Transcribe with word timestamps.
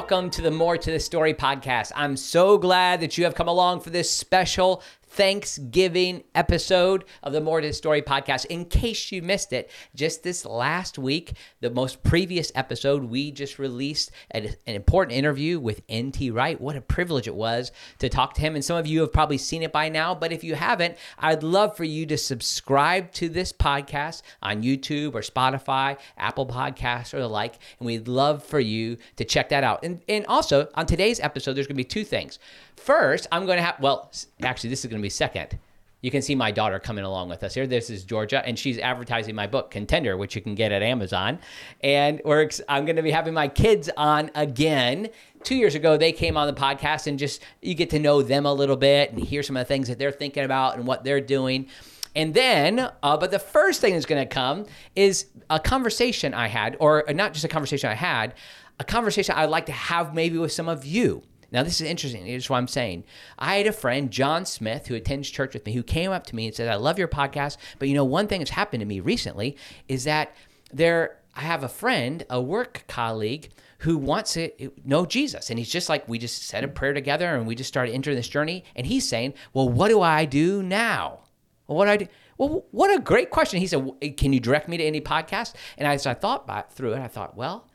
welcome 0.00 0.30
to 0.30 0.40
the 0.40 0.50
More 0.50 0.78
to 0.78 0.90
the 0.90 0.98
Story 0.98 1.34
podcast. 1.34 1.92
I'm 1.94 2.16
so 2.16 2.56
glad 2.56 3.02
that 3.02 3.18
you 3.18 3.24
have 3.24 3.34
come 3.34 3.48
along 3.48 3.80
for 3.80 3.90
this 3.90 4.10
special 4.10 4.82
Thanksgiving 5.10 6.22
episode 6.36 7.04
of 7.22 7.32
the 7.32 7.40
More 7.40 7.60
Story 7.72 8.00
podcast. 8.00 8.46
In 8.46 8.64
case 8.64 9.10
you 9.10 9.22
missed 9.22 9.52
it, 9.52 9.70
just 9.94 10.22
this 10.22 10.46
last 10.46 10.98
week, 10.98 11.32
the 11.60 11.70
most 11.70 12.02
previous 12.04 12.52
episode, 12.54 13.02
we 13.02 13.32
just 13.32 13.58
released 13.58 14.12
an, 14.30 14.54
an 14.66 14.74
important 14.76 15.18
interview 15.18 15.58
with 15.58 15.82
N.T. 15.88 16.30
Wright. 16.30 16.60
What 16.60 16.76
a 16.76 16.80
privilege 16.80 17.26
it 17.26 17.34
was 17.34 17.72
to 17.98 18.08
talk 18.08 18.34
to 18.34 18.40
him. 18.40 18.54
And 18.54 18.64
some 18.64 18.76
of 18.76 18.86
you 18.86 19.00
have 19.00 19.12
probably 19.12 19.36
seen 19.36 19.64
it 19.64 19.72
by 19.72 19.88
now, 19.88 20.14
but 20.14 20.32
if 20.32 20.44
you 20.44 20.54
haven't, 20.54 20.96
I'd 21.18 21.42
love 21.42 21.76
for 21.76 21.84
you 21.84 22.06
to 22.06 22.16
subscribe 22.16 23.10
to 23.12 23.28
this 23.28 23.52
podcast 23.52 24.22
on 24.42 24.62
YouTube 24.62 25.14
or 25.14 25.20
Spotify, 25.20 25.98
Apple 26.18 26.46
Podcasts, 26.46 27.12
or 27.12 27.18
the 27.18 27.28
like. 27.28 27.58
And 27.80 27.86
we'd 27.86 28.06
love 28.06 28.44
for 28.44 28.60
you 28.60 28.96
to 29.16 29.24
check 29.24 29.48
that 29.48 29.64
out. 29.64 29.84
And, 29.84 30.02
and 30.08 30.24
also, 30.26 30.68
on 30.74 30.86
today's 30.86 31.18
episode, 31.18 31.54
there's 31.54 31.66
going 31.66 31.76
to 31.76 31.82
be 31.82 31.84
two 31.84 32.04
things. 32.04 32.38
First, 32.80 33.28
I'm 33.30 33.44
going 33.44 33.58
to 33.58 33.62
have, 33.62 33.78
well, 33.78 34.10
actually, 34.42 34.70
this 34.70 34.84
is 34.84 34.90
going 34.90 35.00
to 35.00 35.02
be 35.02 35.10
second. 35.10 35.58
You 36.00 36.10
can 36.10 36.22
see 36.22 36.34
my 36.34 36.50
daughter 36.50 36.78
coming 36.78 37.04
along 37.04 37.28
with 37.28 37.42
us 37.42 37.52
here. 37.52 37.66
This 37.66 37.90
is 37.90 38.04
Georgia, 38.04 38.42
and 38.46 38.58
she's 38.58 38.78
advertising 38.78 39.34
my 39.34 39.46
book, 39.46 39.70
Contender, 39.70 40.16
which 40.16 40.34
you 40.34 40.40
can 40.40 40.54
get 40.54 40.72
at 40.72 40.82
Amazon. 40.82 41.40
And 41.82 42.22
we're, 42.24 42.48
I'm 42.70 42.86
going 42.86 42.96
to 42.96 43.02
be 43.02 43.10
having 43.10 43.34
my 43.34 43.48
kids 43.48 43.90
on 43.98 44.30
again. 44.34 45.10
Two 45.44 45.56
years 45.56 45.74
ago, 45.74 45.98
they 45.98 46.10
came 46.10 46.38
on 46.38 46.46
the 46.46 46.58
podcast, 46.58 47.06
and 47.06 47.18
just 47.18 47.42
you 47.60 47.74
get 47.74 47.90
to 47.90 47.98
know 47.98 48.22
them 48.22 48.46
a 48.46 48.52
little 48.52 48.76
bit 48.76 49.12
and 49.12 49.22
hear 49.22 49.42
some 49.42 49.58
of 49.58 49.60
the 49.60 49.68
things 49.68 49.88
that 49.88 49.98
they're 49.98 50.10
thinking 50.10 50.44
about 50.44 50.78
and 50.78 50.86
what 50.86 51.04
they're 51.04 51.20
doing. 51.20 51.68
And 52.16 52.32
then, 52.32 52.90
uh, 53.02 53.18
but 53.18 53.30
the 53.30 53.38
first 53.38 53.82
thing 53.82 53.92
that's 53.92 54.06
going 54.06 54.26
to 54.26 54.34
come 54.34 54.64
is 54.96 55.26
a 55.50 55.60
conversation 55.60 56.32
I 56.32 56.48
had, 56.48 56.78
or 56.80 57.04
not 57.10 57.34
just 57.34 57.44
a 57.44 57.48
conversation 57.48 57.90
I 57.90 57.94
had, 57.94 58.32
a 58.78 58.84
conversation 58.84 59.34
I'd 59.36 59.50
like 59.50 59.66
to 59.66 59.72
have 59.72 60.14
maybe 60.14 60.38
with 60.38 60.52
some 60.52 60.66
of 60.66 60.86
you. 60.86 61.22
Now, 61.52 61.62
this 61.62 61.80
is 61.80 61.86
interesting. 61.86 62.26
Here's 62.26 62.48
what 62.48 62.58
I'm 62.58 62.68
saying. 62.68 63.04
I 63.38 63.56
had 63.56 63.66
a 63.66 63.72
friend, 63.72 64.10
John 64.10 64.44
Smith, 64.44 64.86
who 64.86 64.94
attends 64.94 65.30
church 65.30 65.54
with 65.54 65.66
me, 65.66 65.72
who 65.72 65.82
came 65.82 66.10
up 66.10 66.26
to 66.26 66.36
me 66.36 66.46
and 66.46 66.54
said, 66.54 66.68
I 66.68 66.76
love 66.76 66.98
your 66.98 67.08
podcast. 67.08 67.56
But 67.78 67.88
you 67.88 67.94
know, 67.94 68.04
one 68.04 68.28
thing 68.28 68.40
that's 68.40 68.50
happened 68.50 68.80
to 68.80 68.86
me 68.86 69.00
recently 69.00 69.56
is 69.88 70.04
that 70.04 70.34
there, 70.72 71.18
I 71.34 71.40
have 71.40 71.64
a 71.64 71.68
friend, 71.68 72.24
a 72.30 72.40
work 72.40 72.84
colleague, 72.86 73.50
who 73.80 73.96
wants 73.96 74.34
to 74.34 74.70
know 74.84 75.06
Jesus. 75.06 75.50
And 75.50 75.58
he's 75.58 75.70
just 75.70 75.88
like, 75.88 76.06
we 76.08 76.18
just 76.18 76.42
said 76.42 76.64
a 76.64 76.68
prayer 76.68 76.92
together 76.92 77.34
and 77.34 77.46
we 77.46 77.54
just 77.54 77.68
started 77.68 77.92
entering 77.92 78.16
this 78.16 78.28
journey. 78.28 78.64
And 78.76 78.86
he's 78.86 79.08
saying, 79.08 79.34
Well, 79.52 79.68
what 79.68 79.88
do 79.88 80.02
I 80.02 80.26
do 80.26 80.62
now? 80.62 81.20
Well, 81.66 81.78
what 81.78 81.86
do 81.86 81.90
I 81.90 81.96
do? 81.96 82.06
Well, 82.36 82.66
what 82.72 82.94
a 82.94 83.00
great 83.00 83.30
question. 83.30 83.58
He 83.58 83.66
said, 83.66 83.90
Can 84.18 84.34
you 84.34 84.40
direct 84.40 84.68
me 84.68 84.76
to 84.76 84.84
any 84.84 85.00
podcast? 85.00 85.54
And 85.78 85.88
as 85.88 86.06
I 86.06 86.12
thought 86.14 86.72
through 86.72 86.92
it, 86.92 87.00
I 87.00 87.08
thought, 87.08 87.36
Well, 87.36 87.68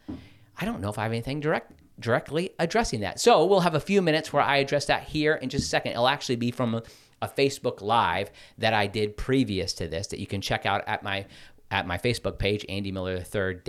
I 0.58 0.66
don't 0.66 0.80
know 0.80 0.90
if 0.90 1.00
I 1.00 1.04
have 1.04 1.12
anything 1.12 1.40
direct 1.40 1.72
directly 2.00 2.52
addressing 2.60 3.02
that. 3.02 3.20
So 3.20 3.46
we'll 3.46 3.62
have 3.62 3.76
a 3.76 3.80
few 3.80 4.02
minutes 4.02 4.34
where 4.34 4.44
I 4.44 4.58
address 4.58 4.86
that 4.86 5.04
here 5.04 5.36
in 5.36 5.50
just 5.50 5.66
a 5.66 5.68
second. 5.68 5.94
It'll 5.94 6.08
actually 6.08 6.36
be 6.36 6.52
from 6.52 6.76
a, 6.76 6.84
Facebook 7.26 7.82
Live 7.82 8.30
that 8.60 8.76
I 8.76 8.86
did 8.86 9.18
previous 9.18 9.74
to 9.74 9.88
this 9.88 10.06
that 10.08 10.20
you 10.20 10.28
can 10.28 10.42
check 10.42 10.68
out 10.68 10.84
at 10.86 11.02
my 11.02 11.26
at 11.76 11.88
my 11.88 11.98
Facebook 11.98 12.40
page, 12.40 12.66
Andy 12.70 12.92
Miller 12.92 13.24
III 13.34 13.62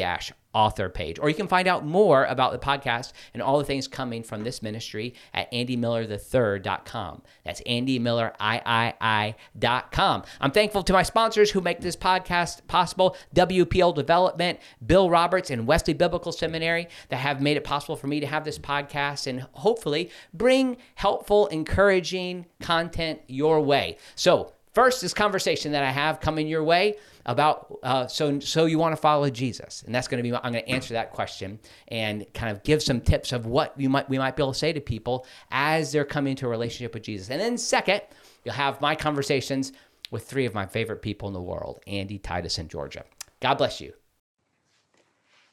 author 0.57 0.89
page. 0.89 1.19
Or 1.19 1.29
you 1.29 1.35
can 1.35 1.49
find 1.49 1.69
out 1.69 1.85
more 1.85 2.25
about 2.25 2.53
the 2.53 2.59
podcast 2.59 3.13
and 3.35 3.43
all 3.43 3.59
the 3.59 3.65
things 3.65 3.87
coming 3.87 4.23
from 4.23 4.43
this 4.43 4.63
ministry 4.63 5.13
at 5.35 5.53
andymillerthe3rd.com. 5.53 7.21
That's 7.45 7.61
andymilleriii.com. 7.61 10.23
I'm 10.41 10.51
thankful 10.51 10.83
to 10.83 10.95
my 10.95 11.03
sponsors 11.03 11.51
who 11.51 11.61
make 11.61 11.81
this 11.81 11.95
podcast 11.95 12.67
possible 12.69 13.19
WPL 13.35 13.95
Development, 13.95 14.59
Bill 14.85 15.09
Roberts, 15.11 15.51
and 15.51 15.67
Wesley 15.67 15.93
Biblical 15.93 16.33
Seminary 16.33 16.89
that 17.11 17.19
have 17.19 17.43
made 17.43 17.59
it 17.59 17.65
possible 17.65 17.97
for 17.97 18.07
me 18.07 18.21
to 18.21 18.27
have 18.27 18.47
this 18.47 18.59
podcast 18.59 19.27
and 19.27 19.43
hopefully 19.53 20.11
bring 20.33 20.79
helpful, 20.95 21.49
encouraging 21.49 22.47
content 22.61 23.21
your 23.27 23.61
way. 23.61 23.99
So, 24.15 24.55
first, 24.77 25.01
this 25.01 25.15
conversation 25.15 25.73
that 25.73 25.83
I 25.83 25.91
have 25.91 26.21
coming 26.21 26.47
your 26.47 26.63
way 26.63 26.97
about 27.25 27.79
uh, 27.83 28.07
so 28.07 28.39
so 28.41 28.67
you 28.67 28.79
want 28.79 28.93
to 28.95 29.01
follow 29.01 29.31
Jesus, 29.31 29.83
and 29.83 29.95
that's 29.95 30.07
going 30.07 30.23
to 30.23 30.31
be 30.31 30.37
I'm 30.37 30.53
going 30.53 30.65
to 30.65 30.69
answer 30.69 30.93
that 30.95 31.13
question 31.13 31.59
and 31.89 32.27
kind 32.35 32.53
of 32.53 32.63
give 32.63 32.83
some 32.83 33.01
tips 33.01 33.33
of 33.33 33.47
what 33.47 33.73
you 33.81 33.89
might 33.89 34.09
we 34.11 34.19
might 34.19 34.37
be 34.37 34.43
able 34.43 34.53
to 34.53 34.59
say 34.59 34.75
to 34.75 34.81
people 34.81 35.27
as 35.51 35.93
they're 35.93 36.05
coming 36.05 36.33
into 36.33 36.45
a 36.47 36.51
relationship 36.51 36.93
with 36.93 37.05
Jesus. 37.05 37.31
And 37.31 37.41
then 37.41 37.57
second, 37.57 38.03
you'll 38.45 38.55
have 38.55 38.81
my 38.83 38.95
conversations 38.95 39.73
with 40.11 40.29
three 40.29 40.45
of 40.45 40.53
my 40.53 40.67
favorite 40.67 41.01
people 41.01 41.27
in 41.27 41.35
the 41.35 41.41
world, 41.41 41.81
Andy, 41.87 42.19
Titus, 42.19 42.59
and 42.59 42.69
Georgia. 42.69 43.05
God 43.41 43.55
bless 43.55 43.81
you. 43.81 43.95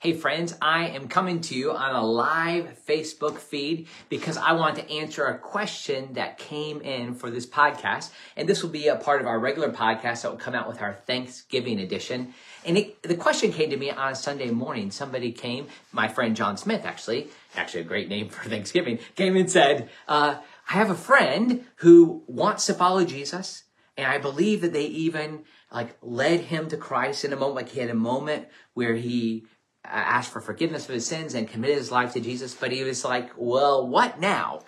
Hey 0.04 0.12
friends, 0.12 0.54
I 0.62 0.88
am 0.88 1.08
coming 1.08 1.40
to 1.40 1.56
you 1.56 1.72
on 1.72 1.96
a 1.96 2.06
live 2.06 2.78
Facebook 2.86 3.38
feed 3.38 3.88
because 4.10 4.36
I 4.36 4.52
want 4.52 4.76
to 4.76 4.92
answer 4.92 5.24
a 5.24 5.38
question 5.38 6.16
that 6.16 6.38
came 6.38 6.82
in 6.82 7.16
for 7.16 7.30
this 7.30 7.46
podcast. 7.46 8.12
And 8.36 8.50
this 8.50 8.62
will 8.62 8.70
be 8.70 8.90
a 8.90 8.98
part 8.98 9.22
of 9.22 9.28
our 9.28 9.40
regular 9.40 9.70
podcast 9.70 10.24
that 10.24 10.32
will 10.32 10.38
come 10.38 10.56
out 10.56 10.68
with 10.68 10.82
our 10.82 10.94
Thanksgiving 10.94 11.80
edition. 11.80 12.34
And 12.66 12.78
it, 12.78 13.02
the 13.04 13.16
question 13.16 13.54
came 13.54 13.70
to 13.70 13.78
me 13.78 13.92
on 13.92 14.12
a 14.12 14.16
Sunday 14.16 14.52
morning. 14.52 14.92
Somebody 14.92 15.32
came, 15.32 15.68
my 15.94 16.10
friend 16.10 16.36
John 16.36 16.58
Smith 16.58 16.84
actually, 16.84 17.30
actually 17.56 17.80
a 17.80 17.86
great 17.86 18.10
name 18.10 18.28
for 18.30 18.50
Thanksgiving, 18.50 19.00
came 19.16 19.38
and 19.38 19.50
said, 19.50 19.90
uh, 20.10 20.36
I 20.68 20.74
have 20.74 20.90
a 20.90 20.96
friend 20.96 21.64
who 21.78 22.24
wants 22.28 22.66
to 22.66 22.74
follow 22.74 23.06
Jesus. 23.06 23.64
And 23.96 24.08
I 24.08 24.18
believe 24.18 24.62
that 24.62 24.74
they 24.74 24.86
even 24.86 25.46
like 25.72 25.96
led 26.02 26.42
him 26.42 26.68
to 26.70 26.78
Christ 26.78 27.24
in 27.24 27.32
a 27.32 27.36
moment, 27.36 27.56
like 27.56 27.70
he 27.70 27.80
had 27.80 27.90
a 27.90 27.96
moment 27.96 28.48
where 28.74 28.96
he 28.96 29.46
Uh, 29.86 29.90
asked 29.92 30.32
for 30.32 30.40
forgiveness 30.40 30.88
of 30.88 30.96
his 30.96 31.06
sins 31.06 31.34
and 31.34 31.48
committed 31.48 31.78
his 31.78 31.92
life 31.92 32.14
to 32.14 32.22
Jesus, 32.22 32.54
but 32.54 32.72
he 32.72 32.84
was 32.84 33.04
like, 33.04 33.32
well, 33.36 33.86
what 33.86 34.20
now? 34.20 34.62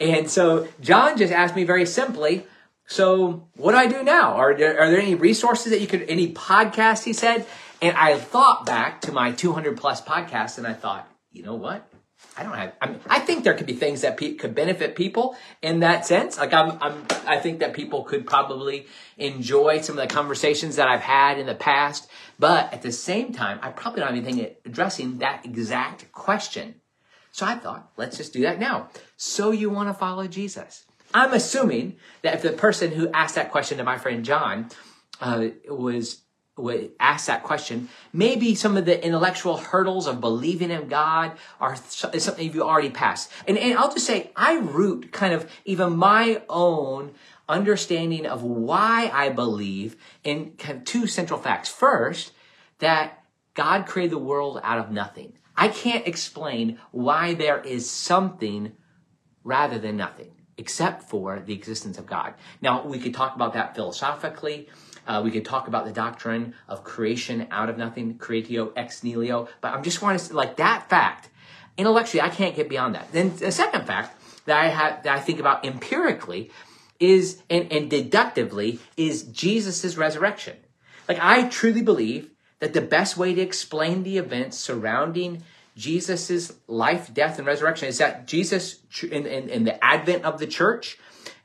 And 0.00 0.30
so 0.30 0.66
John 0.80 1.18
just 1.18 1.32
asked 1.32 1.54
me 1.54 1.64
very 1.64 1.84
simply, 1.84 2.46
so 2.86 3.48
what 3.56 3.72
do 3.72 3.78
I 3.78 3.86
do 3.86 4.02
now? 4.02 4.34
Are 4.34 4.56
there, 4.56 4.80
are 4.80 4.90
there 4.90 5.00
any 5.00 5.14
resources 5.14 5.72
that 5.72 5.80
you 5.80 5.86
could, 5.86 6.02
any 6.08 6.32
podcast, 6.32 7.04
he 7.04 7.12
said? 7.12 7.46
And 7.82 7.96
I 7.96 8.16
thought 8.16 8.64
back 8.64 9.02
to 9.02 9.12
my 9.12 9.32
200 9.32 9.76
plus 9.76 10.00
podcasts 10.00 10.56
and 10.56 10.66
I 10.66 10.72
thought, 10.72 11.06
you 11.32 11.42
know 11.42 11.54
what? 11.54 11.86
I 12.36 12.42
don't 12.42 12.52
have. 12.52 12.74
I 12.80 12.88
mean, 12.88 13.00
I 13.08 13.18
think 13.20 13.44
there 13.44 13.54
could 13.54 13.66
be 13.66 13.72
things 13.72 14.02
that 14.02 14.16
pe- 14.16 14.34
could 14.34 14.54
benefit 14.54 14.94
people 14.94 15.36
in 15.62 15.80
that 15.80 16.04
sense. 16.04 16.36
Like 16.36 16.52
I'm, 16.52 16.78
I'm, 16.82 17.06
I 17.26 17.38
think 17.38 17.60
that 17.60 17.72
people 17.72 18.04
could 18.04 18.26
probably 18.26 18.86
enjoy 19.16 19.80
some 19.80 19.98
of 19.98 20.06
the 20.06 20.14
conversations 20.14 20.76
that 20.76 20.86
I've 20.86 21.00
had 21.00 21.38
in 21.38 21.46
the 21.46 21.54
past. 21.54 22.10
But 22.38 22.72
at 22.74 22.82
the 22.82 22.92
same 22.92 23.32
time, 23.32 23.58
I 23.62 23.70
probably 23.70 24.00
don't 24.00 24.14
have 24.14 24.24
anything 24.24 24.54
addressing 24.66 25.18
that 25.18 25.46
exact 25.46 26.12
question. 26.12 26.76
So 27.32 27.46
I 27.46 27.54
thought, 27.56 27.90
let's 27.96 28.18
just 28.18 28.32
do 28.32 28.42
that 28.42 28.58
now. 28.58 28.90
So 29.16 29.50
you 29.50 29.70
want 29.70 29.88
to 29.88 29.94
follow 29.94 30.26
Jesus? 30.26 30.84
I'm 31.14 31.32
assuming 31.32 31.96
that 32.22 32.34
if 32.34 32.42
the 32.42 32.52
person 32.52 32.92
who 32.92 33.08
asked 33.12 33.36
that 33.36 33.50
question 33.50 33.78
to 33.78 33.84
my 33.84 33.96
friend 33.96 34.24
John 34.24 34.68
uh, 35.20 35.48
was 35.68 36.22
would 36.56 36.92
ask 36.98 37.26
that 37.26 37.42
question, 37.42 37.88
maybe 38.12 38.54
some 38.54 38.76
of 38.76 38.86
the 38.86 39.04
intellectual 39.04 39.58
hurdles 39.58 40.06
of 40.06 40.20
believing 40.20 40.70
in 40.70 40.88
God 40.88 41.32
are 41.60 41.76
something 41.76 42.44
you've 42.44 42.60
already 42.60 42.90
passed. 42.90 43.30
And, 43.46 43.58
and 43.58 43.78
I'll 43.78 43.92
just 43.92 44.06
say, 44.06 44.30
I 44.34 44.54
root 44.54 45.12
kind 45.12 45.34
of 45.34 45.50
even 45.66 45.96
my 45.96 46.42
own 46.48 47.12
understanding 47.48 48.26
of 48.26 48.42
why 48.42 49.10
I 49.12 49.28
believe 49.28 49.96
in 50.24 50.52
kind 50.52 50.78
of 50.78 50.84
two 50.84 51.06
central 51.06 51.38
facts. 51.38 51.68
First, 51.68 52.32
that 52.78 53.22
God 53.54 53.86
created 53.86 54.12
the 54.12 54.18
world 54.18 54.60
out 54.62 54.78
of 54.78 54.90
nothing. 54.90 55.34
I 55.56 55.68
can't 55.68 56.06
explain 56.06 56.78
why 56.90 57.34
there 57.34 57.60
is 57.60 57.88
something 57.90 58.72
rather 59.44 59.78
than 59.78 59.96
nothing, 59.96 60.32
except 60.58 61.04
for 61.04 61.40
the 61.40 61.54
existence 61.54 61.98
of 61.98 62.06
God. 62.06 62.34
Now, 62.60 62.84
we 62.86 62.98
could 62.98 63.14
talk 63.14 63.34
about 63.34 63.54
that 63.54 63.74
philosophically. 63.74 64.68
Uh, 65.06 65.22
we 65.24 65.30
could 65.30 65.44
talk 65.44 65.68
about 65.68 65.84
the 65.84 65.92
doctrine 65.92 66.54
of 66.68 66.84
creation 66.84 67.46
out 67.50 67.68
of 67.68 67.78
nothing, 67.78 68.18
creatio 68.18 68.72
ex 68.76 69.02
nihilo. 69.04 69.48
But 69.60 69.74
I'm 69.74 69.82
just 69.82 70.02
wanting 70.02 70.26
to 70.26 70.34
like 70.34 70.56
that 70.56 70.88
fact. 70.88 71.28
Intellectually, 71.76 72.22
I 72.22 72.30
can't 72.30 72.56
get 72.56 72.68
beyond 72.68 72.94
that. 72.94 73.12
Then 73.12 73.36
the 73.36 73.52
second 73.52 73.86
fact 73.86 74.16
that 74.46 74.58
I 74.58 74.68
have 74.68 75.02
that 75.02 75.16
I 75.16 75.20
think 75.20 75.40
about 75.40 75.64
empirically 75.64 76.50
is 76.98 77.42
and, 77.50 77.70
and 77.72 77.90
deductively 77.90 78.78
is 78.96 79.22
Jesus' 79.24 79.96
resurrection. 79.96 80.56
Like 81.08 81.18
I 81.20 81.48
truly 81.48 81.82
believe 81.82 82.30
that 82.58 82.72
the 82.72 82.80
best 82.80 83.16
way 83.16 83.34
to 83.34 83.40
explain 83.40 84.02
the 84.02 84.18
events 84.18 84.58
surrounding 84.58 85.42
Jesus' 85.76 86.52
life, 86.66 87.12
death, 87.12 87.38
and 87.38 87.46
resurrection 87.46 87.88
is 87.88 87.98
that 87.98 88.26
Jesus, 88.26 88.80
in, 89.02 89.26
in, 89.26 89.50
in 89.50 89.64
the 89.64 89.84
advent 89.84 90.24
of 90.24 90.38
the 90.38 90.46
church, 90.46 90.98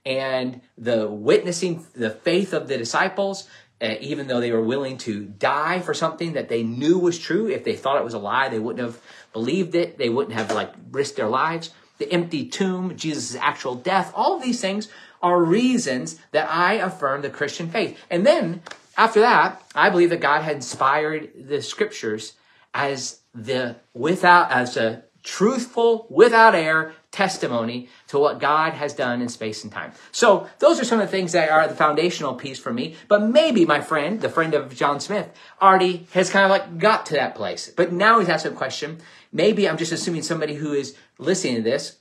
and 0.05 0.61
the 0.77 1.07
witnessing 1.07 1.85
the 1.93 2.09
faith 2.09 2.53
of 2.53 2.67
the 2.67 2.77
disciples, 2.77 3.47
uh, 3.81 3.95
even 3.99 4.27
though 4.27 4.39
they 4.39 4.51
were 4.51 4.63
willing 4.63 4.97
to 4.99 5.25
die 5.25 5.79
for 5.79 5.93
something 5.93 6.33
that 6.33 6.49
they 6.49 6.63
knew 6.63 6.99
was 6.99 7.17
true. 7.17 7.47
If 7.47 7.63
they 7.63 7.75
thought 7.75 7.97
it 7.97 8.03
was 8.03 8.13
a 8.13 8.19
lie, 8.19 8.49
they 8.49 8.59
wouldn't 8.59 8.85
have 8.85 9.01
believed 9.33 9.75
it. 9.75 9.97
They 9.97 10.09
wouldn't 10.09 10.37
have 10.37 10.51
like 10.51 10.73
risked 10.91 11.17
their 11.17 11.29
lives. 11.29 11.71
The 11.97 12.11
empty 12.11 12.47
tomb, 12.47 12.95
Jesus' 12.95 13.35
actual 13.35 13.75
death, 13.75 14.11
all 14.15 14.35
of 14.35 14.43
these 14.43 14.59
things 14.59 14.87
are 15.21 15.43
reasons 15.43 16.19
that 16.31 16.49
I 16.49 16.73
affirm 16.75 17.21
the 17.21 17.29
Christian 17.29 17.69
faith. 17.69 17.97
And 18.09 18.25
then 18.25 18.63
after 18.97 19.19
that, 19.21 19.63
I 19.75 19.89
believe 19.89 20.09
that 20.09 20.19
God 20.19 20.41
had 20.41 20.55
inspired 20.55 21.31
the 21.35 21.61
scriptures 21.61 22.33
as 22.73 23.19
the 23.33 23.75
without 23.93 24.51
as 24.51 24.77
a 24.77 25.03
truthful, 25.23 26.07
without 26.09 26.55
error 26.55 26.93
testimony 27.11 27.89
to 28.07 28.17
what 28.17 28.39
God 28.39 28.73
has 28.73 28.93
done 28.93 29.21
in 29.21 29.29
space 29.29 29.63
and 29.63 29.71
time. 29.71 29.91
So 30.11 30.47
those 30.59 30.79
are 30.79 30.85
some 30.85 30.99
of 30.99 31.07
the 31.07 31.11
things 31.11 31.33
that 31.33 31.49
are 31.49 31.67
the 31.67 31.75
foundational 31.75 32.35
piece 32.35 32.57
for 32.57 32.71
me. 32.71 32.95
But 33.07 33.23
maybe 33.23 33.65
my 33.65 33.81
friend, 33.81 34.21
the 34.21 34.29
friend 34.29 34.53
of 34.53 34.75
John 34.75 34.99
Smith, 34.99 35.29
already 35.61 36.07
has 36.13 36.29
kind 36.29 36.45
of 36.45 36.51
like 36.51 36.77
got 36.77 37.05
to 37.07 37.13
that 37.15 37.35
place. 37.35 37.71
But 37.75 37.91
now 37.91 38.19
he's 38.19 38.29
asked 38.29 38.45
a 38.45 38.51
question. 38.51 38.99
Maybe 39.31 39.67
I'm 39.67 39.77
just 39.77 39.91
assuming 39.91 40.23
somebody 40.23 40.55
who 40.55 40.73
is 40.73 40.95
listening 41.17 41.55
to 41.55 41.61
this 41.61 41.97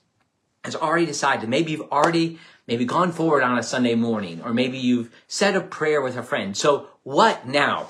has 0.64 0.76
already 0.76 1.06
decided. 1.06 1.48
Maybe 1.48 1.72
you've 1.72 1.90
already 1.92 2.38
maybe 2.66 2.84
gone 2.84 3.10
forward 3.10 3.42
on 3.42 3.58
a 3.58 3.62
Sunday 3.62 3.94
morning, 3.94 4.42
or 4.42 4.54
maybe 4.54 4.78
you've 4.78 5.12
said 5.26 5.56
a 5.56 5.60
prayer 5.60 6.00
with 6.00 6.16
a 6.16 6.22
friend. 6.22 6.56
So 6.56 6.86
what 7.02 7.46
now? 7.46 7.88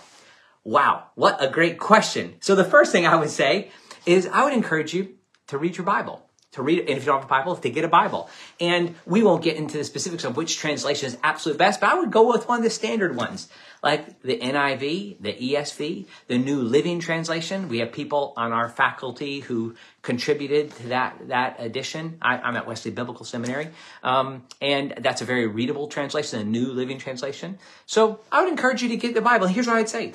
Wow, 0.65 1.07
what 1.15 1.43
a 1.43 1.49
great 1.49 1.79
question. 1.79 2.37
So 2.41 2.55
the 2.55 2.65
first 2.65 2.93
thing 2.93 3.07
I 3.07 3.17
would 3.17 3.31
say 3.31 3.71
is 4.07 4.27
I 4.27 4.45
would 4.45 4.53
encourage 4.53 4.95
you 4.95 5.17
to 5.51 5.59
read 5.59 5.77
your 5.77 5.85
Bible. 5.85 6.27
To 6.55 6.63
read, 6.63 6.81
and 6.81 6.91
if 6.91 7.01
you 7.01 7.07
don't 7.07 7.19
have 7.19 7.27
a 7.27 7.29
Bible, 7.29 7.55
to 7.55 7.71
get 7.71 7.85
a 7.85 7.89
Bible. 7.89 8.29
And 8.59 8.97
we 9.07 9.23
won't 9.23 9.45
get 9.45 9.57
into 9.57 9.79
the 9.79 9.85
specifics 9.85 10.25
of 10.25 10.37
which 10.37 10.59
translation 10.59 11.07
is 11.07 11.17
absolute 11.23 11.59
best, 11.59 11.81
but 11.81 11.91
I 11.91 11.95
would 11.95 12.11
go 12.11 12.27
with 12.33 12.49
one 12.49 12.59
of 12.59 12.65
the 12.65 12.71
standard 12.71 13.15
ones, 13.15 13.49
like 13.85 14.21
the 14.23 14.37
NIV, 14.37 15.21
the 15.21 15.33
ESV, 15.33 16.07
the 16.27 16.39
New 16.39 16.61
Living 16.61 16.99
Translation. 16.99 17.69
We 17.69 17.79
have 17.79 17.93
people 17.93 18.33
on 18.37 18.51
our 18.51 18.69
faculty 18.69 19.41
who 19.41 19.77
contributed 20.03 20.75
to 20.77 20.89
that 20.89 21.29
that 21.29 21.61
edition. 21.61 22.19
I, 22.21 22.49
am 22.49 22.57
at 22.57 22.67
Wesley 22.67 22.91
Biblical 22.91 23.25
Seminary, 23.25 23.69
um, 24.03 24.43
and 24.61 24.95
that's 24.99 25.23
a 25.23 25.25
very 25.25 25.47
readable 25.47 25.87
translation, 25.87 26.41
a 26.41 26.45
New 26.45 26.73
Living 26.73 26.99
Translation. 26.99 27.61
So 27.87 28.19
I 28.33 28.43
would 28.43 28.51
encourage 28.51 28.83
you 28.83 28.89
to 28.89 28.97
get 28.97 29.15
the 29.15 29.21
Bible. 29.21 29.47
Here's 29.47 29.69
what 29.69 29.77
I'd 29.77 29.89
say: 29.89 30.15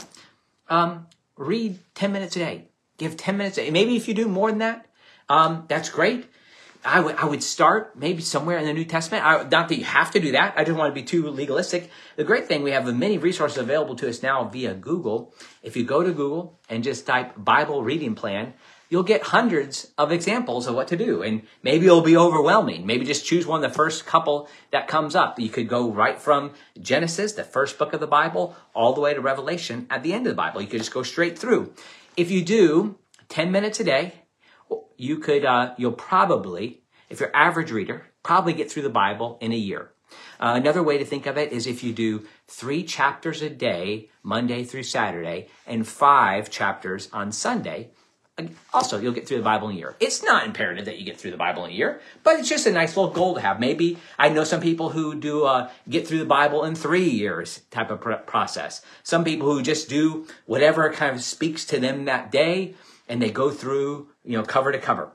um, 0.67 1.07
read 1.38 1.79
ten 1.93 2.11
minutes 2.11 2.35
a 2.35 2.39
day. 2.39 2.67
Give 2.97 3.15
ten 3.15 3.38
minutes. 3.38 3.57
A 3.57 3.61
day. 3.61 3.71
Maybe 3.71 3.95
if 3.95 4.09
you 4.09 4.13
do 4.13 4.27
more 4.27 4.49
than 4.49 4.59
that, 4.59 4.85
um, 5.30 5.66
that's 5.68 5.89
great. 5.89 6.27
I 6.86 7.00
would 7.00 7.16
I 7.16 7.25
would 7.25 7.42
start 7.42 7.98
maybe 7.98 8.22
somewhere 8.22 8.60
in 8.60 8.66
the 8.66 8.74
New 8.74 8.86
Testament. 8.86 9.25
I, 9.25 9.42
not 9.44 9.69
that 9.69 9.77
you 9.77 9.86
have 9.86 10.12
to 10.12 10.19
do 10.19 10.33
that. 10.33 10.54
I 10.56 10.63
don't 10.63 10.77
want 10.77 10.94
to 10.94 11.01
be 11.01 11.06
too 11.06 11.27
legalistic. 11.30 11.89
The 12.16 12.24
great 12.24 12.48
thing 12.48 12.62
we 12.62 12.72
have 12.72 12.86
many 12.95 13.18
resources 13.18 13.57
available 13.57 13.95
to 13.95 14.07
us 14.07 14.22
now 14.22 14.44
via 14.44 14.75
Google. 14.75 15.33
If 15.63 15.75
you 15.75 15.83
go 15.83 16.04
to 16.04 16.12
Google 16.12 16.60
and 16.69 16.83
just 16.83 17.07
type 17.07 17.33
Bible 17.36 17.83
reading 17.83 18.13
plan, 18.13 18.54
you'll 18.88 19.01
get 19.01 19.24
hundreds 19.24 19.92
of 19.98 20.12
examples 20.12 20.68
of 20.68 20.75
what 20.75 20.88
to 20.89 20.95
do, 20.95 21.24
and 21.24 21.42
maybe 21.63 21.88
it'll 21.88 22.01
be 22.01 22.16
overwhelming. 22.16 22.86
Maybe 22.86 23.04
just 23.04 23.25
choose 23.25 23.48
one 23.48 23.63
of 23.63 23.72
the 23.72 23.75
first 23.75 24.06
couple 24.06 24.48
that 24.69 24.88
comes 24.88 25.16
up. 25.16 25.39
You 25.39 25.50
could 25.50 25.68
go 25.68 25.89
right 25.89 26.19
from 26.19 26.51
Genesis, 26.80 27.33
the 27.33 27.44
first 27.44 27.80
book 27.80 27.94
of 27.94 28.00
the 28.00 28.06
Bible, 28.06 28.56
all 28.75 28.94
the 28.94 29.01
way 29.01 29.16
to 29.16 29.22
Revelation 29.22 29.88
at 29.89 30.04
the 30.04 30.13
end 30.13 30.27
of 30.27 30.31
the 30.33 30.38
Bible. 30.38 30.62
You 30.62 30.68
could 30.68 30.81
just 30.81 30.94
go 30.94 31.01
straight 31.01 31.39
through. 31.39 31.74
If 32.16 32.30
you 32.30 32.45
do 32.45 33.00
ten 33.27 33.51
minutes 33.51 33.80
a 33.80 33.83
day 33.83 34.22
you 34.97 35.18
could, 35.18 35.45
uh, 35.45 35.74
you'll 35.77 35.92
probably, 35.92 36.81
if 37.09 37.19
you're 37.19 37.36
average 37.36 37.71
reader, 37.71 38.07
probably 38.24 38.53
get 38.53 38.71
through 38.71 38.83
the 38.83 38.89
Bible 38.89 39.38
in 39.42 39.51
a 39.51 39.57
year. 39.57 39.92
Uh, 40.39 40.53
another 40.56 40.83
way 40.83 40.97
to 40.97 41.06
think 41.06 41.25
of 41.25 41.38
it 41.38 41.51
is 41.51 41.68
if 41.68 41.83
you 41.83 41.94
do 41.94 42.25
three 42.47 42.83
chapters 42.83 43.42
a 43.42 43.50
day, 43.50 44.09
Monday 44.24 44.63
through 44.63 44.83
Saturday, 44.83 45.47
and 45.65 45.88
five 45.88 46.50
chapters 46.50 47.09
on 47.12 47.31
Sunday, 47.31 47.89
also 48.74 49.00
you'll 49.00 49.13
get 49.13 49.27
through 49.27 49.38
the 49.38 49.44
Bible 49.44 49.69
in 49.69 49.75
a 49.75 49.80
year. 49.80 49.95
It's 50.00 50.21
not 50.24 50.45
imperative 50.45 50.86
that 50.86 51.00
you 51.00 51.06
get 51.06 51.18
through 51.18 51.31
the 51.31 51.38
Bible 51.38 51.63
in 51.65 51.71
a 51.71 51.74
year, 51.74 52.01
but 52.24 52.38
it's 52.38 52.50
just 52.50 52.68
a 52.68 52.71
nice 52.71 52.98
little 52.98 53.12
goal 53.12 53.36
to 53.36 53.41
have. 53.41 53.59
Maybe 53.59 53.98
I 54.19 54.30
know 54.30 54.44
some 54.44 54.59
people 54.59 54.89
who 54.89 55.15
do 55.15 55.45
uh, 55.45 55.69
get 55.88 56.07
through 56.07 56.19
the 56.19 56.25
Bible 56.25 56.65
in 56.65 56.75
three 56.75 57.09
years 57.09 57.62
type 57.71 57.89
of 57.91 58.25
process. 58.25 58.81
Some 59.03 59.24
people 59.24 59.51
who 59.51 59.62
just 59.62 59.88
do 59.88 60.27
whatever 60.45 60.91
kind 60.91 61.15
of 61.15 61.24
speaks 61.24 61.63
to 61.65 61.80
them 61.80 62.06
that 62.06 62.31
day 62.31 62.75
and 63.07 63.21
they 63.21 63.31
go 63.31 63.51
through, 63.51 64.09
you 64.23 64.37
know, 64.37 64.43
cover 64.43 64.71
to 64.71 64.79
cover. 64.79 65.11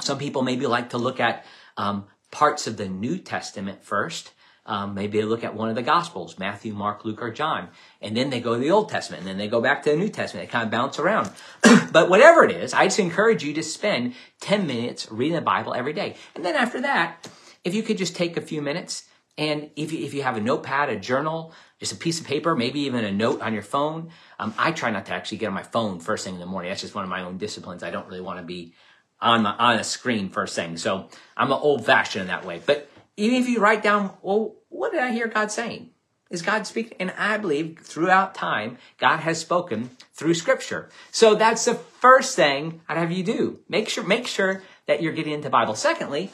Some 0.00 0.18
people 0.18 0.42
maybe 0.42 0.66
like 0.66 0.90
to 0.90 0.98
look 0.98 1.20
at 1.20 1.44
um, 1.76 2.06
parts 2.30 2.66
of 2.66 2.76
the 2.76 2.88
New 2.88 3.18
Testament 3.18 3.84
first. 3.84 4.32
Um, 4.66 4.94
maybe 4.94 5.18
they 5.18 5.24
look 5.24 5.44
at 5.44 5.54
one 5.54 5.70
of 5.70 5.76
the 5.76 5.82
Gospels, 5.82 6.38
Matthew, 6.38 6.74
Mark, 6.74 7.02
Luke, 7.04 7.22
or 7.22 7.30
John, 7.30 7.68
and 8.02 8.14
then 8.14 8.28
they 8.28 8.38
go 8.38 8.54
to 8.54 8.60
the 8.60 8.70
Old 8.70 8.90
Testament, 8.90 9.22
and 9.22 9.30
then 9.30 9.38
they 9.38 9.48
go 9.48 9.62
back 9.62 9.82
to 9.82 9.90
the 9.90 9.96
New 9.96 10.10
Testament. 10.10 10.46
They 10.46 10.52
kind 10.52 10.64
of 10.64 10.70
bounce 10.70 10.98
around. 10.98 11.30
but 11.90 12.10
whatever 12.10 12.44
it 12.44 12.50
is, 12.50 12.74
I 12.74 12.84
just 12.84 12.98
encourage 12.98 13.42
you 13.42 13.54
to 13.54 13.62
spend 13.62 14.14
10 14.40 14.66
minutes 14.66 15.10
reading 15.10 15.36
the 15.36 15.40
Bible 15.40 15.72
every 15.72 15.94
day. 15.94 16.16
And 16.34 16.44
then 16.44 16.54
after 16.54 16.82
that, 16.82 17.26
if 17.64 17.74
you 17.74 17.82
could 17.82 17.96
just 17.96 18.14
take 18.14 18.36
a 18.36 18.42
few 18.42 18.60
minutes, 18.60 19.07
and 19.38 19.70
if 19.76 19.92
you, 19.92 20.04
if 20.04 20.12
you 20.12 20.22
have 20.24 20.36
a 20.36 20.40
notepad, 20.40 20.90
a 20.90 20.98
journal, 20.98 21.54
just 21.78 21.92
a 21.92 21.96
piece 21.96 22.20
of 22.20 22.26
paper, 22.26 22.56
maybe 22.56 22.80
even 22.80 23.04
a 23.04 23.12
note 23.12 23.40
on 23.40 23.54
your 23.54 23.62
phone. 23.62 24.10
Um, 24.40 24.52
I 24.58 24.72
try 24.72 24.90
not 24.90 25.06
to 25.06 25.12
actually 25.12 25.38
get 25.38 25.46
on 25.46 25.54
my 25.54 25.62
phone 25.62 26.00
first 26.00 26.24
thing 26.24 26.34
in 26.34 26.40
the 26.40 26.46
morning. 26.46 26.70
That's 26.70 26.80
just 26.80 26.94
one 26.94 27.04
of 27.04 27.10
my 27.10 27.22
own 27.22 27.38
disciplines. 27.38 27.84
I 27.84 27.90
don't 27.90 28.08
really 28.08 28.20
want 28.20 28.40
to 28.40 28.44
be 28.44 28.74
on 29.20 29.42
my, 29.42 29.52
on 29.52 29.78
a 29.78 29.84
screen 29.84 30.28
first 30.28 30.56
thing. 30.56 30.76
So 30.76 31.08
I'm 31.36 31.52
old 31.52 31.86
fashioned 31.86 32.22
in 32.22 32.26
that 32.26 32.44
way. 32.44 32.60
But 32.66 32.90
even 33.16 33.40
if 33.40 33.48
you 33.48 33.60
write 33.60 33.82
down, 33.82 34.12
well, 34.22 34.56
what 34.70 34.90
did 34.90 35.00
I 35.00 35.12
hear 35.12 35.28
God 35.28 35.52
saying? 35.52 35.90
Is 36.30 36.42
God 36.42 36.66
speaking? 36.66 36.96
And 36.98 37.12
I 37.16 37.38
believe 37.38 37.78
throughout 37.78 38.34
time, 38.34 38.76
God 38.98 39.18
has 39.18 39.38
spoken 39.38 39.90
through 40.14 40.34
scripture. 40.34 40.90
So 41.12 41.36
that's 41.36 41.64
the 41.64 41.74
first 41.74 42.34
thing 42.34 42.80
I'd 42.88 42.98
have 42.98 43.12
you 43.12 43.22
do. 43.22 43.60
Make 43.68 43.88
sure, 43.88 44.04
make 44.04 44.26
sure 44.26 44.64
that 44.86 45.00
you're 45.00 45.12
getting 45.12 45.32
into 45.32 45.48
Bible. 45.48 45.76
Secondly, 45.76 46.30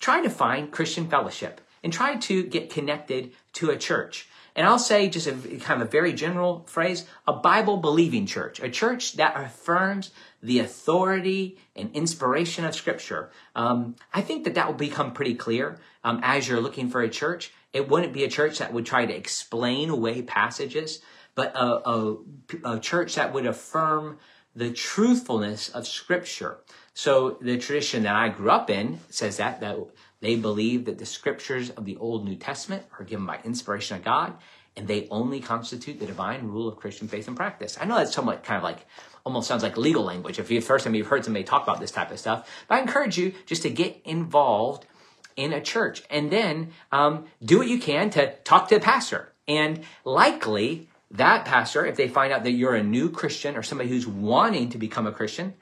try 0.00 0.20
to 0.22 0.30
find 0.30 0.70
Christian 0.70 1.08
fellowship 1.08 1.62
and 1.82 1.92
try 1.92 2.16
to 2.16 2.42
get 2.44 2.70
connected 2.70 3.32
to 3.54 3.70
a 3.70 3.76
church. 3.76 4.28
And 4.54 4.66
I'll 4.66 4.78
say 4.78 5.08
just 5.08 5.26
a 5.26 5.32
kind 5.32 5.80
of 5.80 5.88
a 5.88 5.90
very 5.90 6.12
general 6.12 6.64
phrase, 6.68 7.06
a 7.26 7.32
Bible 7.32 7.78
believing 7.78 8.26
church, 8.26 8.60
a 8.60 8.68
church 8.68 9.14
that 9.14 9.34
affirms 9.34 10.10
the 10.42 10.58
authority 10.58 11.58
and 11.74 11.90
inspiration 11.94 12.64
of 12.64 12.74
scripture. 12.74 13.30
Um, 13.56 13.96
I 14.12 14.20
think 14.20 14.44
that 14.44 14.54
that 14.54 14.66
will 14.66 14.74
become 14.74 15.12
pretty 15.12 15.34
clear 15.34 15.78
um, 16.04 16.20
as 16.22 16.48
you're 16.48 16.60
looking 16.60 16.90
for 16.90 17.00
a 17.00 17.08
church. 17.08 17.52
It 17.72 17.88
wouldn't 17.88 18.12
be 18.12 18.24
a 18.24 18.28
church 18.28 18.58
that 18.58 18.72
would 18.74 18.84
try 18.84 19.06
to 19.06 19.14
explain 19.14 19.88
away 19.88 20.20
passages, 20.20 21.00
but 21.34 21.54
a, 21.54 21.88
a, 21.88 22.16
a 22.64 22.80
church 22.80 23.14
that 23.14 23.32
would 23.32 23.46
affirm 23.46 24.18
the 24.54 24.70
truthfulness 24.70 25.70
of 25.70 25.86
scripture. 25.86 26.58
So 26.92 27.38
the 27.40 27.56
tradition 27.56 28.02
that 28.02 28.14
I 28.14 28.28
grew 28.28 28.50
up 28.50 28.68
in 28.68 29.00
says 29.08 29.38
that, 29.38 29.60
that 29.60 29.78
they 30.22 30.36
believe 30.36 30.84
that 30.84 30.98
the 30.98 31.04
scriptures 31.04 31.70
of 31.70 31.84
the 31.84 31.96
Old 31.96 32.24
New 32.24 32.36
Testament 32.36 32.84
are 32.98 33.04
given 33.04 33.26
by 33.26 33.40
inspiration 33.44 33.96
of 33.96 34.04
God, 34.04 34.34
and 34.76 34.86
they 34.86 35.08
only 35.10 35.40
constitute 35.40 35.98
the 35.98 36.06
divine 36.06 36.46
rule 36.46 36.68
of 36.68 36.76
Christian 36.76 37.08
faith 37.08 37.26
and 37.26 37.36
practice. 37.36 37.76
I 37.78 37.84
know 37.84 37.96
that's 37.96 38.14
somewhat 38.14 38.44
kind 38.44 38.56
of 38.56 38.62
like 38.62 38.86
almost 39.24 39.48
sounds 39.48 39.64
like 39.64 39.76
legal 39.76 40.04
language 40.04 40.38
if 40.38 40.50
you 40.50 40.60
first 40.60 40.84
time 40.84 40.94
you've 40.94 41.08
heard 41.08 41.24
somebody 41.24 41.44
talk 41.44 41.64
about 41.64 41.80
this 41.80 41.90
type 41.90 42.12
of 42.12 42.20
stuff. 42.20 42.48
But 42.68 42.76
I 42.76 42.80
encourage 42.80 43.18
you 43.18 43.34
just 43.46 43.62
to 43.62 43.70
get 43.70 44.00
involved 44.04 44.86
in 45.36 45.52
a 45.52 45.60
church 45.60 46.02
and 46.08 46.30
then 46.30 46.70
um, 46.92 47.26
do 47.44 47.58
what 47.58 47.68
you 47.68 47.78
can 47.78 48.10
to 48.10 48.34
talk 48.44 48.68
to 48.68 48.76
the 48.76 48.80
pastor. 48.80 49.32
And 49.48 49.82
likely 50.04 50.88
that 51.10 51.44
pastor, 51.44 51.84
if 51.84 51.96
they 51.96 52.08
find 52.08 52.32
out 52.32 52.44
that 52.44 52.52
you're 52.52 52.76
a 52.76 52.82
new 52.82 53.10
Christian 53.10 53.56
or 53.56 53.62
somebody 53.62 53.90
who's 53.90 54.06
wanting 54.06 54.70
to 54.70 54.78
become 54.78 55.06
a 55.06 55.12
Christian, 55.12 55.54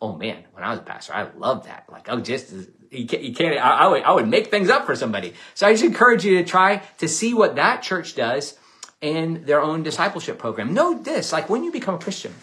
oh 0.00 0.16
man, 0.16 0.44
when 0.52 0.64
I 0.64 0.70
was 0.70 0.80
a 0.80 0.82
pastor, 0.82 1.14
I 1.14 1.30
loved 1.36 1.66
that. 1.66 1.86
Like, 1.88 2.08
oh, 2.08 2.20
just 2.20 2.52
you 2.90 3.06
can't, 3.06 3.22
you 3.22 3.34
can't 3.34 3.58
I, 3.58 3.78
I, 3.78 3.86
would, 3.88 4.02
I 4.02 4.12
would 4.12 4.28
make 4.28 4.48
things 4.48 4.68
up 4.68 4.86
for 4.86 4.94
somebody. 4.94 5.34
So 5.54 5.66
I 5.66 5.72
just 5.72 5.84
encourage 5.84 6.24
you 6.24 6.38
to 6.38 6.44
try 6.44 6.82
to 6.98 7.08
see 7.08 7.34
what 7.34 7.56
that 7.56 7.82
church 7.82 8.14
does 8.14 8.58
in 9.00 9.44
their 9.44 9.60
own 9.60 9.82
discipleship 9.82 10.38
program. 10.38 10.74
Know 10.74 11.00
this, 11.00 11.32
like 11.32 11.48
when 11.48 11.64
you 11.64 11.72
become 11.72 11.94
a 11.94 11.98
Christian, 11.98 12.34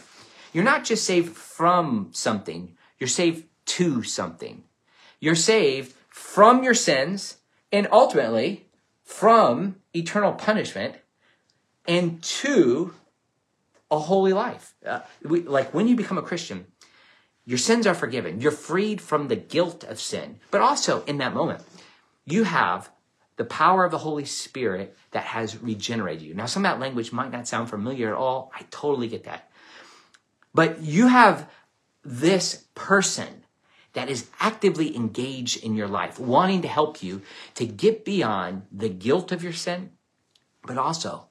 you're 0.54 0.64
not 0.64 0.86
just 0.86 1.06
saved 1.06 1.36
from 1.36 2.10
something, 2.14 2.76
you're 3.00 3.08
saved 3.08 3.46
to 3.66 4.04
something. 4.04 4.64
You're 5.20 5.36
saved 5.36 5.94
from 6.10 6.64
your 6.64 6.74
sins 6.74 7.38
and 7.72 7.88
ultimately 7.92 8.68
from 9.04 9.78
eternal 9.94 10.34
punishment 10.34 10.96
and 11.88 12.22
to 12.24 12.94
a 13.92 14.00
holy 14.00 14.34
life. 14.34 14.76
Uh, 14.86 15.02
we, 15.24 15.42
like 15.42 15.74
when 15.74 15.88
you 15.88 15.96
become 15.96 16.18
a 16.18 16.22
Christian, 16.22 16.68
your 17.46 17.58
sins 17.58 17.86
are 17.86 17.94
forgiven. 17.94 18.42
You're 18.42 18.52
freed 18.52 19.00
from 19.02 19.28
the 19.28 19.36
guilt 19.36 19.84
of 19.84 20.00
sin. 20.00 20.40
But 20.52 20.62
also 20.62 21.04
in 21.06 21.20
that 21.20 21.34
moment, 21.34 21.64
you 22.26 22.44
have 22.44 22.90
the 23.38 23.46
power 23.46 23.86
of 23.86 23.92
the 23.92 24.00
Holy 24.00 24.26
Spirit 24.26 24.98
that 25.12 25.26
has 25.26 25.62
regenerated 25.62 26.24
you. 26.24 26.34
Now, 26.34 26.46
some 26.46 26.66
of 26.66 26.72
that 26.72 26.80
language 26.80 27.12
might 27.12 27.32
not 27.32 27.48
sound 27.48 27.70
familiar 27.70 28.08
at 28.08 28.18
all. 28.18 28.52
I 28.56 28.66
totally 28.72 29.08
get 29.08 29.26
that. 29.26 29.50
But 30.54 30.82
you 30.82 31.08
have 31.08 31.50
this 32.04 32.66
person 32.76 33.44
that 33.94 34.10
is 34.10 34.30
actively 34.40 34.96
engaged 34.96 35.64
in 35.64 35.76
your 35.76 35.88
life, 35.88 36.20
wanting 36.20 36.62
to 36.62 36.68
help 36.68 37.04
you 37.04 37.22
to 37.56 37.66
get 37.66 38.06
beyond 38.06 38.64
the 38.72 38.90
guilt 38.90 39.32
of 39.32 39.44
your 39.44 39.54
sin, 39.54 39.92
but 40.64 40.78
also 40.78 41.28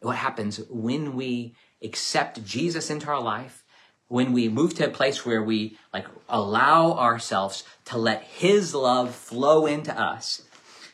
what 0.00 0.16
happens 0.16 0.58
when 0.68 1.14
we 1.14 1.54
accept 1.82 2.44
Jesus 2.44 2.90
into 2.90 3.08
our 3.08 3.20
life 3.20 3.64
when 4.08 4.32
we 4.32 4.48
move 4.48 4.74
to 4.74 4.86
a 4.86 4.90
place 4.90 5.26
where 5.26 5.42
we 5.42 5.76
like 5.92 6.06
allow 6.28 6.92
ourselves 6.92 7.64
to 7.86 7.98
let 7.98 8.22
his 8.22 8.74
love 8.74 9.14
flow 9.14 9.66
into 9.66 9.96
us 9.98 10.42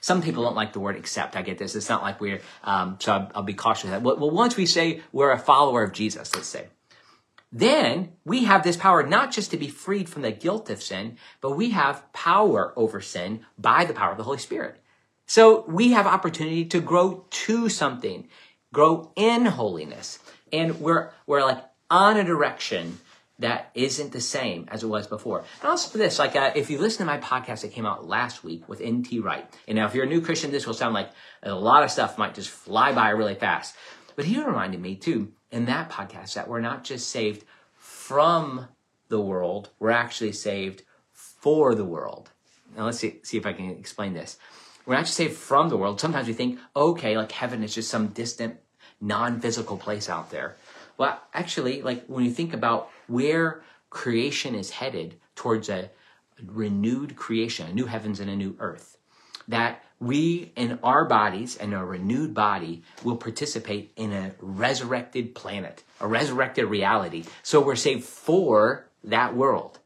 some 0.00 0.20
people 0.20 0.42
don't 0.42 0.56
like 0.56 0.72
the 0.72 0.80
word 0.80 0.96
accept 0.96 1.36
i 1.36 1.42
get 1.42 1.58
this 1.58 1.74
it's 1.74 1.88
not 1.88 2.02
like 2.02 2.20
we're 2.20 2.40
um, 2.64 2.96
so 3.00 3.12
I'll, 3.12 3.30
I'll, 3.36 3.42
be 3.42 3.54
cautious 3.54 3.84
of 3.84 3.90
that 3.90 4.02
well, 4.02 4.16
well 4.16 4.30
once 4.30 4.56
we 4.56 4.66
say 4.66 5.02
we're 5.12 5.32
a 5.32 5.38
follower 5.38 5.82
of 5.82 5.92
jesus 5.92 6.34
let's 6.34 6.48
say 6.48 6.66
then 7.52 8.12
we 8.24 8.44
have 8.44 8.62
this 8.62 8.78
power 8.78 9.02
not 9.02 9.30
just 9.30 9.50
to 9.50 9.58
be 9.58 9.68
freed 9.68 10.08
from 10.08 10.22
the 10.22 10.32
guilt 10.32 10.70
of 10.70 10.82
sin, 10.82 11.18
but 11.42 11.50
we 11.50 11.70
have 11.70 12.10
power 12.14 12.72
over 12.76 13.02
sin 13.02 13.44
by 13.58 13.84
the 13.84 13.92
power 13.92 14.12
of 14.12 14.16
the 14.16 14.24
Holy 14.24 14.38
Spirit. 14.38 14.82
So 15.26 15.64
we 15.68 15.92
have 15.92 16.06
opportunity 16.06 16.64
to 16.66 16.80
grow 16.80 17.26
to 17.28 17.68
something, 17.68 18.28
grow 18.72 19.12
in 19.16 19.44
holiness. 19.44 20.18
And 20.50 20.80
we're, 20.80 21.10
we're 21.26 21.44
like 21.44 21.62
on 21.90 22.16
a 22.16 22.24
direction 22.24 22.98
that 23.42 23.70
isn't 23.74 24.12
the 24.12 24.20
same 24.20 24.66
as 24.70 24.82
it 24.82 24.86
was 24.86 25.06
before. 25.06 25.44
And 25.60 25.70
also 25.70 25.90
for 25.90 25.98
this, 25.98 26.18
like 26.18 26.34
uh, 26.36 26.52
if 26.54 26.70
you 26.70 26.78
listen 26.78 27.06
to 27.06 27.12
my 27.12 27.18
podcast 27.18 27.62
that 27.62 27.72
came 27.72 27.86
out 27.86 28.06
last 28.06 28.42
week 28.42 28.68
with 28.68 28.80
N.T. 28.80 29.20
Wright, 29.20 29.46
and 29.68 29.76
now 29.76 29.86
if 29.86 29.94
you're 29.94 30.04
a 30.04 30.08
new 30.08 30.20
Christian, 30.20 30.50
this 30.50 30.66
will 30.66 30.74
sound 30.74 30.94
like 30.94 31.10
a 31.42 31.54
lot 31.54 31.82
of 31.82 31.90
stuff 31.90 32.18
might 32.18 32.34
just 32.34 32.50
fly 32.50 32.92
by 32.92 33.10
really 33.10 33.34
fast. 33.34 33.74
But 34.16 34.24
he 34.24 34.42
reminded 34.42 34.80
me 34.80 34.96
too 34.96 35.32
in 35.50 35.66
that 35.66 35.90
podcast 35.90 36.34
that 36.34 36.48
we're 36.48 36.60
not 36.60 36.84
just 36.84 37.10
saved 37.10 37.44
from 37.74 38.68
the 39.08 39.20
world, 39.20 39.68
we're 39.78 39.90
actually 39.90 40.32
saved 40.32 40.82
for 41.12 41.74
the 41.74 41.84
world. 41.84 42.30
Now 42.76 42.86
let's 42.86 42.98
see, 42.98 43.20
see 43.22 43.36
if 43.36 43.44
I 43.44 43.52
can 43.52 43.70
explain 43.70 44.14
this. 44.14 44.38
We're 44.86 44.94
not 44.94 45.04
just 45.04 45.16
saved 45.16 45.34
from 45.34 45.68
the 45.68 45.76
world. 45.76 46.00
Sometimes 46.00 46.26
we 46.26 46.32
think, 46.32 46.58
okay, 46.74 47.16
like 47.16 47.30
heaven 47.30 47.62
is 47.62 47.74
just 47.74 47.90
some 47.90 48.08
distant, 48.08 48.56
non-physical 49.00 49.76
place 49.76 50.08
out 50.08 50.30
there. 50.30 50.56
Well, 50.98 51.20
actually, 51.34 51.82
like 51.82 52.06
when 52.06 52.24
you 52.24 52.30
think 52.30 52.54
about 52.54 52.90
where 53.12 53.62
creation 53.90 54.54
is 54.54 54.70
headed 54.70 55.16
towards 55.36 55.68
a 55.68 55.90
renewed 56.44 57.14
creation, 57.14 57.68
a 57.68 57.72
new 57.72 57.86
heavens 57.86 58.20
and 58.20 58.30
a 58.30 58.36
new 58.36 58.56
earth, 58.58 58.96
that 59.46 59.84
we 60.00 60.52
in 60.56 60.78
our 60.82 61.04
bodies 61.04 61.56
and 61.56 61.74
a 61.74 61.84
renewed 61.84 62.34
body 62.34 62.82
will 63.04 63.16
participate 63.16 63.92
in 63.96 64.12
a 64.12 64.32
resurrected 64.40 65.34
planet, 65.34 65.84
a 66.00 66.08
resurrected 66.08 66.64
reality. 66.64 67.24
So 67.42 67.60
we're 67.60 67.76
saved 67.76 68.04
for 68.04 68.88
that 69.04 69.36
world. 69.36 69.78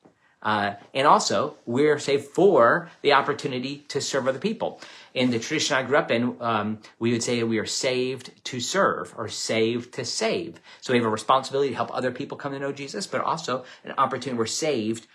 Uh, 0.43 0.75
and 0.95 1.07
also, 1.07 1.57
we're 1.67 1.99
saved 1.99 2.27
for 2.27 2.91
the 3.03 3.13
opportunity 3.13 3.79
to 3.89 4.01
serve 4.01 4.29
other 4.29 4.39
people. 4.39 4.81
In 5.15 5.31
the 5.31 5.39
tradition 5.39 5.77
I 5.77 5.83
grew 5.83 5.97
up 5.97 6.11
in, 6.11 6.37
um, 6.41 6.79
we 6.99 7.11
would 7.13 7.23
say 7.23 7.43
we 7.43 7.59
are 7.59 7.67
saved 7.67 8.31
to 8.45 8.61
serve 8.61 9.15
or 9.17 9.29
saved 9.29 9.95
to 9.95 10.05
save. 10.05 10.61
So 10.81 10.93
we 10.93 10.99
have 10.99 11.07
a 11.07 11.11
responsibility 11.11 11.71
to 11.71 11.77
help 11.77 11.93
other 11.93 12.13
people 12.13 12.37
come 12.37 12.53
to 12.53 12.59
know 12.59 12.73
Jesus, 12.73 13.07
but 13.07 13.23
also 13.23 13.65
an 13.85 13.95
opportunity. 13.99 14.39
We're 14.39 14.47
saved 14.47 15.07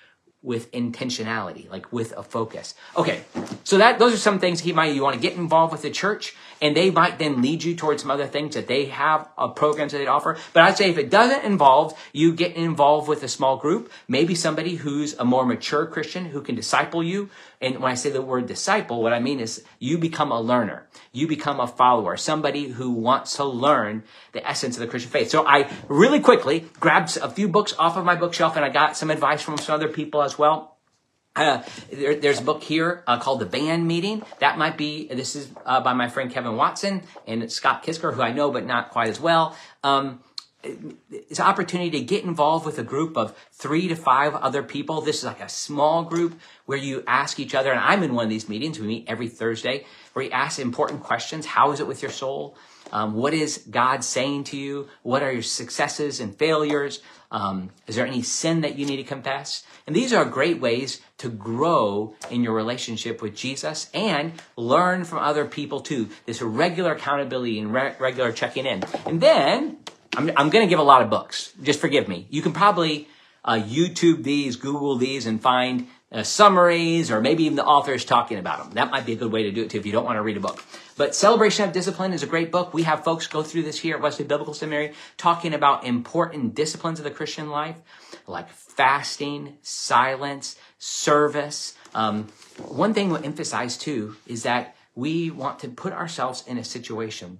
with 0.43 0.71
intentionality, 0.71 1.69
like 1.69 1.93
with 1.93 2.13
a 2.17 2.23
focus. 2.23 2.73
Okay, 2.97 3.23
so 3.63 3.77
that 3.77 3.99
those 3.99 4.13
are 4.13 4.17
some 4.17 4.39
things 4.39 4.61
he 4.61 4.73
might 4.73 4.95
you 4.95 5.03
want 5.03 5.15
to 5.15 5.21
get 5.21 5.37
involved 5.37 5.71
with 5.71 5.83
the 5.83 5.91
church, 5.91 6.35
and 6.61 6.77
they 6.77 6.91
might 6.91 7.17
then 7.17 7.41
lead 7.41 7.63
you 7.63 7.75
towards 7.75 8.03
some 8.03 8.11
other 8.11 8.27
things 8.27 8.55
that 8.55 8.67
they 8.67 8.85
have 8.85 9.27
uh, 9.37 9.47
programs 9.47 9.91
that 9.91 9.97
they 9.97 10.07
offer. 10.07 10.37
But 10.53 10.63
I'd 10.63 10.77
say 10.77 10.89
if 10.89 10.97
it 10.97 11.09
doesn't 11.09 11.43
involve 11.43 11.99
you 12.13 12.33
getting 12.33 12.63
involved 12.63 13.09
with 13.09 13.23
a 13.23 13.27
small 13.27 13.57
group, 13.57 13.91
maybe 14.07 14.35
somebody 14.35 14.75
who's 14.75 15.13
a 15.15 15.25
more 15.25 15.45
mature 15.45 15.85
Christian 15.87 16.25
who 16.25 16.41
can 16.41 16.55
disciple 16.55 17.03
you, 17.03 17.29
and 17.59 17.79
when 17.79 17.91
I 17.91 17.95
say 17.95 18.09
the 18.09 18.21
word 18.21 18.47
disciple, 18.47 19.01
what 19.01 19.13
I 19.13 19.19
mean 19.19 19.39
is 19.39 19.63
you 19.79 19.97
become 19.97 20.31
a 20.31 20.39
learner. 20.39 20.87
You 21.11 21.27
become 21.27 21.59
a 21.59 21.67
follower, 21.67 22.17
somebody 22.17 22.69
who 22.69 22.91
wants 22.91 23.35
to 23.35 23.43
learn 23.43 24.03
the 24.31 24.47
essence 24.47 24.75
of 24.75 24.81
the 24.81 24.87
Christian 24.87 25.11
faith. 25.11 25.29
So 25.29 25.45
I 25.45 25.71
really 25.87 26.19
quickly 26.19 26.65
grabbed 26.79 27.17
a 27.17 27.29
few 27.29 27.47
books 27.47 27.73
off 27.77 27.97
of 27.97 28.05
my 28.05 28.15
bookshelf 28.15 28.55
and 28.55 28.65
I 28.65 28.69
got 28.69 28.97
some 28.97 29.11
advice 29.11 29.41
from 29.41 29.57
some 29.57 29.75
other 29.75 29.89
people 29.89 30.21
as 30.21 30.37
well. 30.37 30.70
Uh, 31.33 31.63
there, 31.91 32.15
there's 32.15 32.41
a 32.41 32.43
book 32.43 32.61
here 32.61 33.03
uh, 33.07 33.17
called 33.17 33.39
The 33.39 33.45
Band 33.45 33.87
Meeting. 33.87 34.21
That 34.39 34.57
might 34.57 34.77
be, 34.77 35.07
this 35.07 35.35
is 35.35 35.49
uh, 35.65 35.79
by 35.79 35.93
my 35.93 36.09
friend 36.09 36.29
Kevin 36.29 36.57
Watson 36.57 37.03
and 37.25 37.49
Scott 37.49 37.83
Kisker, 37.83 38.13
who 38.13 38.21
I 38.21 38.33
know 38.33 38.51
but 38.51 38.65
not 38.65 38.89
quite 38.89 39.09
as 39.09 39.19
well. 39.19 39.55
Um, 39.83 40.19
it's 40.63 41.39
an 41.39 41.45
opportunity 41.45 41.91
to 41.91 42.01
get 42.01 42.23
involved 42.23 42.65
with 42.65 42.77
a 42.79 42.83
group 42.83 43.17
of 43.17 43.35
three 43.51 43.87
to 43.87 43.95
five 43.95 44.35
other 44.35 44.63
people. 44.63 45.01
This 45.01 45.19
is 45.19 45.23
like 45.25 45.41
a 45.41 45.49
small 45.49 46.03
group 46.03 46.39
where 46.65 46.77
you 46.77 47.03
ask 47.07 47.39
each 47.39 47.55
other, 47.55 47.71
and 47.71 47.79
I'm 47.79 48.03
in 48.03 48.13
one 48.13 48.25
of 48.25 48.29
these 48.29 48.49
meetings. 48.49 48.79
We 48.79 48.87
meet 48.87 49.05
every 49.07 49.27
Thursday 49.27 49.85
where 50.13 50.25
you 50.25 50.31
ask 50.31 50.59
important 50.59 51.03
questions. 51.03 51.45
How 51.45 51.71
is 51.71 51.79
it 51.79 51.87
with 51.87 52.01
your 52.01 52.11
soul? 52.11 52.55
Um, 52.91 53.13
what 53.13 53.33
is 53.33 53.65
God 53.69 54.03
saying 54.03 54.45
to 54.45 54.57
you? 54.57 54.89
What 55.03 55.23
are 55.23 55.31
your 55.31 55.41
successes 55.41 56.19
and 56.19 56.35
failures? 56.35 57.01
Um, 57.31 57.69
is 57.87 57.95
there 57.95 58.05
any 58.05 58.21
sin 58.21 58.61
that 58.61 58.77
you 58.77 58.85
need 58.85 58.97
to 58.97 59.03
confess? 59.03 59.63
And 59.87 59.95
these 59.95 60.11
are 60.11 60.25
great 60.25 60.59
ways 60.59 60.99
to 61.19 61.29
grow 61.29 62.13
in 62.29 62.43
your 62.43 62.53
relationship 62.53 63.21
with 63.21 63.35
Jesus 63.35 63.89
and 63.93 64.33
learn 64.57 65.05
from 65.05 65.19
other 65.19 65.45
people 65.45 65.79
too. 65.79 66.09
This 66.25 66.41
regular 66.41 66.93
accountability 66.93 67.59
and 67.59 67.73
re- 67.73 67.95
regular 67.99 68.33
checking 68.33 68.65
in. 68.65 68.83
And 69.05 69.21
then 69.21 69.77
I'm, 70.15 70.29
I'm 70.35 70.49
going 70.49 70.65
to 70.65 70.69
give 70.69 70.79
a 70.79 70.83
lot 70.83 71.01
of 71.01 71.09
books. 71.09 71.53
Just 71.61 71.79
forgive 71.79 72.07
me. 72.07 72.27
You 72.29 72.41
can 72.41 72.51
probably 72.51 73.07
uh, 73.45 73.53
YouTube 73.53 74.23
these, 74.23 74.55
Google 74.55 74.95
these, 74.97 75.25
and 75.25 75.41
find 75.41 75.87
uh, 76.11 76.23
summaries 76.23 77.09
or 77.09 77.21
maybe 77.21 77.45
even 77.45 77.55
the 77.55 77.65
authors 77.65 78.03
talking 78.03 78.37
about 78.37 78.59
them. 78.59 78.71
That 78.73 78.91
might 78.91 79.05
be 79.05 79.13
a 79.13 79.15
good 79.15 79.31
way 79.31 79.43
to 79.43 79.51
do 79.51 79.63
it 79.63 79.69
too 79.69 79.77
if 79.77 79.85
you 79.85 79.91
don't 79.91 80.03
want 80.03 80.17
to 80.17 80.21
read 80.21 80.37
a 80.37 80.41
book. 80.41 80.63
But 80.97 81.15
Celebration 81.15 81.65
of 81.65 81.71
Discipline 81.71 82.13
is 82.13 82.21
a 82.21 82.27
great 82.27 82.51
book. 82.51 82.73
We 82.73 82.83
have 82.83 83.03
folks 83.03 83.27
go 83.27 83.41
through 83.41 83.63
this 83.63 83.79
here 83.79 83.95
at 83.95 84.01
Wesley 84.01 84.25
Biblical 84.25 84.53
Seminary 84.53 84.93
talking 85.17 85.53
about 85.53 85.85
important 85.85 86.53
disciplines 86.53 86.99
of 86.99 87.05
the 87.05 87.11
Christian 87.11 87.49
life, 87.49 87.77
like 88.27 88.49
fasting, 88.49 89.57
silence, 89.61 90.57
service. 90.77 91.75
Um, 91.95 92.27
one 92.57 92.93
thing 92.93 93.09
we'll 93.09 93.23
emphasize 93.23 93.77
too 93.77 94.17
is 94.27 94.43
that 94.43 94.75
we 94.93 95.31
want 95.31 95.59
to 95.59 95.69
put 95.69 95.93
ourselves 95.93 96.43
in 96.45 96.57
a 96.57 96.63
situation 96.63 97.39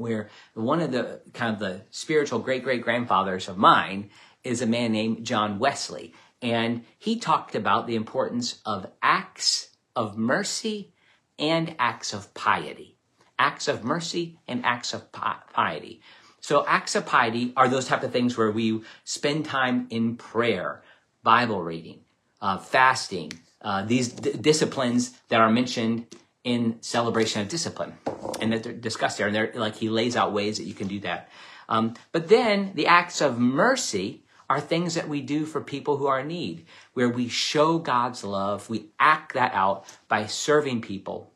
where 0.00 0.30
one 0.54 0.80
of 0.80 0.92
the 0.92 1.20
kind 1.32 1.54
of 1.54 1.60
the 1.60 1.82
spiritual 1.90 2.38
great 2.38 2.64
great 2.64 2.82
grandfathers 2.82 3.48
of 3.48 3.56
mine 3.56 4.10
is 4.42 4.62
a 4.62 4.66
man 4.66 4.92
named 4.92 5.24
John 5.24 5.58
Wesley. 5.58 6.14
And 6.42 6.84
he 6.98 7.18
talked 7.18 7.54
about 7.54 7.86
the 7.86 7.96
importance 7.96 8.60
of 8.64 8.86
acts 9.02 9.68
of 9.94 10.16
mercy 10.16 10.92
and 11.38 11.74
acts 11.78 12.12
of 12.12 12.32
piety. 12.34 12.96
Acts 13.38 13.68
of 13.68 13.84
mercy 13.84 14.38
and 14.48 14.64
acts 14.64 14.94
of 14.94 15.10
piety. 15.12 16.00
So 16.40 16.64
acts 16.66 16.94
of 16.94 17.06
piety 17.06 17.52
are 17.56 17.68
those 17.68 17.86
type 17.86 18.02
of 18.02 18.12
things 18.12 18.36
where 18.36 18.50
we 18.50 18.82
spend 19.04 19.44
time 19.44 19.86
in 19.90 20.16
prayer, 20.16 20.82
Bible 21.22 21.62
reading, 21.62 22.00
uh, 22.40 22.58
fasting, 22.58 23.32
uh, 23.62 23.84
these 23.84 24.08
d- 24.08 24.32
disciplines 24.32 25.18
that 25.28 25.40
are 25.40 25.50
mentioned 25.50 26.06
in 26.44 26.80
celebration 26.80 27.42
of 27.42 27.48
discipline 27.48 27.94
and 28.40 28.52
that 28.52 28.62
they're 28.62 28.72
discussed 28.72 29.18
there. 29.18 29.26
And 29.26 29.36
they're 29.36 29.52
like 29.54 29.76
he 29.76 29.88
lays 29.88 30.16
out 30.16 30.32
ways 30.32 30.58
that 30.58 30.64
you 30.64 30.74
can 30.74 30.88
do 30.88 31.00
that. 31.00 31.28
Um, 31.68 31.94
but 32.12 32.28
then 32.28 32.72
the 32.74 32.86
acts 32.86 33.20
of 33.20 33.38
mercy 33.38 34.24
are 34.48 34.60
things 34.60 34.94
that 34.94 35.08
we 35.08 35.20
do 35.20 35.46
for 35.46 35.60
people 35.60 35.96
who 35.96 36.08
are 36.08 36.20
in 36.20 36.28
need, 36.28 36.66
where 36.92 37.08
we 37.08 37.28
show 37.28 37.78
God's 37.78 38.24
love. 38.24 38.68
We 38.68 38.86
act 38.98 39.34
that 39.34 39.54
out 39.54 39.84
by 40.08 40.26
serving 40.26 40.80
people 40.80 41.32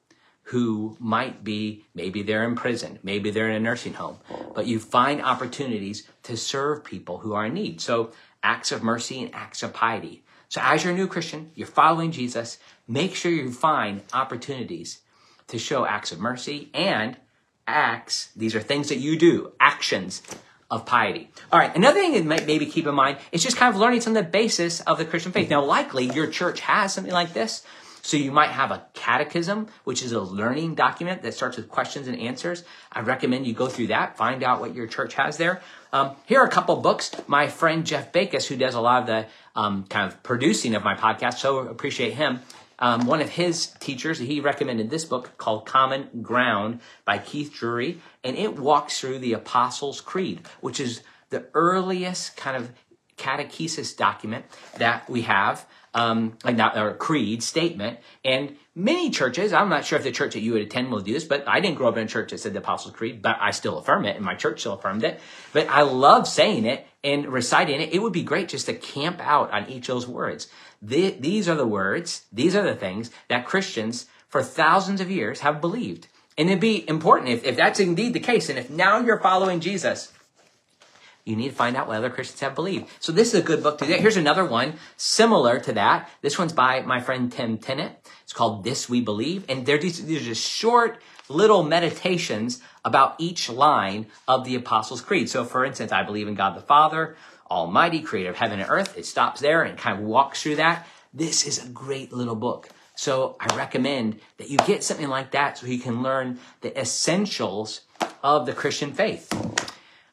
who 0.49 0.97
might 0.99 1.45
be, 1.45 1.85
maybe 1.95 2.23
they're 2.23 2.45
in 2.45 2.57
prison, 2.57 2.99
maybe 3.03 3.31
they're 3.31 3.49
in 3.49 3.57
a 3.57 3.61
nursing 3.61 3.95
home, 3.95 4.19
but 4.55 4.67
you 4.67 4.79
find 4.79 5.23
opportunities 5.23 6.07
to 6.25 6.37
serve 6.37 6.85
people 6.85 7.19
who 7.19 7.33
are 7.33 7.47
in 7.47 7.55
need. 7.55 7.81
So 7.81 8.13
acts 8.43 8.73
of 8.73 8.83
mercy 8.83 9.23
and 9.23 9.35
acts 9.35 9.63
of 9.63 9.73
piety. 9.73 10.25
So 10.49 10.61
as 10.63 10.85
you're 10.85 10.93
a 10.93 10.97
new 10.97 11.07
Christian, 11.07 11.51
you're 11.55 11.67
following 11.67 12.11
Jesus, 12.13 12.59
make 12.87 13.15
sure 13.15 13.33
you 13.33 13.51
find 13.51 14.03
opportunities 14.13 15.01
to 15.49 15.59
show 15.59 15.85
acts 15.85 16.13
of 16.13 16.21
mercy 16.21 16.71
and 16.75 17.17
acts. 17.67 18.31
These 18.37 18.55
are 18.55 18.61
things 18.61 18.89
that 18.89 18.99
you 18.99 19.19
do, 19.19 19.53
actions 19.61 20.23
of 20.71 20.87
piety. 20.87 21.31
All 21.53 21.59
right, 21.59 21.75
another 21.77 22.01
thing 22.01 22.13
that 22.15 22.25
might 22.25 22.47
maybe 22.47 22.67
keep 22.67 22.87
in 22.87 22.95
mind 22.95 23.19
is 23.33 23.43
just 23.43 23.57
kind 23.57 23.75
of 23.75 23.81
learning 23.81 24.01
some 24.01 24.17
of 24.17 24.25
the 24.25 24.31
basis 24.31 24.81
of 24.81 24.99
the 24.99 25.05
Christian 25.05 25.33
faith. 25.33 25.51
Now, 25.51 25.65
likely 25.65 26.07
your 26.07 26.27
church 26.27 26.61
has 26.61 26.95
something 26.95 27.13
like 27.13 27.33
this. 27.33 27.65
So 28.05 28.19
you 28.19 28.33
might 28.33 28.51
have 28.51 28.71
a 28.71 28.85
catechism, 28.93 29.69
which 29.85 30.03
is 30.03 30.13
a 30.13 30.21
learning 30.21 30.75
document 30.75 31.23
that 31.23 31.33
starts 31.33 31.57
with 31.57 31.71
questions 31.71 32.07
and 32.07 32.21
answers. 32.21 32.63
I 32.93 33.01
recommend 33.01 33.47
you 33.47 33.55
go 33.55 33.67
through 33.67 33.87
that, 33.87 34.19
find 34.19 34.43
out 34.43 34.61
what 34.61 34.75
your 34.75 34.87
church 34.87 35.15
has 35.15 35.39
there. 35.39 35.63
Um, 35.91 36.15
here 36.27 36.41
are 36.41 36.47
a 36.47 36.51
couple 36.51 36.77
books. 36.77 37.13
My 37.27 37.49
friend 37.49 37.87
Jeff 37.87 38.13
Bacus, 38.13 38.47
who 38.47 38.57
does 38.57 38.75
a 38.75 38.81
lot 38.81 39.01
of 39.01 39.07
the 39.07 39.27
um, 39.57 39.85
kind 39.85 40.07
of 40.07 40.23
producing 40.23 40.75
of 40.75 40.85
my 40.85 40.95
podcast, 40.95 41.39
so 41.39 41.61
appreciate 41.61 42.13
him. 42.13 42.41
Um, 42.79 43.07
one 43.07 43.23
of 43.23 43.31
his 43.31 43.69
teachers, 43.81 44.19
he 44.19 44.39
recommended 44.41 44.91
this 44.91 45.07
book 45.07 45.39
called 45.39 45.65
Common 45.65 46.11
Ground 46.21 46.81
by 47.07 47.17
Keith 47.17 47.55
Drury, 47.55 48.03
and 48.23 48.37
it 48.37 48.59
walks 48.59 49.01
through 49.01 49.21
the 49.21 49.33
Apostles' 49.33 50.03
Creed, 50.03 50.43
which 50.61 50.79
is 50.79 51.03
the 51.31 51.47
earliest 51.55 52.37
kind 52.37 52.55
of 52.55 52.71
catechesis 53.17 53.97
document 53.97 54.45
that 54.77 55.09
we 55.09 55.23
have 55.23 55.65
um, 55.95 56.37
like 56.45 56.57
not, 56.57 56.77
or 56.77 56.95
creed 56.95 57.43
statement. 57.43 58.01
And 58.25 58.57
many 58.75 59.11
churches, 59.11 59.53
I'm 59.53 59.69
not 59.69 59.85
sure 59.85 59.97
if 59.97 60.05
the 60.05 60.13
church 60.13 60.35
that 60.35 60.41
you 60.41 60.53
would 60.53 60.63
attend 60.63 60.91
will 60.91 61.01
do 61.01 61.13
this, 61.13 61.25
but 61.25 61.47
I 61.47 61.61
didn't 61.61 61.77
grow 61.77 61.89
up 61.89 61.97
in 61.97 62.05
a 62.05 62.09
church 62.09 62.33
that 62.33 62.39
said 62.39 62.53
the 62.53 62.59
Apostles' 62.59 62.95
Creed, 62.95 63.23
but 63.23 63.37
I 63.41 63.53
still 63.53 63.79
affirm 63.79 64.05
it, 64.05 64.17
and 64.17 64.25
my 64.25 64.35
church 64.35 64.61
still 64.61 64.75
affirmed 64.75 65.05
it. 65.05 65.21
But 65.53 65.69
I 65.69 65.83
love 65.83 66.27
saying 66.27 66.65
it 66.65 66.87
and 67.03 67.27
reciting 67.27 67.81
it. 67.81 67.95
It 67.95 68.03
would 68.03 68.13
be 68.13 68.25
great 68.25 68.49
just 68.49 68.67
to 68.67 68.75
camp 68.75 69.21
out 69.21 69.53
on 69.53 69.69
each 69.69 69.89
of 69.89 69.95
those 69.95 70.09
words. 70.09 70.49
The, 70.83 71.11
these 71.11 71.49
are 71.49 71.55
the 71.55 71.67
words, 71.67 72.25
these 72.33 72.57
are 72.57 72.63
the 72.63 72.75
things 72.75 73.11
that 73.29 73.47
Christians 73.47 74.07
for 74.29 74.43
thousands 74.43 75.01
of 75.01 75.11
years 75.11 75.41
have 75.41 75.61
believed. 75.61 76.09
And 76.37 76.49
it'd 76.49 76.61
be 76.61 76.89
important 76.89 77.31
if, 77.31 77.45
if 77.45 77.57
that's 77.57 77.79
indeed 77.79 78.13
the 78.13 78.21
case, 78.21 78.49
and 78.49 78.59
if 78.59 78.69
now 78.69 78.99
you're 78.99 79.21
following 79.21 79.61
Jesus, 79.61 80.13
you 81.25 81.37
need 81.37 81.49
to 81.49 81.55
find 81.55 81.77
out 81.77 81.87
what 81.87 81.97
other 81.97 82.11
Christians 82.11 82.41
have 82.41 82.55
believed. 82.55 82.87
So 83.01 83.11
this 83.11 83.33
is 83.33 83.41
a 83.41 83.43
good 83.43 83.63
book 83.63 83.79
to 83.79 83.87
do. 83.87 83.95
Here's 83.95 84.17
another 84.17 84.45
one 84.45 84.75
similar 84.97 85.59
to 85.61 85.73
that. 85.73 86.11
This 86.21 86.39
one's 86.39 86.53
by 86.53 86.83
my 86.83 87.01
friend 87.01 87.33
Tim 87.33 87.59
Tennent. 87.59 87.95
It's 88.23 88.33
called 88.33 88.63
This 88.63 88.89
We 88.89 89.01
Believe. 89.01 89.45
And 89.49 89.65
they're 89.65 89.79
these, 89.79 90.05
these 90.05 90.23
are 90.23 90.27
just 90.27 90.47
short 90.47 91.01
little 91.29 91.63
meditations 91.63 92.61
about 92.85 93.15
each 93.19 93.49
line 93.49 94.07
of 94.29 94.45
the 94.45 94.55
Apostles' 94.55 95.01
Creed. 95.01 95.31
So 95.31 95.45
for 95.45 95.65
instance, 95.65 95.93
I 95.93 96.03
believe 96.03 96.29
in 96.29 96.35
God 96.35 96.57
the 96.57 96.61
Father, 96.61 97.17
Almighty, 97.51 98.01
creator 98.03 98.31
of 98.31 98.37
heaven 98.37 98.61
and 98.61 98.69
earth. 98.71 98.97
It 98.99 99.07
stops 99.07 99.41
there 99.41 99.63
and 99.63 99.79
kind 99.79 99.99
of 99.99 100.05
walks 100.05 100.43
through 100.43 100.57
that. 100.57 100.87
This 101.15 101.47
is 101.47 101.65
a 101.65 101.69
great 101.69 102.13
little 102.13 102.35
book. 102.35 102.69
So 102.97 103.37
I 103.41 103.55
recommend 103.57 104.21
that 104.37 104.51
you 104.51 104.59
get 104.59 104.85
something 104.85 105.09
like 105.09 105.31
that 105.33 105.59
so 105.59 105.67
you 105.67 105.79
can 105.79 106.03
learn 106.03 106.39
the 106.61 106.79
essentials 106.79 107.81
of 108.23 108.47
the 108.47 108.53
Christian 108.53 108.93
faith. 108.93 109.33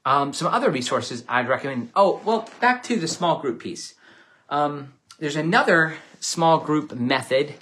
Um, 0.06 0.34
some 0.34 0.48
other 0.48 0.72
resources 0.72 1.24
I'd 1.28 1.48
recommend. 1.48 1.92
Oh, 1.96 2.22
well, 2.26 2.50
back 2.60 2.84
to 2.84 3.00
the 3.00 3.08
small 3.08 3.40
group 3.40 3.60
piece. 3.60 3.94
Um, 4.50 4.94
there's 5.20 5.36
another 5.36 5.96
small 6.20 6.60
group 6.60 6.94
method 6.96 7.54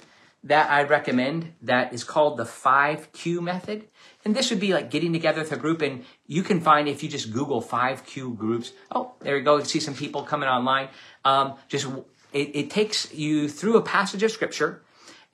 that 0.42 0.70
I'd 0.70 0.88
recommend 0.88 1.52
that 1.62 1.92
is 1.92 2.02
called 2.02 2.38
the 2.38 2.44
5Q 2.44 3.42
method. 3.42 3.88
And 4.24 4.34
this 4.34 4.50
would 4.50 4.60
be 4.60 4.72
like 4.72 4.90
getting 4.90 5.12
together 5.12 5.42
with 5.42 5.52
a 5.52 5.56
group, 5.56 5.82
and 5.82 6.04
you 6.26 6.42
can 6.42 6.60
find 6.60 6.88
if 6.88 7.02
you 7.02 7.08
just 7.08 7.32
Google 7.32 7.62
5Q 7.62 8.36
groups. 8.36 8.72
Oh, 8.90 9.12
there 9.20 9.36
you 9.36 9.44
go. 9.44 9.58
You 9.58 9.64
see 9.64 9.80
some 9.80 9.94
people 9.94 10.22
coming 10.22 10.48
online. 10.48 10.88
Um, 11.24 11.54
just 11.68 11.86
it, 12.32 12.50
it 12.54 12.70
takes 12.70 13.12
you 13.12 13.48
through 13.48 13.76
a 13.76 13.82
passage 13.82 14.22
of 14.22 14.30
scripture, 14.30 14.82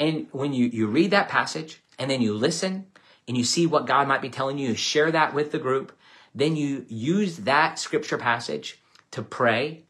and 0.00 0.26
when 0.32 0.52
you, 0.52 0.66
you 0.66 0.86
read 0.88 1.12
that 1.12 1.28
passage, 1.28 1.80
and 1.98 2.10
then 2.10 2.20
you 2.20 2.34
listen, 2.34 2.86
and 3.28 3.36
you 3.36 3.44
see 3.44 3.66
what 3.66 3.86
God 3.86 4.08
might 4.08 4.22
be 4.22 4.28
telling 4.28 4.58
you, 4.58 4.70
you 4.70 4.74
share 4.74 5.10
that 5.12 5.34
with 5.34 5.52
the 5.52 5.58
group, 5.58 5.95
then 6.36 6.54
you 6.54 6.84
use 6.88 7.38
that 7.38 7.78
scripture 7.78 8.18
passage 8.18 8.78
to 9.10 9.22
pray, 9.22 9.84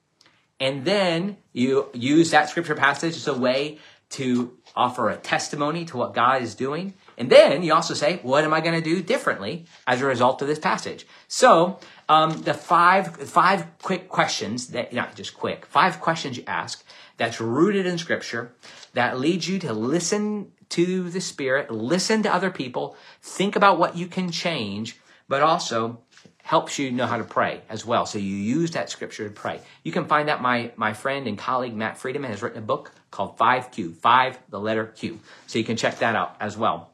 and 0.61 0.85
then 0.85 1.37
you 1.53 1.89
use 1.93 2.31
that 2.31 2.49
scripture 2.49 2.77
passage 2.77 3.17
as 3.17 3.27
a 3.27 3.35
way 3.35 3.79
to 4.09 4.57
offer 4.77 5.11
a 5.11 5.17
testimony 5.17 5.85
to 5.85 5.97
what 5.97 6.15
God 6.15 6.41
is 6.41 6.55
doing. 6.55 6.95
And 7.19 7.29
then 7.29 7.63
you 7.63 7.75
also 7.75 7.95
say, 7.95 8.21
what 8.23 8.45
am 8.45 8.55
I 8.55 8.61
going 8.61 8.81
to 8.81 8.81
do 8.81 9.03
differently 9.03 9.67
as 9.87 10.01
a 10.01 10.07
result 10.07 10.41
of 10.43 10.49
this 10.49 10.59
passage? 10.61 11.07
So, 11.27 11.81
um, 12.09 12.43
the 12.43 12.55
five, 12.55 13.17
five 13.17 13.67
quick 13.83 14.09
questions 14.09 14.69
that, 14.69 14.93
not 14.93 15.17
just 15.17 15.35
quick, 15.35 15.67
five 15.67 16.01
questions 16.01 16.37
you 16.37 16.45
ask 16.47 16.85
that's 17.17 17.41
rooted 17.41 17.87
in 17.87 17.99
scripture 17.99 18.53
that 18.93 19.19
leads 19.19 19.49
you 19.49 19.59
to 19.59 19.73
listen 19.73 20.53
to 20.69 21.11
the 21.11 21.21
Spirit, 21.21 21.71
listen 21.71 22.23
to 22.23 22.33
other 22.33 22.51
people, 22.51 22.97
think 23.23 23.57
about 23.57 23.79
what 23.79 23.97
you 23.97 24.07
can 24.07 24.31
change, 24.31 24.97
but 25.29 25.43
also 25.43 26.01
helps 26.47 26.79
you 26.79 26.93
know 26.93 27.07
how 27.07 27.17
to 27.17 27.25
pray 27.25 27.61
as 27.69 27.85
well. 27.85 28.07
So 28.07 28.21
you 28.21 28.37
use 28.37 28.71
that 28.71 28.89
scripture 28.89 29.27
to 29.27 29.35
pray. 29.35 29.61
You 29.83 29.91
can 29.91 30.05
find 30.05 30.29
that 30.29 30.41
my, 30.41 30.71
my 30.77 30.93
friend 30.93 31.27
and 31.27 31.37
colleague 31.37 31.75
Matt 31.75 31.99
Friedeman 31.99 32.29
has 32.29 32.41
written 32.41 32.61
a 32.61 32.65
book 32.65 32.93
called 33.11 33.37
5Q, 33.37 33.97
5, 33.97 34.39
the 34.51 34.61
letter 34.61 34.87
Q. 34.87 35.19
So 35.49 35.59
you 35.59 35.65
can 35.65 35.77
check 35.77 35.99
that 35.99 36.15
out 36.15 36.37
as 36.39 36.57
well. 36.57 36.93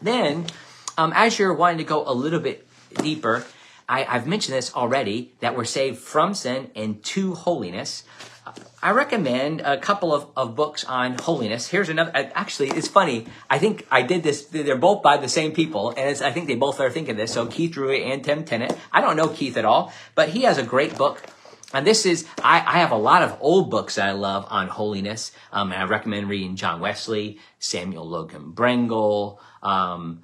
Then, 0.00 0.46
um, 0.96 1.12
as 1.16 1.36
you're 1.36 1.52
wanting 1.52 1.78
to 1.78 1.84
go 1.84 2.04
a 2.06 2.14
little 2.14 2.38
bit 2.38 2.64
deeper, 2.94 3.44
I, 3.88 4.04
I've 4.04 4.28
mentioned 4.28 4.56
this 4.56 4.72
already 4.72 5.32
that 5.40 5.56
we're 5.56 5.64
saved 5.64 5.98
from 5.98 6.32
sin 6.32 6.70
and 6.76 7.02
to 7.06 7.34
holiness. 7.34 8.04
I 8.82 8.90
recommend 8.90 9.60
a 9.62 9.76
couple 9.78 10.14
of, 10.14 10.28
of 10.36 10.54
books 10.54 10.84
on 10.84 11.18
holiness. 11.18 11.68
Here's 11.68 11.88
another. 11.88 12.12
Actually, 12.14 12.70
it's 12.70 12.88
funny. 12.88 13.26
I 13.50 13.58
think 13.58 13.86
I 13.90 14.02
did 14.02 14.22
this. 14.22 14.44
They're 14.46 14.76
both 14.76 15.02
by 15.02 15.16
the 15.16 15.28
same 15.28 15.52
people, 15.52 15.90
and 15.96 16.22
I 16.22 16.30
think 16.30 16.46
they 16.46 16.54
both 16.54 16.80
are 16.80 16.90
thinking 16.90 17.16
this. 17.16 17.32
So 17.32 17.46
Keith 17.46 17.72
Drury 17.72 18.04
and 18.04 18.22
Tim 18.22 18.44
Tennent. 18.44 18.76
I 18.92 19.00
don't 19.00 19.16
know 19.16 19.28
Keith 19.28 19.56
at 19.56 19.64
all, 19.64 19.92
but 20.14 20.28
he 20.28 20.42
has 20.42 20.58
a 20.58 20.62
great 20.62 20.96
book. 20.96 21.22
And 21.74 21.86
this 21.86 22.06
is, 22.06 22.26
I, 22.42 22.62
I 22.64 22.78
have 22.78 22.92
a 22.92 22.96
lot 22.96 23.22
of 23.22 23.36
old 23.40 23.70
books 23.70 23.96
that 23.96 24.08
I 24.08 24.12
love 24.12 24.46
on 24.48 24.68
holiness. 24.68 25.32
Um, 25.52 25.72
I 25.72 25.84
recommend 25.84 26.28
reading 26.28 26.54
John 26.54 26.80
Wesley, 26.80 27.40
Samuel 27.58 28.08
Logan 28.08 28.52
Brengle. 28.54 29.38
Um, 29.62 30.22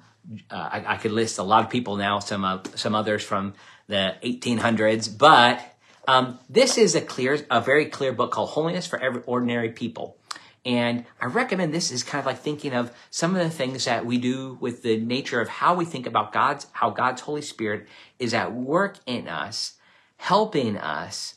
uh, 0.49 0.55
I, 0.55 0.93
I, 0.93 0.97
could 0.97 1.11
list 1.11 1.37
a 1.37 1.43
lot 1.43 1.65
of 1.65 1.69
people 1.69 1.97
now, 1.97 2.19
some, 2.19 2.45
uh, 2.45 2.59
some 2.75 2.95
others 2.95 3.23
from 3.23 3.55
the 3.87 4.15
1800s, 4.23 5.15
but 5.17 5.72
um, 6.07 6.39
this 6.49 6.77
is 6.77 6.95
a 6.95 7.01
clear, 7.01 7.45
a 7.49 7.61
very 7.61 7.85
clear 7.85 8.11
book 8.11 8.31
called 8.31 8.49
Holiness 8.49 8.85
for 8.85 9.01
Every 9.01 9.21
Ordinary 9.25 9.69
People. 9.69 10.17
And 10.65 11.05
I 11.19 11.25
recommend 11.25 11.73
this 11.73 11.91
is 11.91 12.03
kind 12.03 12.19
of 12.19 12.25
like 12.25 12.39
thinking 12.39 12.73
of 12.73 12.91
some 13.09 13.35
of 13.35 13.43
the 13.43 13.49
things 13.49 13.85
that 13.85 14.05
we 14.05 14.17
do 14.17 14.57
with 14.61 14.81
the 14.81 14.97
nature 14.97 15.41
of 15.41 15.49
how 15.49 15.75
we 15.75 15.83
think 15.83 16.05
about 16.05 16.31
God's, 16.31 16.67
how 16.71 16.89
God's 16.89 17.21
Holy 17.21 17.41
Spirit 17.41 17.87
is 18.17 18.33
at 18.33 18.53
work 18.53 18.97
in 19.05 19.27
us, 19.27 19.73
helping 20.17 20.77
us 20.77 21.35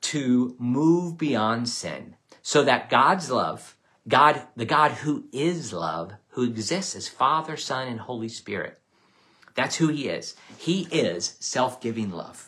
to 0.00 0.54
move 0.58 1.18
beyond 1.18 1.68
sin 1.68 2.14
so 2.42 2.62
that 2.62 2.88
God's 2.88 3.30
love, 3.30 3.76
God, 4.06 4.42
the 4.56 4.64
God 4.64 4.92
who 4.92 5.24
is 5.32 5.72
love, 5.72 6.12
who 6.30 6.44
exists 6.44 6.94
as 6.94 7.08
Father, 7.08 7.56
Son, 7.56 7.88
and 7.88 8.00
Holy 8.00 8.28
Spirit, 8.28 8.78
that's 9.54 9.76
who 9.76 9.88
he 9.88 10.08
is. 10.08 10.36
He 10.56 10.82
is 10.92 11.36
self-giving 11.40 12.12
love. 12.12 12.47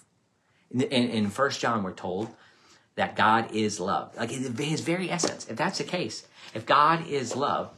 In, 0.73 0.83
in, 0.83 1.27
1 1.27 1.51
John, 1.53 1.83
we're 1.83 1.93
told 1.93 2.29
that 2.95 3.17
God 3.17 3.53
is 3.53 3.81
love. 3.81 4.17
Like 4.17 4.33
in 4.33 4.55
his 4.57 4.81
very 4.81 5.11
essence. 5.11 5.49
If 5.49 5.57
that's 5.57 5.79
the 5.79 5.85
case, 5.85 6.27
if 6.55 6.67
God 6.67 7.07
is 7.07 7.35
love, 7.35 7.71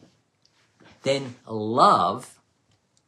then 1.02 1.36
love, 1.46 2.38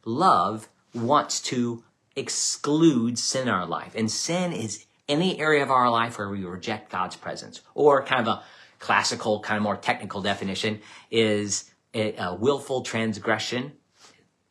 love 0.05 0.69
wants 0.95 1.41
to 1.43 1.83
exclude 2.17 3.19
sin 3.19 3.43
in 3.43 3.49
our 3.49 3.67
life. 3.67 3.95
And 3.95 4.11
sin 4.11 4.53
is 4.53 4.87
any 5.09 5.39
area 5.39 5.63
of 5.63 5.71
our 5.71 5.91
life 5.91 6.19
where 6.19 6.29
we 6.29 6.45
reject 6.45 6.91
God's 6.91 7.17
presence. 7.17 7.61
Or 7.75 8.05
kind 8.05 8.27
of 8.27 8.29
a 8.29 8.43
classical, 8.79 9.41
kind 9.41 9.57
of 9.57 9.63
more 9.63 9.77
technical 9.77 10.23
definition 10.23 10.81
is 11.11 11.71
a, 11.93 12.15
a 12.17 12.35
willful 12.35 12.83
transgression 12.83 13.73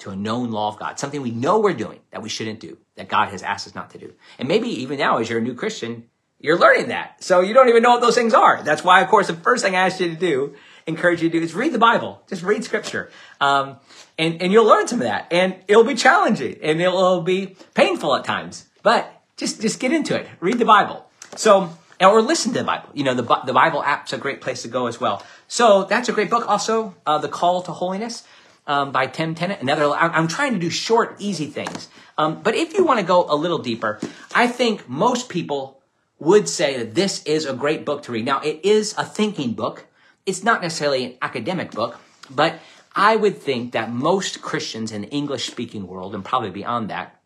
to 0.03 0.11
a 0.11 0.15
known 0.15 0.51
law 0.51 0.67
of 0.67 0.77
God, 0.77 0.99
something 0.99 1.21
we 1.21 1.31
know 1.31 1.59
we're 1.59 1.73
doing 1.73 1.99
that 2.11 2.21
we 2.21 2.29
shouldn't 2.29 2.59
do, 2.59 2.77
that 2.95 3.07
God 3.07 3.29
has 3.29 3.41
asked 3.41 3.67
us 3.67 3.75
not 3.75 3.89
to 3.91 3.97
do. 3.97 4.13
And 4.37 4.47
maybe 4.47 4.67
even 4.67 4.99
now, 4.99 5.17
as 5.17 5.29
you're 5.29 5.39
a 5.39 5.41
new 5.41 5.55
Christian, 5.55 6.09
you're 6.39 6.59
learning 6.59 6.89
that. 6.89 7.23
So 7.23 7.39
you 7.39 7.53
don't 7.53 7.69
even 7.69 7.83
know 7.83 7.91
what 7.91 8.01
those 8.01 8.15
things 8.15 8.33
are. 8.33 8.61
That's 8.63 8.83
why, 8.83 9.01
of 9.01 9.07
course, 9.07 9.27
the 9.27 9.33
first 9.33 9.63
thing 9.63 9.75
I 9.75 9.85
asked 9.85 10.01
you 10.01 10.09
to 10.09 10.15
do, 10.15 10.55
encourage 10.85 11.23
you 11.23 11.29
to 11.29 11.39
do, 11.39 11.43
is 11.43 11.53
read 11.53 11.71
the 11.71 11.79
Bible. 11.79 12.21
Just 12.27 12.43
read 12.43 12.65
scripture. 12.65 13.09
Um, 13.39 13.77
and, 14.19 14.41
and 14.41 14.51
you'll 14.51 14.65
learn 14.65 14.87
some 14.89 14.99
of 14.99 15.05
that. 15.05 15.27
And 15.31 15.55
it'll 15.69 15.85
be 15.85 15.95
challenging 15.95 16.57
and 16.61 16.81
it'll 16.81 17.21
be 17.21 17.55
painful 17.73 18.13
at 18.15 18.25
times. 18.25 18.65
But 18.83 19.09
just, 19.37 19.61
just 19.61 19.79
get 19.79 19.93
into 19.93 20.19
it. 20.19 20.27
Read 20.41 20.59
the 20.59 20.65
Bible. 20.65 21.05
So, 21.37 21.69
or 22.01 22.21
listen 22.21 22.51
to 22.51 22.59
the 22.59 22.65
Bible. 22.65 22.89
You 22.93 23.05
know, 23.05 23.13
the, 23.13 23.23
the 23.45 23.53
Bible 23.53 23.81
app's 23.81 24.11
a 24.11 24.17
great 24.17 24.41
place 24.41 24.63
to 24.63 24.67
go 24.67 24.87
as 24.87 24.99
well. 24.99 25.25
So 25.47 25.85
that's 25.85 26.09
a 26.09 26.11
great 26.11 26.29
book. 26.29 26.49
Also, 26.49 26.93
uh, 27.05 27.19
The 27.19 27.29
Call 27.29 27.61
to 27.61 27.71
Holiness 27.71 28.27
um, 28.67 28.91
by 28.91 29.07
Tim 29.07 29.35
Tennent. 29.35 29.61
Another, 29.61 29.89
I'm 29.91 30.27
trying 30.27 30.53
to 30.53 30.59
do 30.59 30.69
short, 30.69 31.15
easy 31.19 31.47
things. 31.47 31.89
Um, 32.17 32.41
but 32.41 32.55
if 32.55 32.73
you 32.73 32.85
want 32.85 32.99
to 32.99 33.05
go 33.05 33.25
a 33.27 33.35
little 33.35 33.57
deeper, 33.57 33.99
I 34.33 34.47
think 34.47 34.87
most 34.87 35.29
people 35.29 35.81
would 36.19 36.47
say 36.47 36.77
that 36.77 36.95
this 36.95 37.23
is 37.23 37.45
a 37.45 37.53
great 37.53 37.85
book 37.85 38.03
to 38.03 38.11
read. 38.11 38.25
Now, 38.25 38.39
it 38.39 38.61
is 38.63 38.93
a 38.97 39.03
thinking 39.03 39.53
book. 39.53 39.87
It's 40.25 40.43
not 40.43 40.61
necessarily 40.61 41.05
an 41.05 41.17
academic 41.21 41.71
book, 41.71 41.99
but 42.29 42.59
I 42.95 43.15
would 43.15 43.39
think 43.39 43.73
that 43.73 43.91
most 43.91 44.41
Christians 44.41 44.91
in 44.91 45.01
the 45.01 45.09
English 45.09 45.47
speaking 45.47 45.87
world, 45.87 46.13
and 46.13 46.23
probably 46.23 46.51
beyond 46.51 46.89
that, 46.89 47.19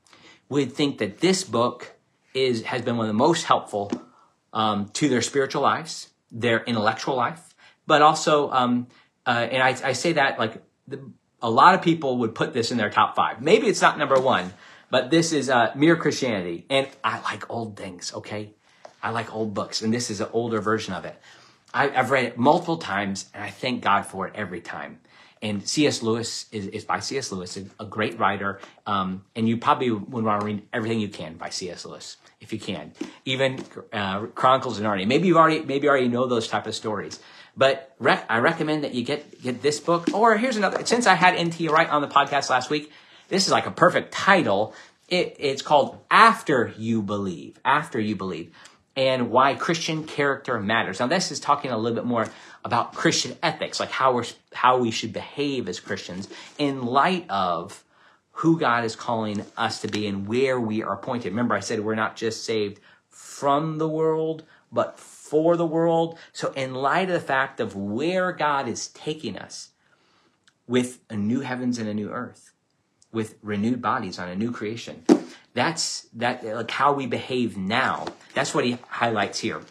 would 0.49 0.71
think 0.71 0.97
that 0.99 1.19
this 1.19 1.43
book 1.43 1.93
is, 2.33 2.63
has 2.63 2.81
been 2.81 2.97
one 2.97 3.05
of 3.05 3.13
the 3.13 3.17
most 3.17 3.43
helpful 3.43 3.91
um, 4.53 4.87
to 4.93 5.09
their 5.09 5.21
spiritual 5.21 5.61
lives, 5.61 6.09
their 6.31 6.63
intellectual 6.63 7.15
life, 7.15 7.53
but 7.85 8.01
also, 8.01 8.49
um, 8.51 8.87
uh, 9.25 9.47
and 9.51 9.61
I, 9.61 9.89
I, 9.89 9.91
say 9.91 10.13
that 10.13 10.39
like 10.39 10.61
the, 10.87 11.11
a 11.41 11.49
lot 11.49 11.75
of 11.75 11.81
people 11.81 12.17
would 12.19 12.33
put 12.33 12.53
this 12.53 12.71
in 12.71 12.77
their 12.77 12.89
top 12.89 13.15
five. 13.15 13.41
Maybe 13.41 13.67
it's 13.67 13.81
not 13.81 13.97
number 13.97 14.19
one, 14.19 14.53
but 14.89 15.11
this 15.11 15.33
is 15.33 15.49
uh, 15.49 15.71
Mere 15.75 15.95
Christianity. 15.95 16.65
And 16.69 16.87
I 17.03 17.19
like 17.21 17.49
old 17.49 17.77
things, 17.77 18.13
okay? 18.13 18.51
I 19.01 19.11
like 19.11 19.33
old 19.33 19.53
books, 19.53 19.81
and 19.81 19.93
this 19.93 20.09
is 20.09 20.21
an 20.21 20.29
older 20.33 20.59
version 20.59 20.93
of 20.93 21.05
it. 21.05 21.19
I, 21.73 21.87
have 21.89 22.11
read 22.11 22.25
it 22.25 22.37
multiple 22.37 22.77
times, 22.77 23.29
and 23.33 23.43
I 23.43 23.49
thank 23.49 23.83
God 23.83 24.03
for 24.03 24.27
it 24.27 24.33
every 24.35 24.61
time. 24.61 24.99
And 25.41 25.67
C.S. 25.67 26.01
Lewis 26.01 26.47
is, 26.51 26.65
is 26.67 26.83
by 26.83 26.99
C.S. 26.99 27.31
Lewis, 27.31 27.57
a, 27.79 27.85
great 27.85 28.17
writer. 28.17 28.59
Um, 28.87 29.23
and 29.35 29.47
you 29.47 29.57
probably 29.57 29.91
would 29.91 30.23
want 30.23 30.41
to 30.41 30.45
read 30.45 30.63
everything 30.73 30.99
you 30.99 31.09
can 31.09 31.35
by 31.35 31.49
C.S. 31.49 31.85
Lewis, 31.85 32.17
if 32.41 32.51
you 32.51 32.59
can. 32.59 32.93
Even 33.23 33.63
uh, 33.93 34.25
Chronicles 34.27 34.79
of 34.79 34.85
Narnia. 34.85 35.05
Maybe 35.05 35.27
you 35.27 35.37
already 35.37 35.61
maybe 35.61 35.85
you 35.85 35.91
already 35.91 36.07
know 36.07 36.25
those 36.25 36.47
type 36.47 36.65
of 36.65 36.73
stories. 36.73 37.19
But 37.57 37.95
rec- 37.99 38.25
I 38.29 38.37
recommend 38.37 38.83
that 38.83 38.93
you 38.93 39.03
get 39.03 39.41
get 39.41 39.61
this 39.61 39.79
book. 39.79 40.13
Or 40.13 40.37
here's 40.37 40.55
another. 40.55 40.85
Since 40.85 41.07
I 41.07 41.15
had 41.15 41.35
N.T. 41.35 41.67
Wright 41.69 41.89
on 41.89 42.01
the 42.01 42.07
podcast 42.07 42.49
last 42.49 42.69
week, 42.69 42.91
this 43.29 43.45
is 43.45 43.51
like 43.51 43.65
a 43.65 43.71
perfect 43.71 44.13
title. 44.13 44.73
It, 45.09 45.35
it's 45.39 45.61
called 45.61 45.99
After 46.11 46.73
You 46.77 47.01
Believe. 47.01 47.59
After 47.65 47.99
You 47.99 48.15
Believe. 48.15 48.53
And 48.95 49.29
why 49.31 49.53
Christian 49.55 50.05
character 50.05 50.59
matters. 50.59 50.99
Now, 50.99 51.07
this 51.07 51.31
is 51.31 51.39
talking 51.39 51.71
a 51.71 51.77
little 51.77 51.95
bit 51.95 52.05
more 52.05 52.27
about 52.63 52.93
Christian 52.93 53.37
ethics, 53.41 53.79
like 53.79 53.91
how 53.91 54.13
we're 54.13 54.25
how 54.53 54.77
we 54.77 54.91
should 54.91 55.13
behave 55.13 55.67
as 55.67 55.79
Christians 55.79 56.27
in 56.57 56.85
light 56.85 57.25
of 57.29 57.83
who 58.31 58.59
God 58.59 58.85
is 58.85 58.95
calling 58.95 59.43
us 59.55 59.81
to 59.81 59.87
be 59.87 60.05
and 60.05 60.27
where 60.27 60.59
we 60.59 60.83
are 60.83 60.93
appointed. 60.93 61.29
Remember, 61.29 61.55
I 61.55 61.59
said 61.59 61.79
we're 61.79 61.95
not 61.95 62.15
just 62.15 62.43
saved 62.45 62.79
from 63.09 63.79
the 63.79 63.89
world, 63.89 64.43
but 64.71 64.99
for 65.29 65.57
the 65.57 65.65
world. 65.65 66.17
So, 66.33 66.51
in 66.55 66.73
light 66.73 67.09
of 67.09 67.13
the 67.13 67.27
fact 67.27 67.59
of 67.59 67.75
where 67.75 68.31
God 68.31 68.67
is 68.67 68.87
taking 68.87 69.37
us 69.37 69.69
with 70.67 70.99
a 71.09 71.15
new 71.15 71.41
heavens 71.41 71.77
and 71.77 71.87
a 71.87 71.93
new 71.93 72.09
earth, 72.09 72.51
with 73.11 73.35
renewed 73.41 73.81
bodies 73.81 74.19
on 74.19 74.29
a 74.29 74.35
new 74.35 74.51
creation, 74.51 75.05
that's 75.53 76.07
that 76.13 76.43
like 76.43 76.71
how 76.71 76.93
we 76.93 77.07
behave 77.07 77.57
now. 77.57 78.05
That's 78.33 78.53
what 78.53 78.65
he 78.65 78.77
highlights 78.89 79.39
here. 79.39 79.61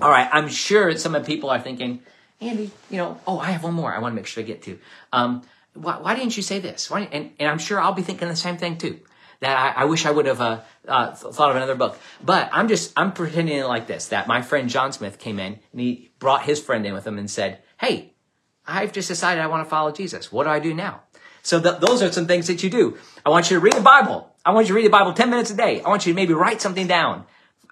All 0.00 0.10
right, 0.10 0.28
I'm 0.32 0.48
sure 0.48 0.96
some 0.96 1.14
of 1.14 1.24
the 1.24 1.26
people 1.26 1.50
are 1.50 1.60
thinking, 1.60 2.02
Andy, 2.40 2.70
you 2.90 2.96
know, 2.96 3.20
oh, 3.26 3.38
I 3.38 3.50
have 3.50 3.62
one 3.62 3.74
more 3.74 3.94
I 3.94 3.98
want 3.98 4.12
to 4.12 4.16
make 4.16 4.26
sure 4.26 4.42
I 4.42 4.46
get 4.46 4.62
to. 4.62 4.78
Um, 5.12 5.42
why, 5.74 5.98
why 5.98 6.14
didn't 6.14 6.36
you 6.36 6.42
say 6.42 6.58
this? 6.58 6.90
Why, 6.90 7.08
and, 7.12 7.30
and 7.38 7.48
I'm 7.48 7.58
sure 7.58 7.80
I'll 7.80 7.92
be 7.92 8.02
thinking 8.02 8.28
the 8.28 8.36
same 8.36 8.56
thing 8.56 8.78
too. 8.78 9.00
That 9.42 9.76
I, 9.76 9.82
I 9.82 9.84
wish 9.84 10.06
I 10.06 10.10
would 10.10 10.26
have 10.26 10.40
uh, 10.40 10.60
uh, 10.86 11.14
thought 11.14 11.50
of 11.50 11.56
another 11.56 11.74
book. 11.74 11.98
But 12.24 12.48
I'm 12.52 12.68
just, 12.68 12.92
I'm 12.96 13.12
pretending 13.12 13.58
it 13.58 13.66
like 13.66 13.86
this, 13.86 14.08
that 14.08 14.26
my 14.26 14.40
friend 14.40 14.70
John 14.70 14.92
Smith 14.92 15.18
came 15.18 15.38
in 15.38 15.58
and 15.72 15.80
he 15.80 16.10
brought 16.18 16.44
his 16.44 16.60
friend 16.60 16.86
in 16.86 16.94
with 16.94 17.06
him 17.06 17.18
and 17.18 17.30
said, 17.30 17.58
hey, 17.80 18.12
I've 18.66 18.92
just 18.92 19.08
decided 19.08 19.42
I 19.42 19.48
want 19.48 19.66
to 19.66 19.70
follow 19.70 19.90
Jesus. 19.90 20.30
What 20.30 20.44
do 20.44 20.50
I 20.50 20.60
do 20.60 20.72
now? 20.72 21.02
So 21.42 21.60
th- 21.60 21.80
those 21.80 22.02
are 22.02 22.12
some 22.12 22.26
things 22.26 22.46
that 22.46 22.62
you 22.62 22.70
do. 22.70 22.96
I 23.26 23.30
want 23.30 23.50
you 23.50 23.56
to 23.56 23.60
read 23.60 23.74
the 23.74 23.80
Bible. 23.80 24.32
I 24.44 24.52
want 24.52 24.68
you 24.68 24.74
to 24.74 24.76
read 24.76 24.86
the 24.86 24.90
Bible 24.90 25.12
10 25.12 25.28
minutes 25.28 25.50
a 25.50 25.56
day. 25.56 25.82
I 25.82 25.88
want 25.88 26.06
you 26.06 26.12
to 26.12 26.16
maybe 26.16 26.34
write 26.34 26.60
something 26.60 26.86
down 26.86 27.24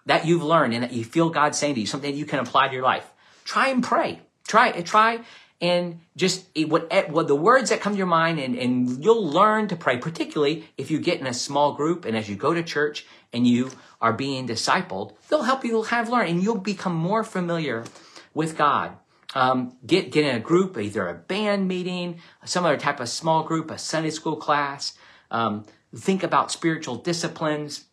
that 0.07 0.27
you've 0.27 0.43
learned 0.43 0.75
and 0.75 0.83
that 0.83 0.93
you 0.93 1.05
feel 1.05 1.31
God 1.31 1.55
saying 1.55 1.75
to 1.77 1.81
you, 1.81 1.87
something 1.87 2.15
you 2.15 2.27
can 2.27 2.41
apply 2.41 2.69
to 2.69 2.75
your 2.75 2.83
life. 2.83 3.09
Try 3.45 3.69
and 3.69 3.83
pray. 3.83 4.21
Try, 4.47 4.73
try 4.81 5.21
and 5.61 6.01
just 6.17 6.47
what, 6.69 6.91
what 7.11 7.29
the 7.29 7.37
words 7.37 7.71
that 7.71 7.81
come 7.81 7.93
to 7.93 7.99
your 7.99 8.07
mind 8.07 8.39
and, 8.39 8.57
and 8.57 9.05
you'll 9.05 9.27
learn 9.27 9.69
to 9.69 9.77
pray, 9.77 9.99
particularly 9.99 10.69
if 10.79 10.91
you 10.91 10.99
get 10.99 11.21
in 11.21 11.27
a 11.27 11.35
small 11.35 11.75
group 11.75 12.05
and 12.05 12.17
as 12.17 12.29
you 12.29 12.37
go 12.37 12.55
to 12.55 12.63
church 12.63 13.07
and 13.33 13.47
you 13.47 13.71
are 14.01 14.13
being 14.13 14.49
discipled, 14.49 15.13
they'll 15.29 15.43
help 15.43 15.65
you 15.65 15.83
have 15.83 16.09
learned 16.09 16.31
and 16.31 16.43
you'll 16.43 16.57
become 16.57 16.95
more 16.95 17.23
familiar 17.23 17.85
with 18.33 18.57
God. 18.57 18.97
Um, 19.35 19.77
get, 19.87 20.11
get 20.11 20.25
in 20.25 20.35
a 20.35 20.41
group, 20.41 20.77
either 20.77 21.07
a 21.09 21.15
band 21.15 21.69
meeting, 21.69 22.21
some 22.45 22.65
other 22.65 22.77
type 22.77 22.99
of 22.99 23.09
small 23.09 23.45
group, 23.45 23.71
a 23.71 23.79
Sunday 23.79 24.11
school 24.11 24.37
class. 24.37 24.95
Um, 25.31 25.67
think 25.95 26.23
about 26.23 26.51
spiritual 26.51 26.97
disciplines. 26.97 27.85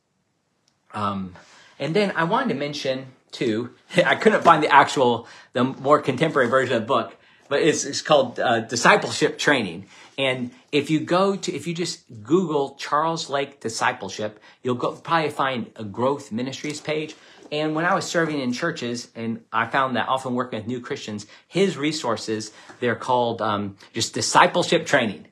Um, 0.94 1.36
and 1.78 1.96
then 1.96 2.12
I 2.16 2.24
wanted 2.24 2.50
to 2.50 2.56
mention 2.56 3.08
too, 3.32 3.72
I 3.98 4.16
couldn't 4.16 4.44
find 4.44 4.64
the 4.64 4.74
actual, 4.74 5.28
the 5.54 5.64
more 5.66 6.02
contemporary 6.02 6.50
version 6.50 6.76
of 6.76 6.82
the 6.84 6.88
book, 6.88 7.17
but 7.50 7.62
it's, 7.62 7.84
it's 7.86 8.02
called 8.02 8.40
uh, 8.40 8.62
discipleship 8.62 9.38
training. 9.38 9.86
And 10.18 10.52
if 10.72 10.90
you 10.90 11.00
go 11.00 11.36
to, 11.36 11.54
if 11.54 11.68
you 11.68 11.74
just 11.74 12.04
Google 12.24 12.76
Charles 12.76 13.30
Lake 13.30 13.60
discipleship, 13.60 14.40
you'll 14.64 14.76
go 14.76 14.94
probably 14.94 15.30
find 15.30 15.72
a 15.76 15.84
growth 15.84 16.32
ministries 16.32 16.82
page. 16.82 17.16
And 17.52 17.76
when 17.76 17.86
I 17.86 17.94
was 17.94 18.06
serving 18.06 18.40
in 18.40 18.52
churches, 18.52 19.10
and 19.16 19.42
I 19.54 19.68
found 19.68 19.96
that 19.96 20.10
often 20.10 20.34
working 20.34 20.60
with 20.60 20.68
new 20.68 20.82
Christians, 20.82 21.28
his 21.48 21.78
resources, 21.78 22.52
they're 22.80 22.96
called 22.96 23.42
um, 23.42 23.78
just 23.94 24.14
discipleship 24.14 24.86
training. 24.86 25.28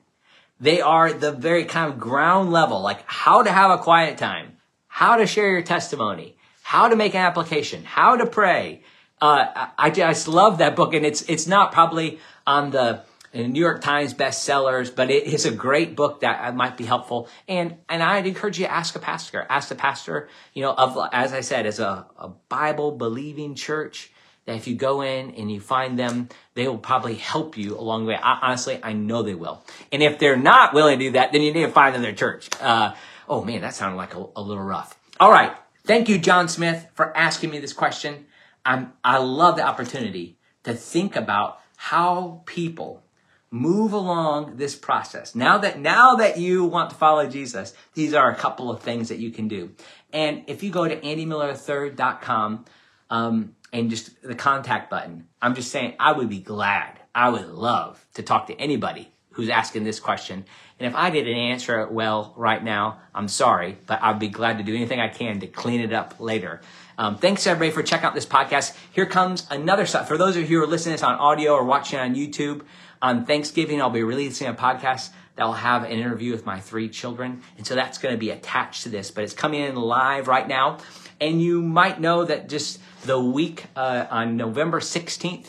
They 0.58 0.80
are 0.80 1.12
the 1.12 1.32
very 1.32 1.64
kind 1.64 1.92
of 1.92 1.98
ground 1.98 2.52
level, 2.52 2.80
like 2.80 3.02
how 3.06 3.42
to 3.42 3.52
have 3.52 3.70
a 3.70 3.78
quiet 3.78 4.16
time, 4.16 4.56
how 4.88 5.16
to 5.16 5.26
share 5.26 5.50
your 5.50 5.62
testimony, 5.62 6.38
how 6.62 6.88
to 6.88 6.96
make 6.96 7.14
an 7.14 7.20
application, 7.20 7.84
how 7.84 8.16
to 8.16 8.24
pray, 8.24 8.82
uh, 9.20 9.68
I 9.78 9.90
just 9.90 10.28
love 10.28 10.58
that 10.58 10.76
book, 10.76 10.94
and 10.94 11.06
it's 11.06 11.22
it's 11.22 11.46
not 11.46 11.72
probably 11.72 12.18
on 12.46 12.70
the 12.70 13.02
New 13.34 13.60
York 13.60 13.82
Times 13.82 14.14
bestsellers, 14.14 14.94
but 14.94 15.10
it 15.10 15.24
is 15.24 15.44
a 15.44 15.50
great 15.50 15.96
book 15.96 16.20
that 16.20 16.54
might 16.54 16.76
be 16.76 16.84
helpful. 16.84 17.28
And 17.48 17.76
and 17.88 18.02
I'd 18.02 18.26
encourage 18.26 18.58
you 18.58 18.66
to 18.66 18.72
ask 18.72 18.94
a 18.94 18.98
pastor, 18.98 19.46
ask 19.48 19.68
the 19.68 19.74
pastor, 19.74 20.28
you 20.54 20.62
know, 20.62 20.72
of 20.72 20.98
as 21.12 21.32
I 21.32 21.40
said, 21.40 21.66
as 21.66 21.80
a, 21.80 22.06
a 22.18 22.28
Bible 22.48 22.92
believing 22.92 23.54
church. 23.54 24.12
That 24.44 24.54
if 24.54 24.68
you 24.68 24.76
go 24.76 25.00
in 25.00 25.32
and 25.32 25.50
you 25.50 25.58
find 25.58 25.98
them, 25.98 26.28
they 26.54 26.68
will 26.68 26.78
probably 26.78 27.16
help 27.16 27.58
you 27.58 27.76
along 27.76 28.04
the 28.04 28.10
way. 28.10 28.14
I, 28.14 28.38
honestly, 28.42 28.78
I 28.80 28.92
know 28.92 29.24
they 29.24 29.34
will. 29.34 29.64
And 29.90 30.04
if 30.04 30.20
they're 30.20 30.36
not 30.36 30.72
willing 30.72 31.00
to 31.00 31.04
do 31.06 31.10
that, 31.12 31.32
then 31.32 31.42
you 31.42 31.52
need 31.52 31.62
to 31.62 31.72
find 31.72 31.96
another 31.96 32.12
church. 32.12 32.48
Uh, 32.60 32.94
oh 33.28 33.42
man, 33.42 33.62
that 33.62 33.74
sounded 33.74 33.96
like 33.96 34.14
a, 34.14 34.24
a 34.36 34.40
little 34.40 34.62
rough. 34.62 34.96
All 35.18 35.32
right. 35.32 35.52
Thank 35.84 36.08
you, 36.08 36.18
John 36.18 36.48
Smith, 36.48 36.86
for 36.94 37.16
asking 37.16 37.50
me 37.50 37.58
this 37.58 37.72
question. 37.72 38.26
I'm, 38.66 38.92
I 39.02 39.18
love 39.18 39.56
the 39.56 39.62
opportunity 39.62 40.36
to 40.64 40.74
think 40.74 41.16
about 41.16 41.60
how 41.76 42.42
people 42.44 43.02
move 43.50 43.92
along 43.92 44.56
this 44.56 44.74
process. 44.74 45.34
Now 45.34 45.58
that, 45.58 45.78
now 45.78 46.16
that 46.16 46.36
you 46.36 46.64
want 46.64 46.90
to 46.90 46.96
follow 46.96 47.26
Jesus, 47.28 47.72
these 47.94 48.12
are 48.12 48.30
a 48.30 48.34
couple 48.34 48.70
of 48.70 48.82
things 48.82 49.08
that 49.08 49.18
you 49.18 49.30
can 49.30 49.48
do. 49.48 49.70
And 50.12 50.42
if 50.48 50.62
you 50.62 50.70
go 50.70 50.86
to 50.86 50.96
andymillerthird.com, 50.96 52.64
um, 53.08 53.54
and 53.72 53.90
just 53.90 54.22
the 54.22 54.34
contact 54.34 54.90
button, 54.90 55.28
I'm 55.40 55.54
just 55.54 55.70
saying 55.70 55.94
I 56.00 56.12
would 56.12 56.28
be 56.28 56.40
glad. 56.40 56.98
I 57.14 57.28
would 57.28 57.48
love 57.48 58.04
to 58.14 58.22
talk 58.22 58.46
to 58.48 58.54
anybody 58.54 59.12
who's 59.30 59.48
asking 59.48 59.84
this 59.84 60.00
question. 60.00 60.44
And 60.78 60.86
if 60.86 60.94
I 60.94 61.10
didn't 61.10 61.36
answer 61.36 61.80
it 61.80 61.90
well 61.90 62.32
right 62.36 62.62
now, 62.62 63.00
I'm 63.14 63.28
sorry, 63.28 63.76
but 63.86 64.02
I'd 64.02 64.18
be 64.18 64.28
glad 64.28 64.58
to 64.58 64.64
do 64.64 64.74
anything 64.74 64.98
I 64.98 65.08
can 65.08 65.40
to 65.40 65.46
clean 65.46 65.80
it 65.80 65.92
up 65.92 66.14
later. 66.18 66.62
Um, 66.98 67.18
thanks 67.18 67.46
everybody 67.46 67.70
for 67.72 67.82
checking 67.82 68.06
out 68.06 68.14
this 68.14 68.24
podcast. 68.24 68.74
Here 68.90 69.04
comes 69.04 69.46
another 69.50 69.84
stuff. 69.84 70.08
For 70.08 70.16
those 70.16 70.36
of 70.36 70.50
you 70.50 70.58
who 70.58 70.64
are 70.64 70.66
listening 70.66 70.96
to 70.96 71.02
this 71.02 71.02
on 71.02 71.16
audio 71.16 71.52
or 71.52 71.62
watching 71.64 71.98
on 71.98 72.14
YouTube, 72.14 72.62
on 73.02 73.26
Thanksgiving, 73.26 73.82
I'll 73.82 73.90
be 73.90 74.02
releasing 74.02 74.46
a 74.46 74.54
podcast 74.54 75.10
that 75.36 75.44
will 75.44 75.52
have 75.52 75.84
an 75.84 75.90
interview 75.90 76.32
with 76.32 76.46
my 76.46 76.58
three 76.58 76.88
children. 76.88 77.42
And 77.58 77.66
so 77.66 77.74
that's 77.74 77.98
going 77.98 78.14
to 78.14 78.18
be 78.18 78.30
attached 78.30 78.84
to 78.84 78.88
this, 78.88 79.10
but 79.10 79.24
it's 79.24 79.34
coming 79.34 79.60
in 79.60 79.76
live 79.76 80.26
right 80.26 80.48
now. 80.48 80.78
And 81.20 81.42
you 81.42 81.60
might 81.60 82.00
know 82.00 82.24
that 82.24 82.48
just 82.48 82.80
the 83.04 83.20
week 83.20 83.66
uh, 83.76 84.06
on 84.10 84.38
November 84.38 84.80
16th, 84.80 85.48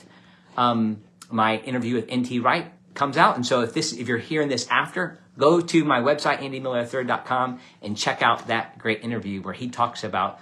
um, 0.58 1.02
my 1.32 1.58
interview 1.60 1.96
with 1.96 2.14
NT 2.14 2.44
Wright 2.44 2.72
comes 2.94 3.16
out. 3.16 3.36
And 3.38 3.46
so 3.46 3.62
if 3.62 3.74
this, 3.74 3.94
if 3.94 4.10
you're 4.10 4.18
hearing 4.18 4.50
this 4.50 4.68
after, 4.68 5.20
go 5.38 5.62
to 5.62 5.86
my 5.86 6.02
website, 6.02 6.40
andymillerthird.com 6.40 7.60
and 7.82 7.98
check 7.98 8.22
out 8.22 8.48
that 8.48 8.78
great 8.78 9.02
interview 9.02 9.42
where 9.42 9.54
he 9.54 9.70
talks 9.70 10.04
about 10.04 10.42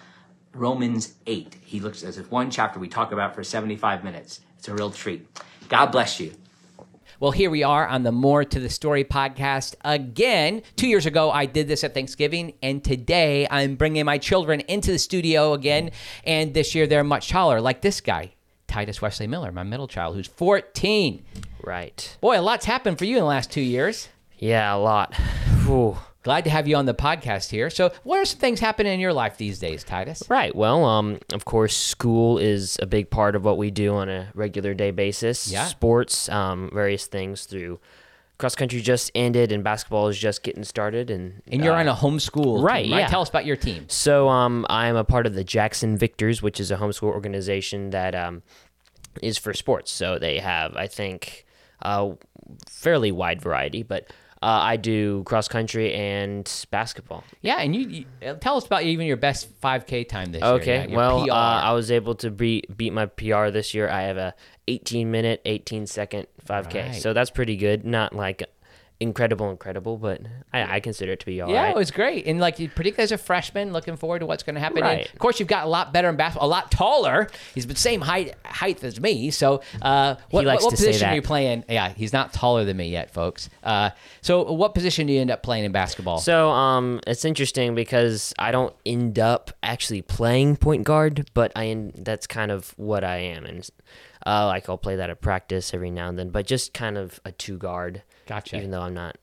Romans 0.56 1.14
8. 1.28 1.58
He 1.64 1.80
looks 1.80 2.04
as 2.04 2.18
if 2.18 2.32
one 2.32 2.50
chapter 2.50 2.80
we 2.80 2.88
talk 2.88 3.12
about 3.12 3.36
for 3.36 3.44
75 3.44 4.04
minutes. 4.04 4.40
It's 4.58 4.68
a 4.70 4.74
real 4.74 4.90
treat. 4.90 5.28
God 5.68 5.88
bless 5.88 6.20
you. 6.20 6.34
Well, 7.20 7.32
here 7.32 7.50
we 7.50 7.64
are 7.64 7.88
on 7.88 8.04
the 8.04 8.12
More 8.12 8.44
to 8.44 8.60
the 8.60 8.70
Story 8.70 9.04
podcast 9.04 9.76
again. 9.84 10.62
Two 10.76 10.88
years 10.88 11.06
ago, 11.06 11.32
I 11.32 11.46
did 11.46 11.68
this 11.68 11.84
at 11.84 11.94
Thanksgiving, 11.94 12.54
and 12.62 12.84
today 12.84 13.48
I'm 13.50 13.76
bringing 13.76 14.06
my 14.06 14.18
children 14.18 14.62
into 14.62 14.92
the 14.92 15.00
studio 15.00 15.54
again. 15.54 15.92
And 16.26 16.54
this 16.54 16.76
year, 16.76 16.88
they're 16.88 17.04
much 17.04 17.30
taller, 17.30 17.62
like 17.62 17.82
this 17.82 18.02
guy, 18.02 18.34
Titus 18.68 19.02
Wesley 19.02 19.28
Miller, 19.28 19.52
my 19.52 19.64
middle 19.64 19.88
child, 19.88 20.16
who's 20.16 20.28
14. 20.28 21.24
Right. 21.64 22.18
Boy, 22.22 22.40
a 22.40 22.42
lot's 22.42 22.66
happened 22.66 22.98
for 22.98 23.06
you 23.06 23.16
in 23.16 23.22
the 23.22 23.28
last 23.28 23.52
two 23.52 23.62
years. 23.62 24.10
Yeah, 24.38 24.76
a 24.76 24.78
lot. 24.78 25.16
Whew. 25.66 25.98
Glad 26.26 26.44
to 26.46 26.50
have 26.50 26.68
you 26.68 26.76
on 26.76 26.88
the 26.88 26.94
podcast 26.96 27.52
here. 27.52 27.70
So, 27.70 27.92
what 28.02 28.18
are 28.18 28.26
some 28.26 28.40
things 28.40 28.60
happening 28.60 28.92
in 28.92 29.00
your 29.00 29.14
life 29.14 29.38
these 29.38 29.60
days, 29.60 29.84
Titus? 29.84 30.24
Right. 30.28 30.56
Well, 30.56 30.84
um, 30.84 31.20
of 31.32 31.46
course, 31.46 31.78
school 31.78 32.40
is 32.40 32.80
a 32.82 32.88
big 32.88 33.12
part 33.12 33.36
of 33.36 33.46
what 33.46 33.60
we 33.60 33.70
do 33.70 33.94
on 33.94 34.10
a 34.10 34.30
regular 34.34 34.74
day 34.74 34.90
basis. 34.90 35.52
Yeah. 35.52 35.68
Sports, 35.68 36.28
um, 36.30 36.72
various 36.74 37.06
things 37.06 37.46
through 37.46 37.80
cross 38.40 38.56
country 38.56 38.82
just 38.82 39.12
ended 39.14 39.52
and 39.52 39.64
basketball 39.64 40.08
is 40.08 40.18
just 40.18 40.42
getting 40.42 40.64
started 40.64 41.12
and 41.12 41.44
And 41.48 41.64
you're 41.64 41.76
uh, 41.76 41.82
on 41.82 41.88
a 41.88 41.94
homeschool 41.94 42.64
right, 42.64 42.86
team, 42.86 42.94
right? 42.94 43.02
yeah. 43.02 43.08
Tell 43.08 43.22
us 43.22 43.30
about 43.30 43.46
your 43.46 43.56
team. 43.56 43.86
So 43.88 44.28
um, 44.28 44.66
I'm 44.68 44.96
a 44.96 45.04
part 45.04 45.28
of 45.28 45.36
the 45.36 45.44
Jackson 45.44 45.96
Victors, 45.96 46.42
which 46.42 46.60
is 46.60 46.72
a 46.72 46.78
homeschool 46.78 47.04
organization 47.14 47.92
that 47.92 48.16
um, 48.16 48.42
is 49.22 49.38
for 49.38 49.54
sports. 49.54 49.92
So 49.92 50.18
they 50.18 50.40
have, 50.40 50.76
I 50.76 50.88
think, 50.88 51.46
a 51.84 52.14
fairly 52.68 53.12
wide 53.12 53.44
variety, 53.44 53.84
but 53.84 54.10
uh, 54.46 54.60
I 54.62 54.78
do 54.78 55.24
cross 55.24 55.48
country 55.48 55.92
and 55.96 56.46
basketball. 56.70 57.24
Yeah, 57.42 57.58
and 57.62 57.76
you, 57.76 57.82
you 57.82 58.06
uh, 58.24 58.36
tell 58.36 58.58
us 58.58 58.66
about 58.68 58.84
even 58.84 59.08
your 59.08 59.18
best 59.18 59.60
5K 59.60 60.08
time 60.08 60.32
this 60.32 60.44
year. 60.44 60.52
Okay, 60.52 60.88
well, 60.96 61.32
uh, 61.32 61.62
I 61.62 61.72
was 61.74 61.90
able 61.90 62.14
to 62.16 62.30
beat 62.30 62.78
beat 62.78 62.94
my 62.94 63.08
PR 63.08 63.50
this 63.50 63.74
year. 63.74 63.90
I 63.90 64.04
have 64.04 64.18
a 64.18 64.36
18 64.68 65.10
minute, 65.10 65.42
18 65.46 65.88
second 65.88 66.28
5K, 66.48 66.74
Right. 66.76 67.02
so 67.02 67.14
that's 67.14 67.32
pretty 67.32 67.58
good. 67.58 67.86
Not 67.86 68.14
like 68.14 68.44
incredible, 69.00 69.50
incredible, 69.52 69.98
but 69.98 70.22
I, 70.54 70.76
I 70.76 70.80
consider 70.80 71.12
it 71.14 71.20
to 71.20 71.26
be 71.26 71.42
all 71.42 71.50
yeah, 71.50 71.64
right. 71.64 71.70
it 71.72 71.76
was 71.76 71.92
great. 71.92 72.26
And 72.28 72.40
like, 72.40 72.56
particularly 72.58 73.04
as 73.04 73.12
a 73.12 73.18
freshman, 73.18 73.74
looking 73.74 73.98
forward 73.98 74.20
to 74.20 74.26
what's 74.26 74.44
going 74.44 74.56
to 74.56 74.62
happen. 74.62 74.78
And 74.78 74.86
Right. 74.86 75.12
of 75.14 75.20
course, 75.20 75.40
you've 75.40 75.50
got 75.50 75.66
a 75.66 75.70
lot 75.70 75.92
better 75.92 76.08
in 76.10 76.16
basketball, 76.16 76.48
a 76.48 76.50
lot 76.50 76.72
taller. 76.72 77.28
He's 77.54 77.68
the 77.68 77.76
same 77.76 78.02
height 78.02 78.36
height 78.46 78.84
as 78.84 79.00
me. 79.02 79.32
So, 79.32 79.62
uh, 79.82 80.16
what, 80.30 80.46
what, 80.46 80.62
what 80.62 80.72
position 80.72 81.10
are 81.10 81.16
you 81.16 81.22
playing? 81.22 81.66
Yeah, 81.68 81.90
he's 81.90 82.14
not 82.14 82.32
taller 82.34 82.64
than 82.64 82.78
me 82.78 82.88
yet, 82.90 83.12
folks. 83.14 83.50
Uh, 83.64 83.90
so, 84.22 84.52
what 84.52 84.74
position 84.74 85.08
do 85.08 85.14
you 85.14 85.22
end 85.22 85.32
up 85.32 85.44
playing 85.44 85.66
in 85.66 85.72
basketball? 85.72 86.20
So 86.20 86.50
um, 86.52 87.02
it's 87.06 87.26
interesting 87.26 87.76
because 87.76 88.34
I 88.40 88.52
don't 88.52 88.74
end 88.86 89.20
up 89.20 89.52
actually 89.62 90.02
playing 90.04 90.56
point 90.58 90.84
guard, 90.86 91.30
but 91.34 91.52
I 91.56 91.68
en- 91.68 91.92
that's 91.98 92.28
kind 92.28 92.52
of 92.52 92.74
what 92.78 93.04
I 93.04 93.18
am, 93.18 93.46
and 93.46 93.68
uh, 94.26 94.46
like 94.48 94.70
I'll 94.70 94.78
play 94.78 94.96
that 94.96 95.10
at 95.10 95.22
practice 95.22 95.74
every 95.74 95.92
now 95.92 96.08
and 96.10 96.18
then, 96.18 96.30
but 96.30 96.48
just 96.48 96.74
kind 96.74 96.98
of 96.98 97.20
a 97.26 97.32
two 97.32 97.58
guard. 97.58 98.04
Gotcha. 98.26 98.58
Even 98.58 98.72
though 98.72 98.82
I'm 98.82 98.94
not 98.94 99.18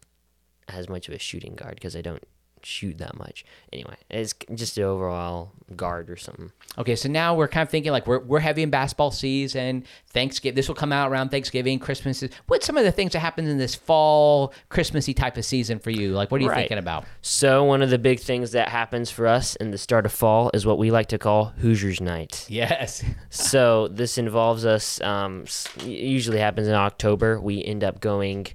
as 0.69 0.89
much 0.89 1.09
of 1.09 1.15
a 1.15 1.19
shooting 1.19 1.55
guard 1.55 1.75
because 1.75 1.97
I 1.97 2.03
don't 2.03 2.23
shoot 2.65 2.99
that 2.99 3.17
much. 3.19 3.45
Anyway, 3.73 3.97
it's 4.09 4.35
just 4.55 4.79
an 4.79 4.85
overall 4.85 5.51
guard 5.75 6.09
or 6.09 6.17
something. 6.17 6.53
Okay, 6.79 6.95
so 6.95 7.09
now 7.09 7.35
we're 7.35 7.49
kind 7.49 7.63
of 7.65 7.71
thinking 7.71 7.91
like 7.91 8.07
we're, 8.07 8.21
we're 8.21 8.39
heavy 8.39 8.63
in 8.63 8.71
basketball 8.71 9.11
season. 9.11 9.85
Thanksgiving, 10.11 10.55
this 10.55 10.69
will 10.69 10.77
come 10.77 10.93
out 10.93 11.11
around 11.11 11.31
Thanksgiving, 11.31 11.81
Christmas. 11.81 12.23
What's 12.47 12.65
some 12.65 12.77
of 12.77 12.85
the 12.85 12.93
things 12.93 13.15
that 13.15 13.19
happen 13.19 13.49
in 13.49 13.59
this 13.59 13.75
fall, 13.75 14.55
Christmassy 14.69 15.13
type 15.13 15.37
of 15.37 15.45
season 15.45 15.81
for 15.81 15.91
you? 15.91 16.13
Like, 16.13 16.31
what 16.31 16.41
are 16.41 16.45
you 16.45 16.51
Right. 16.51 16.59
thinking 16.59 16.79
about? 16.79 17.05
So 17.21 17.65
one 17.65 17.83
of 17.83 17.91
the 17.91 17.99
big 17.99 18.21
things 18.21 18.53
that 18.53 18.69
happens 18.69 19.11
for 19.11 19.27
us 19.27 19.57
in 19.57 19.73
the 19.73 19.79
start 19.79 20.07
of 20.07 20.13
fall 20.13 20.51
is 20.55 20.65
what 20.65 20.79
we 20.79 20.93
like 20.93 21.09
to 21.09 21.19
call 21.19 21.47
Hoosiers 21.59 22.01
Night. 22.01 22.47
Yes. 22.49 23.03
so 23.31 23.89
this 23.89 24.19
involves 24.19 24.65
us. 24.65 25.01
Um, 25.01 25.47
usually 25.85 26.39
happens 26.39 26.69
in 26.69 26.75
October. 26.75 27.41
We 27.41 27.65
end 27.65 27.83
up 27.83 27.99
going 28.01 28.47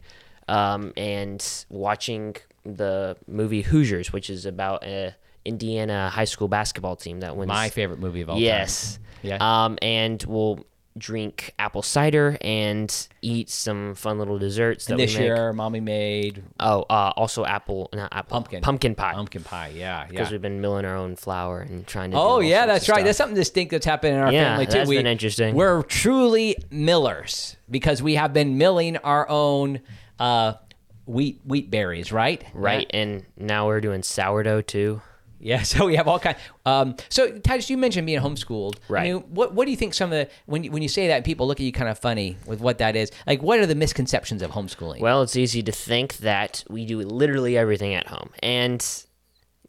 um, 0.48 0.94
and 0.98 1.66
watching 1.70 2.36
the 2.66 3.18
movie 3.28 3.62
Hoosiers, 3.62 4.12
which 4.14 4.30
is 4.30 4.46
about 4.46 4.84
a 4.84 5.16
Indiana 5.46 6.10
high 6.10 6.26
school 6.26 6.48
basketball 6.48 6.96
team 6.96 7.22
that 7.22 7.36
wins. 7.38 7.48
My 7.48 7.70
favorite 7.70 8.00
movie 8.00 8.22
of 8.22 8.30
all 8.30 8.36
time. 8.36 8.44
yes. 8.44 9.00
Yeah. 9.24 9.38
Um, 9.40 9.78
and 9.82 10.22
we'll 10.28 10.66
drink 10.98 11.54
apple 11.60 11.84
cider 11.84 12.38
and 12.42 13.08
eat 13.22 13.52
some 13.52 13.94
fun 13.94 14.18
little 14.18 14.40
desserts 14.40 14.86
that 14.88 14.94
and 14.94 15.00
this 15.00 15.14
we 15.14 15.20
make. 15.20 15.26
year, 15.28 15.54
mommy 15.54 15.80
made 15.80 16.44
Oh, 16.60 16.82
uh, 16.90 17.14
also 17.16 17.46
apple, 17.46 17.88
not 17.94 18.12
apple, 18.12 18.32
Pumpkin. 18.36 18.62
pumpkin 18.64 18.96
pie. 18.96 19.14
pumpkin 19.14 19.44
pie. 19.44 19.72
Yeah, 19.76 20.06
Because 20.08 20.28
yeah. 20.28 20.32
we've 20.34 20.42
been 20.42 20.60
milling 20.60 20.86
our 20.86 20.96
own 20.96 21.16
flour 21.16 21.60
and 21.62 21.86
trying 21.86 22.12
to. 22.12 22.18
Oh 22.18 22.40
yeah, 22.40 22.66
that's 22.66 22.90
right. 22.90 23.06
That's 23.06 23.18
something 23.18 23.36
distinct 23.36 23.72
that's 23.72 23.86
happened 23.86 24.16
in 24.16 24.22
our 24.22 24.32
Yeah, 24.34 24.50
family 24.52 24.66
too. 24.66 24.72
that's 24.74 24.90
been 24.90 25.08
interesting. 25.08 25.54
We're 25.56 25.84
truly 25.84 26.58
millers 26.72 27.58
because 27.70 28.02
we 28.02 28.16
have 28.16 28.34
been 28.34 28.58
milling 28.58 28.98
our 28.98 29.30
own 29.30 29.82
uh, 30.20 30.54
wheat 31.06 31.40
wheat 31.46 31.70
berries, 31.72 32.12
right? 32.12 32.44
Right, 32.54 32.88
and 32.94 33.26
now 33.38 33.68
we're 33.68 33.82
doing 33.82 34.04
sourdough 34.04 34.62
too. 34.62 35.02
Yeah, 35.40 35.62
so 35.72 35.86
we 35.86 35.96
have 35.96 36.08
all 36.08 36.20
kind. 36.20 36.36
Um, 36.66 36.96
so 37.10 37.38
Titus, 37.40 37.70
you 37.70 37.78
mentioned 37.78 38.08
being 38.08 38.20
homeschooled. 38.20 38.78
I 38.90 38.94
Right. 38.94 39.14
mean, 39.14 39.22
what 39.30 39.54
what 39.54 39.66
do 39.66 39.72
you 39.72 39.78
think? 39.78 39.94
Some 39.94 40.12
of 40.12 40.18
the 40.18 40.30
when 40.48 40.64
you, 40.64 40.72
when 40.72 40.82
you 40.82 40.90
say 40.90 41.08
that, 41.10 41.24
people 41.26 41.46
look 41.48 41.60
at 41.60 41.64
you 41.64 41.72
kind 41.72 41.90
of 41.90 42.00
funny 42.00 42.38
with 42.48 42.60
what 42.60 42.80
that 42.80 42.96
is. 42.96 43.12
Like, 43.28 43.42
what 43.44 43.60
are 43.60 43.66
the 43.68 43.76
misconceptions 43.76 44.42
of 44.42 44.52
homeschooling? 44.52 45.00
Well, 45.00 45.22
it's 45.22 45.36
easy 45.36 45.62
to 45.64 45.72
think 45.72 46.18
that 46.18 46.64
we 46.70 46.86
do 46.86 47.00
literally 47.02 47.56
everything 47.58 47.94
at 47.94 48.08
home, 48.08 48.30
and 48.42 48.84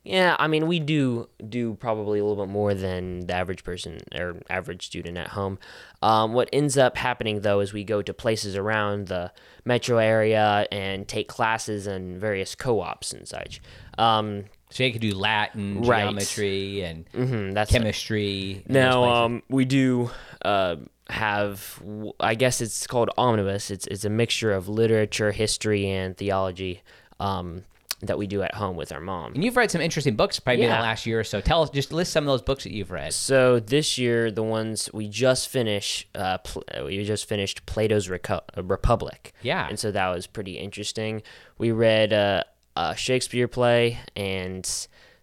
yeah, 0.09 0.35
I 0.39 0.47
mean 0.49 0.67
we 0.67 0.81
do 0.81 1.29
do 1.49 1.75
probably 1.75 2.19
a 2.19 2.25
little 2.25 2.43
bit 2.45 2.51
more 2.51 2.75
than 2.75 3.27
the 3.27 3.35
average 3.35 3.63
person 3.63 3.99
or 4.15 4.41
average 4.51 4.87
student 4.87 5.19
at 5.19 5.29
home. 5.29 5.59
Um, 6.03 6.33
what 6.33 6.49
ends 6.53 6.77
up 6.79 6.97
happening 6.97 7.43
though 7.43 7.61
is 7.61 7.73
we 7.73 7.85
go 7.85 8.03
to 8.03 8.15
places 8.15 8.57
around 8.57 9.09
the 9.09 9.33
metro 9.65 9.99
area 9.99 10.67
and 10.73 11.07
take 11.07 11.29
classes 11.29 11.87
in 11.87 12.19
various 12.19 12.55
co-ops 12.55 13.13
and 13.13 13.29
such. 13.29 13.61
Um, 13.99 14.45
so 14.71 14.83
you 14.85 14.93
could 14.93 15.01
do 15.01 15.15
Latin, 15.15 15.83
Right. 15.83 16.03
geometry, 16.05 16.83
and 16.83 17.05
mhm, 17.13 17.55
that's 17.55 17.71
chemistry. 17.73 18.63
in 18.67 18.73
Now, 18.73 19.05
um, 19.05 19.43
we 19.49 19.65
do 19.65 20.11
uh, 20.43 20.77
have, 21.09 21.83
I 22.21 22.35
guess 22.35 22.61
it's 22.61 22.87
called 22.87 23.09
omnibus. 23.17 23.71
It's 23.71 23.87
it's 23.87 24.05
a 24.05 24.11
mixture 24.11 24.53
of 24.53 24.69
literature, 24.69 25.33
history, 25.33 25.89
and 25.89 26.17
theology 26.17 26.83
um, 27.19 27.65
that 28.01 28.17
we 28.17 28.27
do 28.29 28.43
at 28.43 28.55
home 28.55 28.77
with 28.77 28.93
our 28.93 29.01
mom. 29.01 29.35
and 29.35 29.43
you've 29.43 29.57
read 29.57 29.71
some 29.73 29.81
interesting 29.81 30.15
books 30.15 30.39
probably 30.39 30.63
in 30.63 30.71
the 30.71 30.77
last 30.83 31.05
year 31.05 31.19
or 31.19 31.25
so. 31.25 31.41
Tell 31.41 31.63
us, 31.63 31.71
just 31.71 31.93
list 31.93 32.13
some 32.13 32.23
of 32.25 32.29
those 32.29 32.43
books 32.43 32.63
that 32.65 32.73
you've 32.73 32.93
read. 32.93 33.13
So 33.13 33.59
this 33.59 33.99
year, 33.99 34.31
the 34.31 34.43
ones 34.45 34.89
we 34.93 35.09
just 35.09 35.49
finished, 35.49 36.07
uh, 36.15 36.39
pl- 36.39 36.63
uh, 36.73 36.85
we 36.85 37.03
just 37.05 37.29
finished 37.29 37.67
Plato's 37.67 38.07
Reco- 38.07 38.43
uh, 38.57 38.63
Republic. 38.63 39.33
Yeah. 39.43 39.67
and 39.69 39.79
so 39.81 39.91
that 39.91 40.09
was 40.11 40.29
pretty 40.29 40.59
interesting. 40.59 41.23
We 41.59 41.73
read 41.73 42.13
uh, 42.13 42.45
a 42.77 42.95
Shakespeare 42.97 43.49
play 43.49 43.99
and 44.15 44.65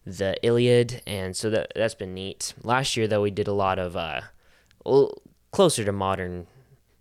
the 0.05 0.35
Iliad, 0.45 1.01
and 1.07 1.35
so 1.35 1.49
that 1.51 1.71
that's 1.75 1.95
been 1.95 2.13
neat. 2.13 2.53
Last 2.61 2.97
year, 2.97 3.07
though, 3.07 3.21
we 3.21 3.31
did 3.31 3.47
a 3.47 3.53
lot 3.53 3.79
of 3.79 3.95
uh, 3.95 4.19
l- 4.85 5.13
closer 5.51 5.85
to 5.85 5.91
modern 5.93 6.47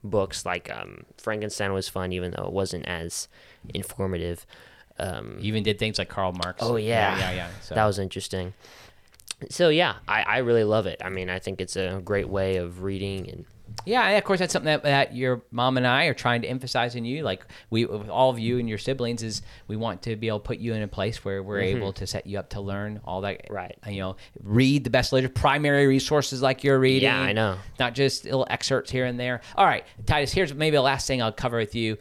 books, 0.05 0.47
like 0.47 0.71
um, 0.73 1.05
Frankenstein 1.19 1.73
was 1.73 1.89
fun, 1.89 2.13
even 2.13 2.31
though 2.31 2.45
it 2.47 2.53
wasn't 2.53 2.87
as 2.87 3.27
informative. 3.75 4.47
Um, 4.99 5.39
You 5.41 5.49
even 5.49 5.63
did 5.63 5.79
things 5.79 5.99
like 5.99 6.09
Karl 6.09 6.33
Marx. 6.33 6.63
Oh 6.63 6.77
yeah, 6.77 7.19
yeah, 7.19 7.33
yeah. 7.33 7.49
So. 7.63 7.75
that 7.75 7.85
was 7.85 7.99
interesting. 7.99 8.55
So 9.51 9.69
yeah, 9.69 9.97
I, 10.07 10.23
I 10.23 10.39
really 10.39 10.65
love 10.65 10.87
it. 10.87 11.01
I 11.05 11.09
mean, 11.09 11.29
I 11.29 11.39
think 11.39 11.61
it's 11.61 11.77
a 11.77 12.01
great 12.05 12.29
way 12.29 12.57
of 12.57 12.83
reading 12.83 13.29
and 13.29 13.45
Yeah, 13.85 14.09
of 14.11 14.25
course 14.25 14.39
that's 14.39 14.53
something 14.53 14.67
that, 14.67 14.85
that 14.85 15.15
your 15.15 15.43
mom 15.51 15.77
and 15.77 15.87
I 15.87 16.05
are 16.05 16.15
trying 16.15 16.43
to 16.43 16.49
emphasize 16.49 16.95
in 16.95 17.05
you. 17.05 17.23
Like 17.23 17.45
we, 17.69 17.85
with 17.85 18.09
all 18.09 18.31
of 18.31 18.39
you 18.39 18.59
and 18.59 18.69
your 18.69 18.79
siblings, 18.79 19.23
is 19.23 19.43
we 19.67 19.77
want 19.77 20.03
to 20.03 20.17
be 20.17 20.29
able 20.29 20.39
to 20.41 20.47
put 20.47 20.59
you 20.59 20.73
in 20.73 20.83
a 20.83 20.89
place 20.89 21.25
where 21.25 21.43
we're 21.43 21.61
able 21.61 21.93
to 21.95 22.07
set 22.07 22.27
you 22.27 22.39
up 22.39 22.51
to 22.51 22.61
learn 22.61 23.01
all 23.05 23.23
that. 23.23 23.45
Mm-hmm. 23.45 23.55
Right. 23.55 23.79
You 23.89 24.01
know, 24.01 24.17
read 24.43 24.85
the 24.85 24.91
best 24.91 25.13
literature, 25.13 25.35
primary 25.35 25.87
resources 25.87 26.41
like 26.41 26.65
you're 26.65 26.79
reading. 26.79 27.09
Yeah, 27.09 27.21
I 27.21 27.33
know. 27.33 27.59
Not 27.79 27.95
just 27.95 28.25
little 28.25 28.47
excerpts 28.49 28.91
here 28.91 29.05
and 29.05 29.19
there. 29.19 29.41
All 29.57 29.67
right, 29.67 29.85
Titus. 30.07 30.33
Here's 30.33 30.55
maybe 30.55 30.77
the 30.77 30.83
last 30.83 31.07
thing 31.07 31.21
I'll 31.21 31.33
cover 31.33 31.59
with 31.59 31.75
you. 31.75 31.99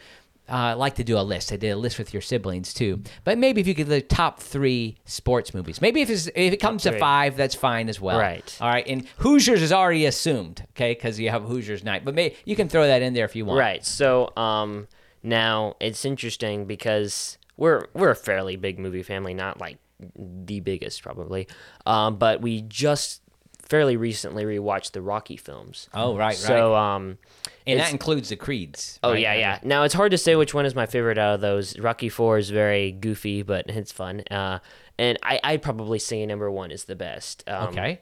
Uh, 0.50 0.52
I 0.54 0.74
like 0.74 0.96
to 0.96 1.04
do 1.04 1.18
a 1.18 1.22
list. 1.22 1.54
I 1.54 1.56
did 1.56 1.70
a 1.70 1.78
list 1.78 1.98
with 1.98 2.14
your 2.14 2.22
siblings 2.22 2.74
too. 2.74 3.02
But 3.24 3.38
maybe 3.38 3.62
if 3.62 3.68
you 3.68 3.74
could 3.74 3.88
the 3.88 4.02
top 4.02 4.40
three 4.40 4.98
sports 5.06 5.54
movies. 5.54 5.82
Maybe 5.82 6.02
if 6.02 6.10
it's, 6.10 6.28
if 6.28 6.54
it 6.54 6.58
comes 6.58 6.84
to 6.84 6.98
five, 7.00 7.38
that's 7.38 7.56
fine 7.56 7.88
as 7.88 8.02
well. 8.02 8.20
Right. 8.20 8.58
All 8.60 8.70
right. 8.70 8.86
And 8.88 9.08
Hoosiers 9.20 9.62
is 9.62 9.72
already 9.72 10.06
assumed, 10.06 10.66
okay, 10.72 10.94
because 10.94 11.20
you 11.20 11.30
have 11.30 11.44
Hoosiers 11.44 11.84
night. 11.84 12.04
But 12.04 12.14
may, 12.14 12.36
you 12.46 12.56
can 12.56 12.68
throw 12.68 12.86
that 12.86 13.02
in 13.02 13.14
there 13.14 13.26
if 13.26 13.36
you 13.36 13.46
want. 13.46 13.60
right. 13.60 13.86
So 13.86 14.36
um, 14.36 14.88
now 15.24 15.76
it's 15.80 16.04
interesting 16.04 16.66
because 16.66 17.38
we're 17.56 17.88
we're 17.94 18.12
a 18.12 18.16
fairly 18.16 18.58
big 18.58 18.80
movie 18.80 19.04
family, 19.04 19.34
not 19.34 19.60
like 19.62 19.78
the 20.16 20.60
biggest 20.60 21.02
probably, 21.02 21.48
um, 21.86 22.18
but 22.18 22.42
we 22.42 22.62
just 22.64 23.22
fairly 23.64 23.98
recently 23.98 24.44
rewatched 24.46 24.92
the 24.92 25.02
Rocky 25.02 25.38
films. 25.38 25.90
Oh, 25.94 26.12
right, 26.16 26.28
right. 26.28 26.36
So 26.36 26.76
um, 26.76 27.18
and 27.66 27.80
that 27.80 27.92
includes 27.92 28.30
the 28.30 28.36
creeds. 28.36 29.00
Oh 29.04 29.12
right? 29.12 29.22
yeah, 29.22 29.34
yeah. 29.34 29.60
Now 29.64 29.84
it's 29.84 29.94
hard 29.94 30.12
to 30.12 30.18
say 30.18 30.36
which 30.36 30.54
one 30.54 30.66
is 30.66 30.76
my 30.76 30.86
favorite 30.86 31.18
out 31.18 31.36
of 31.36 31.42
those. 31.42 31.78
Rocky 31.80 32.10
Four 32.10 32.38
is 32.38 32.50
very 32.50 32.92
goofy, 32.92 33.42
but 33.42 33.66
it's 33.70 33.92
fun. 33.92 34.22
Uh, 34.30 34.60
and 34.98 35.18
I 35.24 35.40
I'd 35.44 35.62
probably 35.62 36.00
say 36.00 36.26
number 36.26 36.52
one 36.52 36.72
is 36.72 36.86
the 36.86 36.96
best. 36.96 37.44
Um, 37.48 37.70
Okay. 37.70 38.02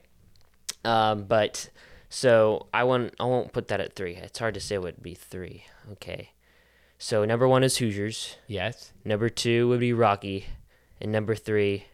Um, 0.84 1.24
but 1.24 1.70
so 2.08 2.66
I 2.74 2.84
won't 2.84 3.14
I 3.20 3.24
won't 3.24 3.52
put 3.52 3.68
that 3.68 3.80
at 3.80 3.94
three. 3.94 4.16
It's 4.16 4.38
hard 4.38 4.54
to 4.54 4.60
say 4.60 4.78
what 4.78 4.96
would 4.96 5.02
be 5.02 5.14
three. 5.14 5.64
Okay. 5.92 6.30
So 6.98 7.24
number 7.24 7.48
one 7.48 7.64
is 7.64 7.78
Hoosiers. 7.78 8.36
Yes. 8.46 8.92
Number 9.04 9.28
two 9.28 9.68
would 9.68 9.80
be 9.80 9.92
Rocky, 9.92 10.46
and 11.00 11.10
number 11.10 11.34
three, 11.34 11.86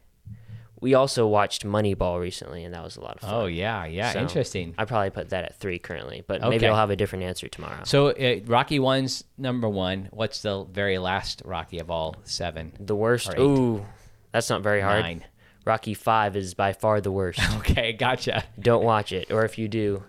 we 0.81 0.95
also 0.95 1.27
watched 1.27 1.67
Moneyball 1.67 2.21
recently, 2.21 2.64
and 2.64 2.75
that 2.75 2.83
was 2.85 2.97
a 2.97 3.01
lot 3.01 3.14
of 3.17 3.21
fun. 3.23 3.31
Oh 3.35 3.47
yeah, 3.47 3.85
yeah. 3.87 4.12
So, 4.12 4.21
Interesting. 4.21 4.75
I 4.79 4.85
probably 4.85 5.11
put 5.11 5.31
that 5.31 5.45
at 5.45 5.57
three 5.59 5.79
currently, 5.79 6.23
but 6.27 6.41
Okay. 6.41 6.51
maybe 6.51 6.67
I'll 6.67 6.77
have 6.77 6.91
a 6.91 6.97
different 6.97 7.25
answer 7.25 7.49
tomorrow. 7.49 7.81
So 7.85 8.09
uh, 8.11 8.41
Rocky 8.47 8.79
one's 8.79 9.25
number 9.37 9.69
one. 9.69 10.09
What's 10.12 10.43
the 10.43 10.64
very 10.64 10.99
last 10.99 11.43
Rocky 11.45 11.79
of 11.79 11.91
all 11.91 12.17
seven? 12.25 12.73
The 12.79 12.95
worst. 12.97 13.35
Ooh, 13.38 13.85
that's 14.33 14.51
not 14.51 14.62
very 14.62 14.81
hard. 14.81 15.03
Nine. 15.03 15.25
Rocky 15.64 15.93
Five 15.95 16.35
is 16.37 16.55
by 16.55 16.73
far 16.73 17.01
the 17.01 17.12
worst. 17.12 17.41
Okay, 17.59 17.93
gotcha. 17.93 18.45
Don't 18.59 18.85
watch 18.85 19.12
it, 19.12 19.31
or 19.31 19.45
if 19.45 19.59
you 19.59 19.69
do, 19.69 20.03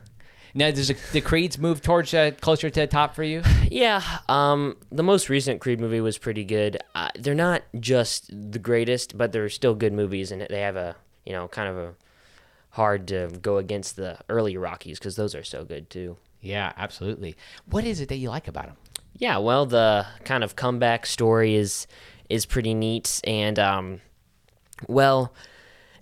Now, 0.53 0.71
does 0.71 0.87
the, 0.87 0.97
the 1.13 1.21
creeds 1.21 1.57
move 1.57 1.81
towards 1.81 2.13
uh, 2.13 2.31
closer 2.41 2.69
to 2.69 2.79
the 2.79 2.87
top 2.87 3.15
for 3.15 3.23
you? 3.23 3.43
yeah. 3.69 4.01
Um, 4.27 4.77
the 4.91 5.03
most 5.03 5.29
recent 5.29 5.61
Creed 5.61 5.79
movie 5.79 6.01
was 6.01 6.17
pretty 6.17 6.43
good. 6.43 6.77
Uh, 6.95 7.09
they're 7.17 7.35
not 7.35 7.63
just 7.79 8.29
the 8.29 8.59
greatest, 8.59 9.17
but 9.17 9.31
they're 9.31 9.49
still 9.49 9.75
good 9.75 9.93
movies, 9.93 10.31
and 10.31 10.45
they 10.49 10.61
have 10.61 10.75
a 10.75 10.95
you 11.25 11.33
know 11.33 11.47
kind 11.47 11.69
of 11.69 11.77
a 11.77 11.93
hard 12.71 13.07
to 13.07 13.29
go 13.41 13.57
against 13.57 13.95
the 13.95 14.17
early 14.29 14.57
Rockies 14.57 14.99
because 14.99 15.15
those 15.15 15.35
are 15.35 15.43
so 15.43 15.63
good 15.63 15.89
too. 15.89 16.17
Yeah, 16.41 16.71
absolutely. 16.77 17.35
What 17.65 17.83
is 17.83 17.99
it 17.99 18.09
that 18.09 18.17
you 18.17 18.29
like 18.29 18.47
about 18.47 18.67
them? 18.67 18.77
Yeah, 19.17 19.37
well, 19.37 19.65
the 19.65 20.05
kind 20.23 20.43
of 20.43 20.55
comeback 20.55 21.05
story 21.05 21.55
is 21.55 21.87
is 22.29 22.45
pretty 22.45 22.73
neat, 22.73 23.19
and 23.23 23.59
um, 23.59 24.01
well, 24.87 25.33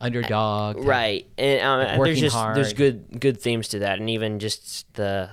Underdog. 0.02 0.78
right 0.84 1.28
and 1.38 1.62
um, 1.62 1.98
working 1.98 2.20
there's 2.20 2.34
just 2.34 2.54
there's 2.56 2.74
good 2.74 3.20
good 3.20 3.40
themes 3.42 3.68
to 3.70 3.80
that 3.80 4.00
and 4.00 4.10
even 4.10 4.40
just 4.40 4.92
the 4.96 5.30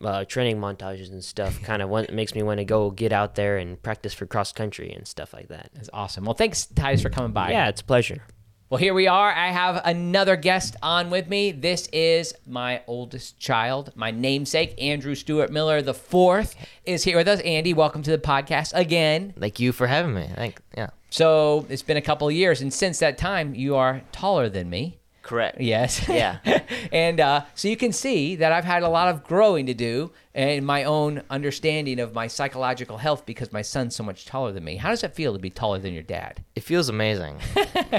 uh, 0.00 0.24
training 0.24 0.58
montages 0.58 1.10
and 1.12 1.22
stuff 1.22 1.62
kind 1.64 1.80
of 1.82 2.10
makes 2.10 2.34
me 2.34 2.42
want 2.42 2.58
to 2.58 2.64
go 2.64 2.90
get 2.90 3.12
out 3.12 3.34
there 3.36 3.56
and 3.58 3.80
practice 3.82 4.12
for 4.12 4.26
cross 4.26 4.50
country 4.52 4.92
and 4.92 5.06
stuff 5.06 5.32
like 5.32 5.48
that 5.48 5.70
That's 5.74 5.90
awesome. 5.92 6.24
Well, 6.24 6.34
thanks, 6.34 6.66
Titus, 6.66 7.02
for 7.02 7.10
coming 7.10 7.32
by. 7.32 7.50
yeah 7.52 7.68
it's 7.68 7.80
a 7.80 7.84
pleasure 7.84 8.22
Well, 8.68 8.78
here 8.78 8.94
we 8.94 9.06
are. 9.06 9.30
I 9.30 9.48
have 9.52 9.82
another 9.84 10.34
guest 10.34 10.76
on 10.82 11.10
with 11.10 11.28
me. 11.28 11.52
This 11.52 11.88
is 11.92 12.32
my 12.46 12.80
oldest 12.86 13.38
child, 13.38 13.92
my 13.94 14.10
namesake, 14.10 14.74
Andrew 14.82 15.14
Stewart 15.14 15.52
Miller 15.52 15.82
the 15.82 15.92
fourth, 15.92 16.56
is 16.86 17.04
here 17.04 17.18
with 17.18 17.28
us. 17.28 17.40
Andy, 17.40 17.74
welcome 17.74 18.02
to 18.02 18.10
the 18.10 18.16
podcast 18.18 18.72
again. 18.74 19.34
Thank 19.38 19.60
you 19.60 19.72
for 19.72 19.86
having 19.86 20.14
me. 20.14 20.26
Thank 20.34 20.58
yeah. 20.74 20.88
So 21.12 21.66
it's 21.68 21.82
been 21.82 21.98
a 21.98 22.02
couple 22.02 22.26
of 22.26 22.32
years, 22.32 22.62
and 22.62 22.72
since 22.72 22.98
that 23.00 23.18
time, 23.18 23.54
you 23.54 23.76
are 23.76 24.00
taller 24.12 24.48
than 24.48 24.70
me. 24.70 24.98
correct. 25.20 25.60
Yes. 25.60 26.08
Yeah. 26.08 26.38
and 26.92 27.20
uh, 27.20 27.44
so 27.54 27.68
you 27.68 27.76
can 27.76 27.92
see 27.92 28.36
that 28.36 28.50
I've 28.50 28.64
had 28.64 28.82
a 28.82 28.88
lot 28.88 29.08
of 29.08 29.22
growing 29.22 29.66
to 29.66 29.74
do 29.74 30.10
in 30.34 30.64
my 30.64 30.84
own 30.84 31.20
understanding 31.28 32.00
of 32.00 32.14
my 32.14 32.26
psychological 32.28 32.96
health 32.96 33.26
because 33.26 33.52
my 33.52 33.60
son's 33.60 33.94
so 33.94 34.02
much 34.02 34.24
taller 34.24 34.52
than 34.52 34.64
me. 34.64 34.76
How 34.76 34.88
does 34.88 35.04
it 35.04 35.14
feel 35.14 35.34
to 35.34 35.38
be 35.38 35.50
taller 35.50 35.78
than 35.78 35.92
your 35.92 36.02
dad? 36.02 36.42
It 36.56 36.62
feels 36.64 36.88
amazing. 36.88 37.40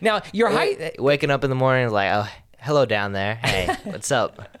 Now, 0.00 0.22
your 0.32 0.48
height. 0.50 0.78
Wake- 0.80 0.96
waking 0.98 1.30
up 1.30 1.44
in 1.44 1.50
the 1.50 1.56
morning 1.56 1.88
like, 1.90 2.10
oh, 2.12 2.28
hello 2.58 2.84
down 2.84 3.12
there. 3.12 3.36
Hey, 3.36 3.72
what's 3.84 4.10
up? 4.10 4.58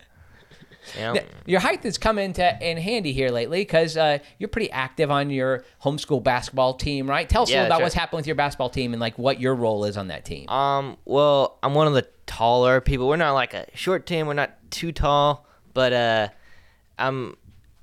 You 0.96 1.00
know? 1.00 1.20
Your 1.46 1.60
height 1.60 1.82
has 1.84 1.98
come 1.98 2.18
into 2.18 2.42
in 2.60 2.76
handy 2.76 3.12
here 3.12 3.30
lately 3.30 3.60
because 3.60 3.96
uh, 3.96 4.18
you're 4.38 4.48
pretty 4.48 4.70
active 4.70 5.10
on 5.10 5.30
your 5.30 5.64
homeschool 5.82 6.22
basketball 6.22 6.74
team, 6.74 7.08
right? 7.08 7.28
Tell 7.28 7.42
us 7.42 7.50
a 7.50 7.52
little 7.52 7.66
about 7.66 7.82
what's 7.82 7.94
happened 7.94 8.18
with 8.18 8.26
your 8.26 8.36
basketball 8.36 8.70
team 8.70 8.92
and 8.92 9.00
like 9.00 9.18
what 9.18 9.40
your 9.40 9.54
role 9.54 9.84
is 9.84 9.96
on 9.96 10.08
that 10.08 10.24
team. 10.24 10.48
Um, 10.48 10.96
well, 11.04 11.58
I'm 11.62 11.74
one 11.74 11.86
of 11.86 11.94
the 11.94 12.06
taller 12.26 12.80
people. 12.80 13.08
We're 13.08 13.16
not 13.16 13.32
like 13.32 13.54
a 13.54 13.66
short 13.74 14.06
team. 14.06 14.26
We're 14.26 14.34
not 14.34 14.52
too 14.70 14.92
tall, 14.92 15.46
but 15.74 15.92
uh, 15.92 16.28
I'm 16.98 17.36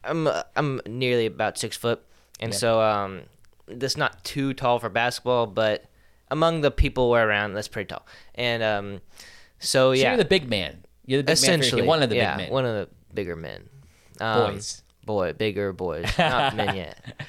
I'm 0.03 0.27
uh, 0.27 0.43
I'm 0.55 0.81
nearly 0.87 1.25
about 1.25 1.57
six 1.57 1.75
foot, 1.77 2.03
and 2.39 2.53
so 2.53 2.81
um, 2.81 3.23
that's 3.67 3.97
not 3.97 4.23
too 4.23 4.53
tall 4.53 4.79
for 4.79 4.89
basketball, 4.89 5.47
but 5.47 5.85
among 6.31 6.61
the 6.61 6.71
people 6.71 7.09
we're 7.09 7.25
around, 7.27 7.53
that's 7.53 7.67
pretty 7.67 7.87
tall. 7.87 8.05
And 8.35 8.63
um, 8.63 9.01
so 9.59 9.89
So 9.89 9.91
yeah, 9.91 10.09
you're 10.09 10.17
the 10.17 10.25
big 10.25 10.49
man. 10.49 10.83
You're 11.05 11.19
the 11.19 11.23
big 11.23 11.41
man 11.41 11.59
essentially 11.59 11.81
team, 11.81 11.87
one 11.87 12.03
of 12.03 12.09
the 12.09 12.15
yeah, 12.15 12.37
big 12.37 12.45
men. 12.45 12.53
one 12.53 12.65
of 12.65 12.75
the 12.75 12.89
bigger 13.13 13.35
men. 13.35 13.69
Um, 14.19 14.53
Boys. 14.55 14.83
boy, 15.05 15.33
bigger 15.33 15.73
boys, 15.73 16.05
not 16.17 16.55
men 16.55 16.75
yet. 16.75 17.21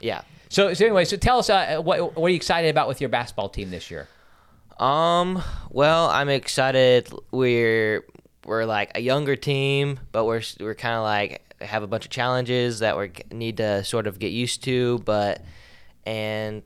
Yeah. 0.00 0.22
So, 0.48 0.72
so 0.74 0.84
anyway, 0.86 1.04
so 1.04 1.16
tell 1.16 1.38
us 1.38 1.50
uh, 1.50 1.80
what 1.80 2.16
what 2.16 2.26
are 2.26 2.30
you 2.30 2.36
excited 2.36 2.68
about 2.68 2.88
with 2.88 3.00
your 3.00 3.10
basketball 3.10 3.48
team 3.48 3.70
this 3.70 3.90
year? 3.90 4.08
Um. 4.78 5.42
Well, 5.70 6.08
I'm 6.08 6.28
excited. 6.28 7.10
We're 7.30 8.04
we're 8.44 8.64
like 8.64 8.92
a 8.94 9.00
younger 9.00 9.36
team, 9.36 9.98
but 10.12 10.24
we're 10.24 10.42
we're 10.60 10.74
kind 10.74 10.94
of 10.94 11.02
like 11.02 11.42
have 11.62 11.82
a 11.82 11.86
bunch 11.86 12.04
of 12.04 12.10
challenges 12.10 12.80
that 12.80 12.96
we 12.98 13.10
need 13.32 13.56
to 13.56 13.82
sort 13.84 14.06
of 14.06 14.18
get 14.18 14.32
used 14.32 14.62
to. 14.64 14.98
But 15.04 15.42
and 16.04 16.62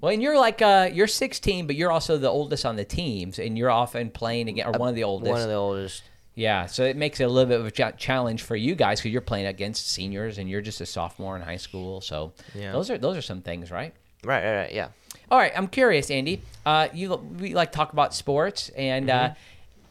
Well, 0.00 0.12
and 0.12 0.22
you're 0.22 0.38
like 0.38 0.62
uh, 0.62 0.88
you're 0.92 1.06
16, 1.08 1.66
but 1.66 1.76
you're 1.76 1.90
also 1.90 2.16
the 2.18 2.28
oldest 2.30 2.64
on 2.64 2.76
the 2.76 2.84
teams, 2.84 3.38
and 3.38 3.58
you're 3.58 3.70
often 3.70 4.10
playing 4.10 4.48
again, 4.48 4.66
or 4.66 4.78
one 4.78 4.88
of 4.88 4.94
the 4.94 5.04
oldest. 5.04 5.30
one 5.30 5.40
of 5.42 5.48
the 5.48 5.54
oldest. 5.54 6.04
Yeah, 6.34 6.66
so 6.66 6.84
it 6.84 6.96
makes 6.96 7.20
it 7.20 7.24
a 7.24 7.28
little 7.28 7.48
bit 7.48 7.60
of 7.60 7.66
a 7.66 7.92
challenge 7.96 8.42
for 8.42 8.56
you 8.56 8.74
guys 8.74 9.00
because 9.00 9.12
you're 9.12 9.20
playing 9.20 9.46
against 9.46 9.90
seniors, 9.90 10.38
and 10.38 10.48
you're 10.48 10.60
just 10.60 10.80
a 10.80 10.86
sophomore 10.86 11.36
in 11.36 11.42
high 11.42 11.56
school. 11.56 12.00
So 12.00 12.32
Yeah. 12.54 12.72
those 12.72 12.90
are 12.90 12.98
those 12.98 13.16
are 13.16 13.22
some 13.22 13.42
things, 13.42 13.70
right? 13.70 13.92
Right. 14.24 14.44
Right. 14.44 14.56
Right. 14.62 14.72
Yeah. 14.72 14.88
All 15.30 15.38
right, 15.38 15.52
I'm 15.56 15.66
curious, 15.68 16.10
Andy. 16.10 16.42
Uh, 16.66 16.88
you 16.92 17.14
we 17.14 17.54
like 17.54 17.72
talk 17.72 17.92
about 17.92 18.14
sports, 18.14 18.68
and 18.70 19.08
uh, 19.10 19.34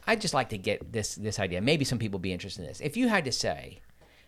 I'd 0.06 0.20
just 0.20 0.34
like 0.34 0.50
to 0.50 0.58
get 0.58 0.92
this 0.92 1.14
this 1.14 1.38
idea. 1.38 1.60
Maybe 1.60 1.84
some 1.84 1.98
people 1.98 2.18
be 2.18 2.32
interested 2.32 2.62
in 2.62 2.68
this. 2.68 2.80
If 2.80 2.96
you 2.96 3.08
had 3.08 3.24
to 3.24 3.32
say 3.32 3.80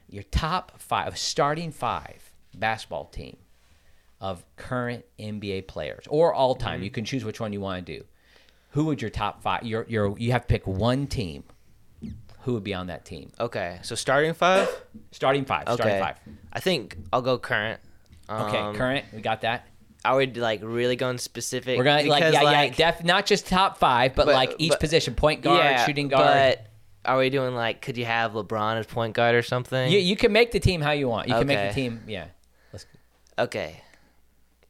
your 0.09 0.23
top 0.25 0.81
five, 0.81 1.17
starting 1.19 1.71
five 1.73 2.31
basketball 2.55 3.07
team 3.07 3.37
of 4.21 4.45
current 4.57 5.05
NBA 5.19 5.67
players 5.67 6.05
or 6.09 6.33
all 6.35 6.55
time, 6.55 6.83
you 6.83 6.91
can 6.91 7.05
choose 7.05 7.25
which 7.25 7.41
one 7.41 7.53
you 7.53 7.61
want 7.61 7.85
to 7.87 7.99
do. 7.99 8.05
Who 8.71 8.85
would 8.87 9.01
your 9.03 9.11
top 9.11 9.43
five? 9.43 9.65
Your 9.65 9.85
your 9.89 10.17
you 10.19 10.33
have 10.33 10.43
to 10.43 10.49
pick 10.49 10.67
one 10.67 11.07
team. 11.07 11.45
Who 12.43 12.55
would 12.55 12.65
be 12.65 12.75
on 12.75 12.89
that 12.89 13.05
team? 13.05 13.31
Okay. 13.39 13.79
So 13.83 13.95
starting 13.95 14.35
five. 14.35 14.69
Starting 15.13 15.45
five. 15.45 15.67
Okay. 15.69 15.75
Starting 15.75 16.01
five. 16.01 16.17
I 16.53 16.61
think 16.61 16.97
I'll 17.13 17.23
go 17.23 17.39
current. 17.39 17.81
Okay, 18.29 18.59
Um, 18.59 18.75
current. 18.75 19.05
We 19.13 19.21
got 19.21 19.43
that. 19.43 19.67
I 20.05 20.15
would 20.15 20.37
like 20.37 20.61
really 20.63 20.97
going 20.97 21.19
specific. 21.19 21.79
We're 21.79 21.85
gonna 21.85 22.09
like 22.09 22.33
yeah 22.33 22.43
like, 22.43 22.79
yeah 22.79 22.91
def 22.91 23.05
not 23.05 23.27
just 23.27 23.47
top 23.47 23.79
five, 23.79 24.15
but, 24.17 24.27
But- 24.27 24.35
like 24.35 24.55
each 24.59 24.71
but- 24.71 24.81
position, 24.81 25.15
point 25.15 25.43
guard, 25.43 25.59
yeah, 25.65 25.87
shooting 25.87 26.09
guard. 26.09 26.25
But 26.27 26.67
are 27.05 27.19
we 27.19 27.31
doing 27.31 27.55
like? 27.55 27.81
Could 27.83 27.97
you 27.97 28.05
have 28.05 28.33
LeBron 28.33 28.77
as 28.79 28.87
point 28.87 29.15
guard 29.15 29.35
or 29.37 29.43
something? 29.43 29.91
You, 29.93 29.99
you 29.99 30.17
can 30.17 30.33
make 30.33 30.51
the 30.51 30.61
team 30.61 30.81
how 30.81 30.91
you 30.93 31.09
want. 31.09 31.29
You 31.29 31.35
can 31.35 31.47
make 31.47 31.69
the 31.69 31.75
team, 31.75 32.03
yeah. 32.07 32.27
Let's, 32.73 32.87
Okay. 33.39 33.81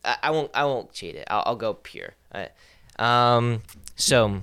I, 0.05 0.17
I 0.25 0.31
won't. 0.33 0.51
I 0.55 0.65
won't 0.65 0.93
cheat 0.93 1.15
it. 1.15 1.25
I'll, 1.31 1.43
I'll 1.47 1.57
go 1.57 1.75
pure. 1.75 2.15
Right. 2.35 2.51
Um. 2.99 3.63
So, 3.97 4.41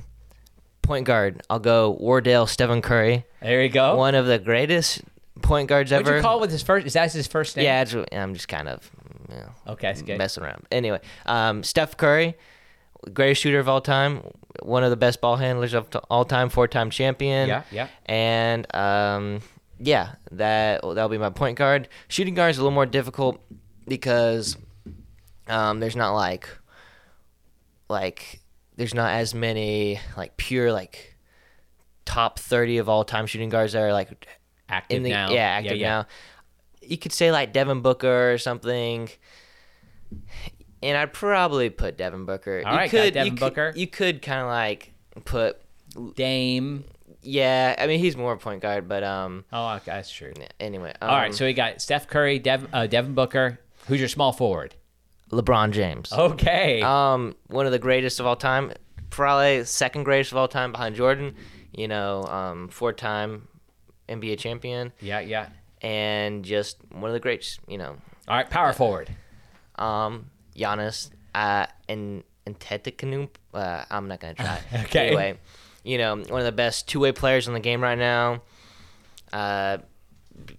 point 0.90 1.06
guard. 1.06 1.44
I'll 1.52 1.60
go 1.60 1.92
Wardell 1.92 2.48
Stephen 2.48 2.82
Curry, 2.82 3.24
there 3.44 3.62
you 3.62 3.70
go. 3.70 3.96
one 3.96 4.16
of 4.16 4.26
the 4.26 4.40
greatest 4.40 5.02
point 5.44 5.70
guards 5.70 5.92
What'd 5.92 6.08
ever. 6.08 6.18
you 6.18 6.24
call 6.24 6.40
with 6.40 6.50
his 6.52 6.64
first? 6.64 6.88
Is 6.88 6.94
that 6.94 7.14
his 7.14 7.28
first 7.28 7.56
name? 7.56 7.66
yeah, 7.66 8.04
I'm 8.12 8.34
just 8.34 8.48
kind 8.48 8.68
of 8.68 8.90
you 9.30 9.36
know, 9.36 9.50
Okay, 9.74 9.88
that's 9.90 10.02
good. 10.02 10.18
messing 10.18 10.44
around. 10.44 10.66
Anyway, 10.72 11.00
um, 11.28 11.64
Steph 11.64 11.96
Curry, 11.96 12.36
greatest 13.14 13.42
shooter 13.44 13.60
of 13.60 13.70
all 13.70 13.82
time, 13.82 14.24
one 14.64 14.84
of 14.84 14.90
the 14.90 14.98
best 14.98 15.22
ball 15.22 15.36
handlers 15.36 15.76
of 15.76 15.88
all 16.10 16.26
time, 16.26 16.50
four-time 16.50 16.90
champion. 16.90 17.48
Yeah, 17.48 17.62
yeah. 17.72 17.88
And 18.08 18.66
um, 18.76 19.42
yeah, 19.80 20.16
that 20.32 20.82
that'll 20.82 21.08
be 21.10 21.20
my 21.20 21.30
point 21.30 21.56
guard. 21.56 21.88
Shooting 22.08 22.34
guard 22.34 22.50
is 22.50 22.58
a 22.58 22.62
little 22.62 22.74
more 22.74 22.88
difficult 22.88 23.40
because 23.88 24.58
um, 25.48 25.80
there's 25.82 25.96
not 25.96 26.16
like 26.16 26.50
like 27.90 28.40
there's 28.80 28.94
not 28.94 29.12
as 29.12 29.34
many 29.36 30.00
like 30.16 30.38
pure 30.38 30.72
like 30.72 31.18
top 32.06 32.40
30 32.40 32.78
of 32.78 32.88
all 32.88 33.04
time 33.04 33.26
shooting 33.26 33.50
guards 33.50 33.74
that 33.74 33.82
are 33.82 33.92
like 33.92 34.26
Active 34.70 35.04
the 35.04 35.10
now. 35.10 35.32
yeah 35.32 35.40
active 35.42 35.80
now. 35.80 36.06
You 36.82 36.98
could 36.98 37.12
say 37.12 37.30
like 37.32 37.52
Devin 37.52 37.82
Booker 37.82 38.32
or 38.32 38.38
something. 38.38 39.10
And 40.82 40.98
I'd 40.98 41.12
probably 41.12 41.70
put 41.70 41.98
Devin 41.98 42.26
Booker. 42.26 42.64
All 42.66 42.72
you 42.72 42.78
right, 42.78 42.90
got 42.92 43.02
could, 43.04 43.14
Devin 43.14 43.34
you 43.34 43.40
Booker. 43.40 43.72
Could, 43.74 43.82
you 43.82 43.88
could 43.88 44.22
kind 44.22 44.40
of 44.42 44.48
like 44.48 44.94
put 45.26 45.58
Dame. 46.16 46.86
yeah, 47.22 47.76
I 47.78 47.86
mean 47.88 48.00
he's 48.00 48.16
more 48.16 48.38
point 48.38 48.62
guard, 48.62 48.88
but 48.88 49.04
um, 49.04 49.44
Oh, 49.52 49.76
okay, 49.76 49.92
that's 49.92 50.10
true. 50.10 50.32
anyway. 50.60 50.94
Um, 51.02 51.10
All 51.10 51.18
right, 51.18 51.36
so 51.36 51.46
we 51.46 51.54
got 51.54 51.82
Steph 51.82 52.08
Curry, 52.08 52.40
Dev, 52.40 52.66
uh, 52.72 52.88
Devin 52.88 53.14
Booker. 53.14 53.60
Who's 53.88 54.00
your 54.00 54.08
small 54.10 54.32
forward? 54.32 54.76
LeBron 55.32 55.72
James, 55.72 56.12
Okay. 56.12 56.82
um, 56.82 57.36
one 57.48 57.66
of 57.66 57.72
the 57.72 57.80
greatest 57.80 58.20
of 58.20 58.26
all 58.26 58.36
time, 58.36 58.72
probably 59.10 59.64
second 59.66 60.04
greatest 60.04 60.32
of 60.32 60.38
all 60.38 60.48
time 60.48 60.72
behind 60.72 60.96
Jordan. 60.96 61.36
You 61.72 61.88
know, 61.88 62.24
um, 62.26 62.68
four-time 62.70 63.48
NBA 64.10 64.40
champion, 64.40 64.92
yeah, 65.02 65.20
yeah. 65.20 65.50
and 65.82 66.44
just 66.44 66.78
one 66.92 67.10
of 67.10 67.14
the 67.14 67.20
greats. 67.20 67.60
You 67.68 67.78
know, 67.78 67.96
All 68.28 68.36
right, 68.36 68.50
power 68.50 68.74
forward. 68.74 69.10
um, 69.76 70.32
Giannis, 70.56 71.12
uh, 71.36 71.68
and 71.88 72.24
and 72.48 72.60
Antetokounmpo. 72.60 73.30
Uh, 73.54 73.86
I'm 73.92 74.08
not 74.08 74.20
gonna 74.20 74.34
try. 74.34 74.60
Okay. 74.86 75.08
Anyway, 75.08 75.38
you 75.84 76.00
know, 76.00 76.16
one 76.16 76.40
of 76.40 76.46
the 76.46 76.52
best 76.52 76.88
two-way 76.88 77.12
players 77.12 77.48
in 77.48 77.54
the 77.54 77.60
game 77.60 77.82
right 77.82 77.98
now. 77.98 78.42
Uh, 79.32 79.78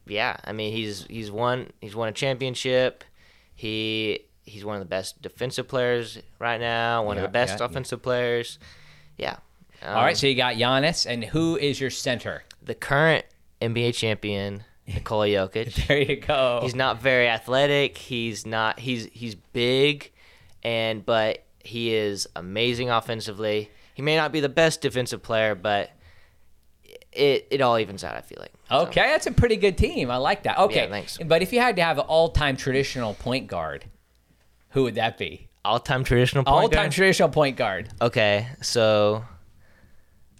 yeah, 0.06 0.36
I 0.44 0.52
mean 0.52 0.72
he's 0.72 1.04
he's 1.06 1.30
won 1.30 1.70
he's 1.80 1.96
won 1.96 2.08
a 2.08 2.12
championship. 2.12 3.02
He 3.54 4.26
he's 4.50 4.64
one 4.64 4.76
of 4.76 4.80
the 4.80 4.86
best 4.88 5.22
defensive 5.22 5.68
players 5.68 6.18
right 6.38 6.60
now. 6.60 7.04
One 7.04 7.16
Yeah, 7.16 7.22
of 7.24 7.28
the 7.28 7.32
best 7.32 7.52
yeah, 7.54 7.58
yeah. 7.60 7.70
offensive 7.70 8.02
players. 8.02 8.58
Yeah. 9.16 9.36
Um, 9.82 9.96
All 9.96 10.04
right, 10.04 10.16
so 10.16 10.26
you 10.26 10.34
got 10.34 10.56
Giannis, 10.56 11.06
and 11.06 11.24
who 11.24 11.56
is 11.56 11.80
your 11.80 11.90
center? 11.90 12.44
the 12.62 12.74
current 12.74 13.24
NBA 13.62 13.94
champion, 13.94 14.64
Nikola 14.86 15.26
Jokic. 15.28 15.86
There 15.88 15.98
you 16.02 16.16
go. 16.16 16.60
He's 16.62 16.74
not 16.74 17.00
very 17.00 17.28
athletic. 17.28 17.96
He's 17.96 18.44
not. 18.44 18.78
He's 18.78 19.06
he's 19.12 19.34
big, 19.34 20.12
and 20.62 21.04
but 21.06 21.44
he 21.64 21.94
is 21.94 22.28
amazing 22.36 22.90
offensively. 22.90 23.70
He 23.94 24.02
may 24.02 24.16
not 24.16 24.32
be 24.32 24.40
the 24.40 24.48
best 24.50 24.80
defensive 24.82 25.22
player, 25.22 25.54
but 25.54 25.90
it 27.12 27.46
it 27.50 27.60
all 27.60 27.78
evens 27.78 28.04
out. 28.04 28.16
I 28.16 28.20
feel 28.20 28.38
like. 28.40 28.52
So, 28.68 28.80
Okay, 28.82 29.02
that's 29.02 29.26
a 29.26 29.32
pretty 29.32 29.56
good 29.56 29.76
team. 29.78 30.10
I 30.10 30.16
like 30.18 30.42
that. 30.44 30.58
Okay, 30.58 30.88
thanks. 30.88 31.18
But 31.24 31.42
if 31.42 31.52
you 31.52 31.60
had 31.60 31.76
to 31.76 31.82
have 31.82 31.98
an 31.98 32.04
all-time 32.06 32.56
traditional 32.56 33.14
point 33.14 33.46
guard, 33.46 33.84
who 34.70 34.82
would 34.84 34.94
that 34.96 35.18
be? 35.18 35.46
all-time 35.62 36.04
traditional 36.04 36.42
point 36.42 36.46
guard. 36.54 36.62
All-time 36.64 36.82
guard? 36.84 36.92
traditional 36.92 37.28
point 37.28 37.56
guard. 37.58 37.88
okay, 38.00 38.46
so 38.62 39.22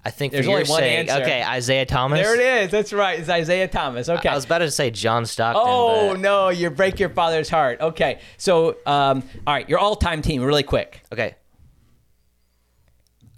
I 0.03 0.09
think 0.11 0.33
There's 0.33 0.47
for 0.47 0.51
your 0.53 0.61
only 0.61 0.71
one 0.71 0.81
sake, 0.81 1.09
answer. 1.11 1.23
okay, 1.23 1.57
Isiah 1.59 1.85
Thomas. 1.85 2.21
There 2.21 2.35
it 2.41 2.63
is. 2.65 2.71
That's 2.71 2.91
right. 2.95 3.21
It's 3.21 3.29
Isiah 3.29 3.69
Thomas. 3.69 4.09
Okay. 4.09 4.31
I 4.31 4.35
was 4.35 4.47
about 4.47 4.59
to 4.61 4.71
say 4.71 4.91
John 4.91 5.27
Stockton. 5.27 5.63
oh 5.63 6.13
but- 6.15 6.21
no, 6.21 6.49
you 6.49 6.71
break 6.71 6.99
your 6.99 7.11
father's 7.11 7.51
heart. 7.51 7.81
Okay, 7.83 8.19
so 8.39 8.77
um, 8.87 9.23
all 9.47 9.53
right, 9.55 9.69
your 9.69 9.79
all-time 9.79 10.23
team, 10.23 10.43
really 10.43 10.63
quick. 10.63 11.03
Okay. 11.13 11.35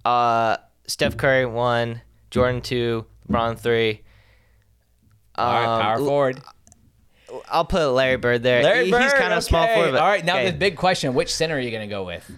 Uh, 0.04 0.56
Steph 0.86 1.16
Curry 1.16 1.46
one, 1.46 2.00
Jordan 2.30 2.60
two, 2.60 3.06
LeBron 3.28 3.58
three. 3.58 4.02
All 5.36 5.52
right, 5.52 5.64
Um, 5.76 5.80
power 5.82 5.98
l- 5.98 6.04
forward. 6.06 6.42
I'll 7.48 7.64
put 7.64 7.88
Larry 7.90 8.16
Bird 8.16 8.42
there. 8.42 8.62
Larry 8.62 8.86
He- 8.86 8.90
Bird. 8.90 9.02
He's 9.02 9.12
kind 9.14 9.32
of 9.32 9.42
small 9.44 9.64
okay. 9.64 9.74
forward. 9.74 9.92
But, 9.92 10.00
All 10.00 10.08
right, 10.08 10.24
now 10.24 10.36
okay. 10.36 10.50
the 10.50 10.56
big 10.56 10.76
question: 10.76 11.14
Which 11.14 11.32
center 11.32 11.56
are 11.56 11.60
you 11.60 11.70
going 11.70 11.88
to 11.88 11.92
go 11.92 12.04
with? 12.04 12.30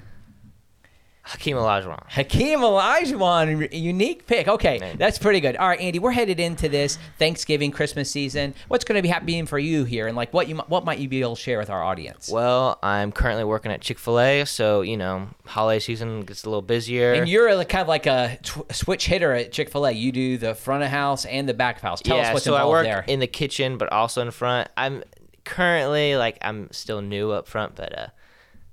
Hakeem 1.26 1.56
Olajuwon. 1.56 2.02
Hakeem 2.10 2.60
Olajuwon, 2.60 3.72
unique 3.72 4.26
pick. 4.26 4.46
Okay, 4.46 4.94
that's 4.98 5.18
pretty 5.18 5.40
good. 5.40 5.56
All 5.56 5.68
right, 5.68 5.80
Andy, 5.80 5.98
we're 5.98 6.10
headed 6.10 6.38
into 6.38 6.68
this 6.68 6.98
Thanksgiving 7.18 7.70
Christmas 7.70 8.10
season. 8.10 8.54
What's 8.68 8.84
going 8.84 8.98
to 8.98 9.02
be 9.02 9.08
happening 9.08 9.46
for 9.46 9.58
you 9.58 9.84
here, 9.84 10.06
and 10.06 10.16
like 10.16 10.34
what 10.34 10.48
you 10.48 10.56
what 10.56 10.84
might 10.84 10.98
you 10.98 11.08
be 11.08 11.22
able 11.22 11.34
to 11.34 11.40
share 11.40 11.58
with 11.58 11.70
our 11.70 11.82
audience? 11.82 12.28
Well, 12.28 12.78
I'm 12.82 13.10
currently 13.10 13.44
working 13.44 13.72
at 13.72 13.80
Chick 13.80 13.98
Fil 13.98 14.20
A, 14.20 14.44
so 14.44 14.82
you 14.82 14.98
know, 14.98 15.28
holiday 15.46 15.80
season 15.80 16.20
gets 16.22 16.44
a 16.44 16.50
little 16.50 16.60
busier. 16.60 17.14
And 17.14 17.26
you're 17.26 17.48
kind 17.64 17.82
of 17.82 17.88
like 17.88 18.04
a 18.04 18.38
tw- 18.42 18.70
switch 18.70 19.06
hitter 19.06 19.32
at 19.32 19.50
Chick 19.50 19.70
Fil 19.70 19.86
A. 19.86 19.92
You 19.92 20.12
do 20.12 20.36
the 20.36 20.54
front 20.54 20.84
of 20.84 20.90
house 20.90 21.24
and 21.24 21.48
the 21.48 21.54
back 21.54 21.76
of 21.76 21.82
house. 21.82 22.02
Tell 22.02 22.18
yeah, 22.18 22.28
us 22.28 22.34
what's 22.34 22.44
so 22.44 22.54
I 22.54 22.66
work 22.66 22.84
there. 22.84 23.02
in 23.08 23.20
the 23.20 23.26
kitchen, 23.26 23.78
but 23.78 23.90
also 23.90 24.20
in 24.20 24.30
front. 24.30 24.68
I'm 24.76 25.02
currently 25.44 26.16
like 26.16 26.36
I'm 26.42 26.70
still 26.70 27.00
new 27.00 27.30
up 27.30 27.48
front, 27.48 27.76
but 27.76 27.98
uh, 27.98 28.06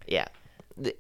yeah, 0.06 0.26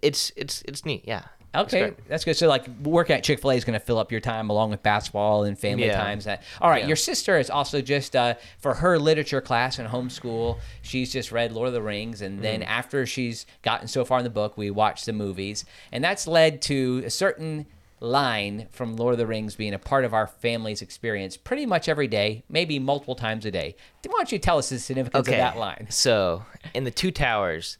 it's 0.01 0.31
it's 0.37 0.61
it's 0.61 0.85
neat. 0.85 1.03
Yeah. 1.05 1.23
Okay, 1.53 1.79
great. 1.79 2.07
that's 2.07 2.23
good. 2.23 2.35
So, 2.37 2.47
like, 2.47 2.65
working 2.83 3.15
at 3.15 3.23
Chick 3.23 3.41
Fil 3.41 3.51
A 3.51 3.55
is 3.55 3.65
going 3.65 3.77
to 3.77 3.85
fill 3.85 3.97
up 3.99 4.09
your 4.11 4.21
time 4.21 4.49
along 4.49 4.69
with 4.69 4.81
basketball 4.83 5.43
and 5.43 5.59
family 5.59 5.87
Yeah. 5.87 5.97
times. 5.97 6.23
That 6.25 6.43
all 6.61 6.69
right. 6.69 6.83
Yeah. 6.83 6.87
Your 6.87 6.95
sister 6.95 7.37
is 7.37 7.49
also 7.49 7.81
just 7.81 8.15
uh, 8.15 8.35
for 8.59 8.73
her 8.75 8.97
literature 8.97 9.41
class 9.41 9.77
in 9.77 9.85
homeschool. 9.87 10.59
She's 10.81 11.11
just 11.11 11.31
read 11.31 11.51
Lord 11.51 11.67
of 11.67 11.73
the 11.73 11.81
Rings, 11.81 12.21
and 12.21 12.39
Mm. 12.39 12.41
then 12.41 12.63
after 12.63 13.05
she's 13.05 13.45
gotten 13.63 13.87
so 13.89 14.05
far 14.05 14.19
in 14.19 14.23
the 14.23 14.29
book, 14.29 14.57
we 14.57 14.71
watched 14.71 15.05
the 15.05 15.13
movies, 15.13 15.65
and 15.91 16.01
that's 16.03 16.25
led 16.25 16.61
to 16.63 17.03
a 17.05 17.09
certain 17.09 17.65
line 17.99 18.67
from 18.71 18.95
Lord 18.95 19.11
of 19.13 19.19
the 19.19 19.27
Rings 19.27 19.55
being 19.55 19.73
a 19.75 19.79
part 19.79 20.05
of 20.05 20.13
our 20.13 20.25
family's 20.27 20.81
experience 20.81 21.37
pretty 21.37 21.65
much 21.67 21.87
every 21.87 22.07
day, 22.07 22.43
maybe 22.49 22.79
multiple 22.79 23.13
times 23.13 23.45
a 23.45 23.51
day. 23.51 23.75
Why 24.05 24.11
don't 24.17 24.31
you 24.31 24.39
tell 24.39 24.57
us 24.57 24.69
the 24.69 24.79
significance 24.79 25.27
of 25.27 25.31
that 25.35 25.57
line? 25.57 25.85
So 25.91 26.43
in 26.73 26.83
the 26.85 26.89
two 26.91 27.11
towers, 27.11 27.77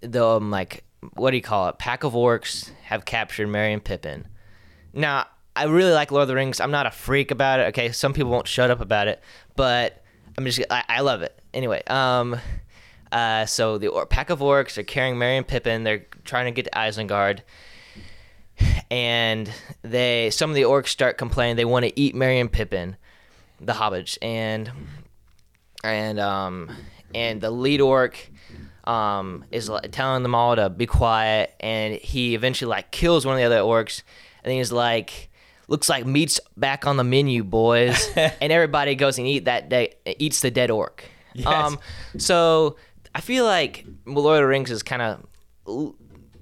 the 0.00 0.26
um, 0.26 0.50
like 0.50 0.84
what 1.14 1.30
do 1.30 1.36
you 1.36 1.42
call 1.42 1.68
it? 1.68 1.78
Pack 1.78 2.04
of 2.04 2.12
orcs 2.12 2.70
have 2.84 3.04
captured 3.04 3.48
Merry 3.48 3.78
Pippin. 3.80 4.26
Now 4.92 5.26
I 5.56 5.64
really 5.64 5.92
like 5.92 6.10
Lord 6.10 6.22
of 6.22 6.28
the 6.28 6.34
Rings. 6.34 6.60
I'm 6.60 6.70
not 6.70 6.86
a 6.86 6.90
freak 6.90 7.30
about 7.30 7.60
it. 7.60 7.68
Okay, 7.68 7.92
some 7.92 8.12
people 8.12 8.30
won't 8.30 8.48
shut 8.48 8.70
up 8.70 8.80
about 8.80 9.08
it, 9.08 9.22
but 9.56 10.04
I'm 10.36 10.44
just 10.44 10.60
I, 10.70 10.84
I 10.88 11.00
love 11.00 11.22
it 11.22 11.38
anyway. 11.52 11.82
Um, 11.86 12.38
uh, 13.12 13.46
so 13.46 13.78
the 13.78 13.88
or- 13.88 14.06
pack 14.06 14.30
of 14.30 14.40
orcs 14.40 14.78
are 14.78 14.82
carrying 14.82 15.18
Merry 15.18 15.36
and 15.36 15.46
Pippin. 15.46 15.84
They're 15.84 16.06
trying 16.24 16.46
to 16.46 16.50
get 16.52 16.66
to 16.66 16.78
Isengard. 16.78 17.40
And 18.90 19.50
they, 19.82 20.30
some 20.30 20.50
of 20.50 20.56
the 20.56 20.62
orcs 20.62 20.88
start 20.88 21.16
complaining 21.16 21.56
they 21.56 21.64
want 21.64 21.86
to 21.86 21.98
eat 21.98 22.14
Merry 22.14 22.38
and 22.40 22.50
Pippin, 22.52 22.96
the 23.60 23.72
hobbits, 23.72 24.18
and 24.20 24.70
and 25.82 26.20
um 26.20 26.70
and 27.14 27.40
the 27.40 27.50
lead 27.50 27.80
orc 27.80 28.30
um 28.84 29.44
is 29.50 29.68
like, 29.68 29.90
telling 29.92 30.22
them 30.22 30.34
all 30.34 30.56
to 30.56 30.70
be 30.70 30.86
quiet 30.86 31.54
and 31.60 31.94
he 31.96 32.34
eventually 32.34 32.68
like 32.68 32.90
kills 32.90 33.26
one 33.26 33.34
of 33.34 33.38
the 33.40 33.44
other 33.44 33.58
orcs 33.60 34.02
and 34.42 34.52
he's 34.52 34.72
like 34.72 35.28
looks 35.68 35.88
like 35.88 36.06
meat's 36.06 36.40
back 36.56 36.86
on 36.86 36.96
the 36.96 37.04
menu 37.04 37.44
boys 37.44 38.10
and 38.16 38.52
everybody 38.52 38.94
goes 38.94 39.18
and 39.18 39.26
eat 39.26 39.44
that 39.44 39.68
day 39.68 39.94
eats 40.18 40.40
the 40.40 40.50
dead 40.50 40.70
orc 40.70 41.04
Yes. 41.34 41.46
um 41.46 41.78
so 42.18 42.76
i 43.14 43.20
feel 43.20 43.44
like 43.44 43.84
lord 44.06 44.38
of 44.38 44.42
the 44.42 44.46
rings 44.46 44.70
is 44.70 44.82
kind 44.82 45.02
of 45.02 45.94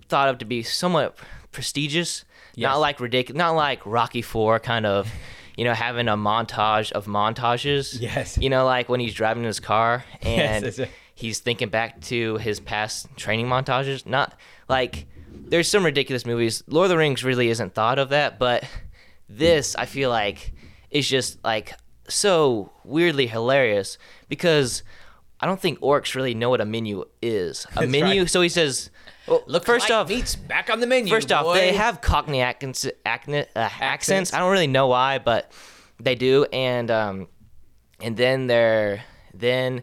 thought 0.08 0.28
of 0.28 0.38
to 0.38 0.44
be 0.44 0.62
somewhat 0.62 1.18
prestigious 1.52 2.24
Yes. 2.54 2.68
not 2.70 2.78
like 2.80 2.98
ridiculous 3.00 3.38
not 3.38 3.50
like 3.52 3.80
rocky 3.84 4.22
4 4.22 4.58
kind 4.60 4.84
of 4.86 5.08
you 5.56 5.64
know 5.64 5.74
having 5.74 6.08
a 6.08 6.16
montage 6.16 6.90
of 6.92 7.06
montages 7.06 8.00
Yes. 8.00 8.36
you 8.38 8.48
know, 8.50 8.64
like 8.64 8.88
when 8.88 8.98
he's 9.00 9.14
driving 9.14 9.44
his 9.44 9.60
car 9.60 10.04
and 10.22 10.64
Yes, 10.64 10.80
he's 11.18 11.40
thinking 11.40 11.68
back 11.68 12.00
to 12.00 12.36
his 12.36 12.60
past 12.60 13.08
training 13.16 13.46
montages. 13.46 14.06
Not 14.06 14.38
like 14.68 15.06
there's 15.28 15.68
some 15.68 15.84
ridiculous 15.84 16.24
movies. 16.24 16.62
Lord 16.68 16.84
of 16.84 16.90
the 16.90 16.96
Rings 16.96 17.24
really 17.24 17.48
isn't 17.48 17.74
thought 17.74 17.98
of 17.98 18.10
that, 18.10 18.38
but 18.38 18.62
this 19.28 19.74
I 19.74 19.86
feel 19.86 20.10
like 20.10 20.52
is 20.92 21.08
just 21.08 21.42
like 21.44 21.74
so 22.08 22.70
weirdly 22.84 23.26
hilarious 23.26 23.98
because 24.28 24.84
I 25.40 25.46
don't 25.46 25.60
think 25.60 25.80
orcs 25.80 26.14
really 26.14 26.34
know 26.34 26.50
what 26.50 26.60
a 26.60 26.64
menu 26.64 27.04
is. 27.20 27.66
A 27.72 27.74
That's 27.80 27.90
menu. 27.90 28.20
right. 28.22 28.30
So 28.30 28.40
he 28.40 28.48
says, 28.48 28.90
well, 29.26 29.42
Look, 29.48 29.64
first 29.64 29.90
off, 29.90 30.08
meat's 30.08 30.36
back 30.36 30.70
on 30.70 30.78
the 30.78 30.86
menu. 30.86 31.10
First 31.10 31.32
off, 31.32 31.52
they 31.52 31.72
have 31.72 32.00
Cockney 32.00 32.42
accents, 32.42 32.86
accent, 33.04 33.48
uh. 33.56 33.68
Accents. 33.80 34.32
I 34.32 34.38
don't 34.38 34.52
really 34.52 34.68
know 34.68 34.86
why, 34.86 35.18
but 35.18 35.50
they 35.98 36.14
do. 36.14 36.44
And 36.52 36.92
um, 36.92 37.26
and 38.00 38.16
then 38.16 38.46
they're 38.46 39.02
then 39.34 39.82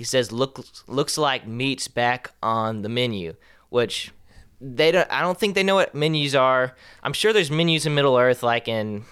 he 0.00 0.04
says, 0.04 0.32
"Look, 0.32 0.64
looks 0.86 1.18
like 1.18 1.46
meat's 1.46 1.86
back 1.86 2.30
on 2.42 2.80
the 2.80 2.88
menu," 2.88 3.34
which 3.68 4.12
they 4.58 4.90
don't. 4.90 5.06
I 5.12 5.20
don't 5.20 5.38
think 5.38 5.54
they 5.54 5.62
know 5.62 5.74
what 5.74 5.94
menus 5.94 6.34
are. 6.34 6.74
I'm 7.02 7.12
sure 7.12 7.34
there's 7.34 7.50
menus 7.50 7.84
in 7.84 7.94
Middle 7.94 8.16
Earth, 8.16 8.42
like 8.42 8.66
in 8.66 9.04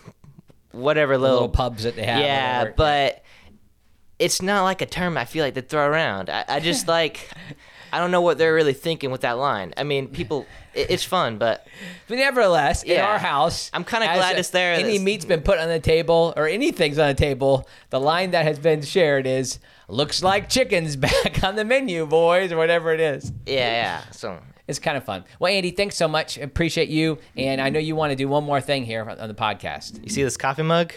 whatever 0.73 1.19
little, 1.19 1.37
little 1.37 1.49
pubs 1.51 1.83
that 1.83 1.95
they 1.95 2.07
have. 2.07 2.23
yeah, 2.23 2.71
but 2.75 3.23
it's 4.19 4.41
not 4.41 4.63
like 4.63 4.81
a 4.81 4.87
term 4.87 5.19
I 5.19 5.27
feel 5.27 5.45
like 5.45 5.53
they 5.53 5.61
throw 5.61 5.87
around. 5.87 6.31
I, 6.31 6.47
I 6.49 6.61
just 6.61 6.89
like. 6.99 7.29
I 7.93 7.99
don't 7.99 8.11
know 8.11 8.21
what 8.21 8.39
they're 8.39 8.55
really 8.55 8.73
thinking 8.75 9.11
with 9.11 9.23
that 9.23 9.39
line. 9.39 9.73
I 9.77 9.83
mean, 9.85 10.09
people, 10.09 10.47
it, 10.75 10.91
it's 10.91 11.05
fun, 11.05 11.39
but 11.39 11.67
But 12.09 12.19
nevertheless, 12.19 12.83
in 12.83 12.93
Yeah. 12.93 13.07
our 13.07 13.19
house, 13.19 13.71
I'm 13.73 13.85
kinda 13.85 14.07
as 14.09 14.17
glad 14.19 14.39
it's 14.39 14.51
there. 14.51 14.75
Any 14.75 14.83
That's- 14.85 15.01
meat's 15.01 15.25
been 15.25 15.43
put 15.43 15.59
on 15.59 15.69
the 15.69 15.81
table, 15.81 16.33
or 16.37 16.47
anything's 16.49 16.99
on 16.99 17.09
the 17.09 17.15
table. 17.15 17.69
The 17.91 18.01
line 18.01 18.31
that 18.33 18.45
has 18.45 18.59
been 18.59 18.83
shared 18.83 19.27
is, 19.27 19.59
"Looks 19.89 20.23
like 20.23 20.49
chicken's 20.49 20.97
back 21.09 21.43
on 21.45 21.57
the 21.57 21.65
menu, 21.65 22.07
boys," 22.07 22.53
or 22.53 22.57
whatever 22.57 22.93
it 22.93 23.01
is. 23.01 23.33
yeah, 23.47 23.55
yeah. 23.71 24.01
So 24.13 24.39
It's 24.67 24.79
kind 24.79 24.99
of 24.99 25.05
fun. 25.05 25.25
Well, 25.39 25.51
Andy, 25.51 25.71
thanks 25.71 25.97
so 25.97 26.07
much. 26.09 26.37
Appreciate 26.37 26.91
you, 26.91 27.17
and 27.39 27.59
I 27.59 27.71
know 27.71 27.79
you 27.79 27.97
want 27.97 28.11
to 28.11 28.17
do 28.17 28.29
one 28.29 28.45
more 28.45 28.61
thing 28.61 28.85
here 28.85 29.09
on 29.19 29.27
the 29.29 29.35
podcast. 29.35 30.03
you 30.05 30.11
see 30.11 30.23
this 30.23 30.37
coffee 30.37 30.63
mug? 30.63 30.93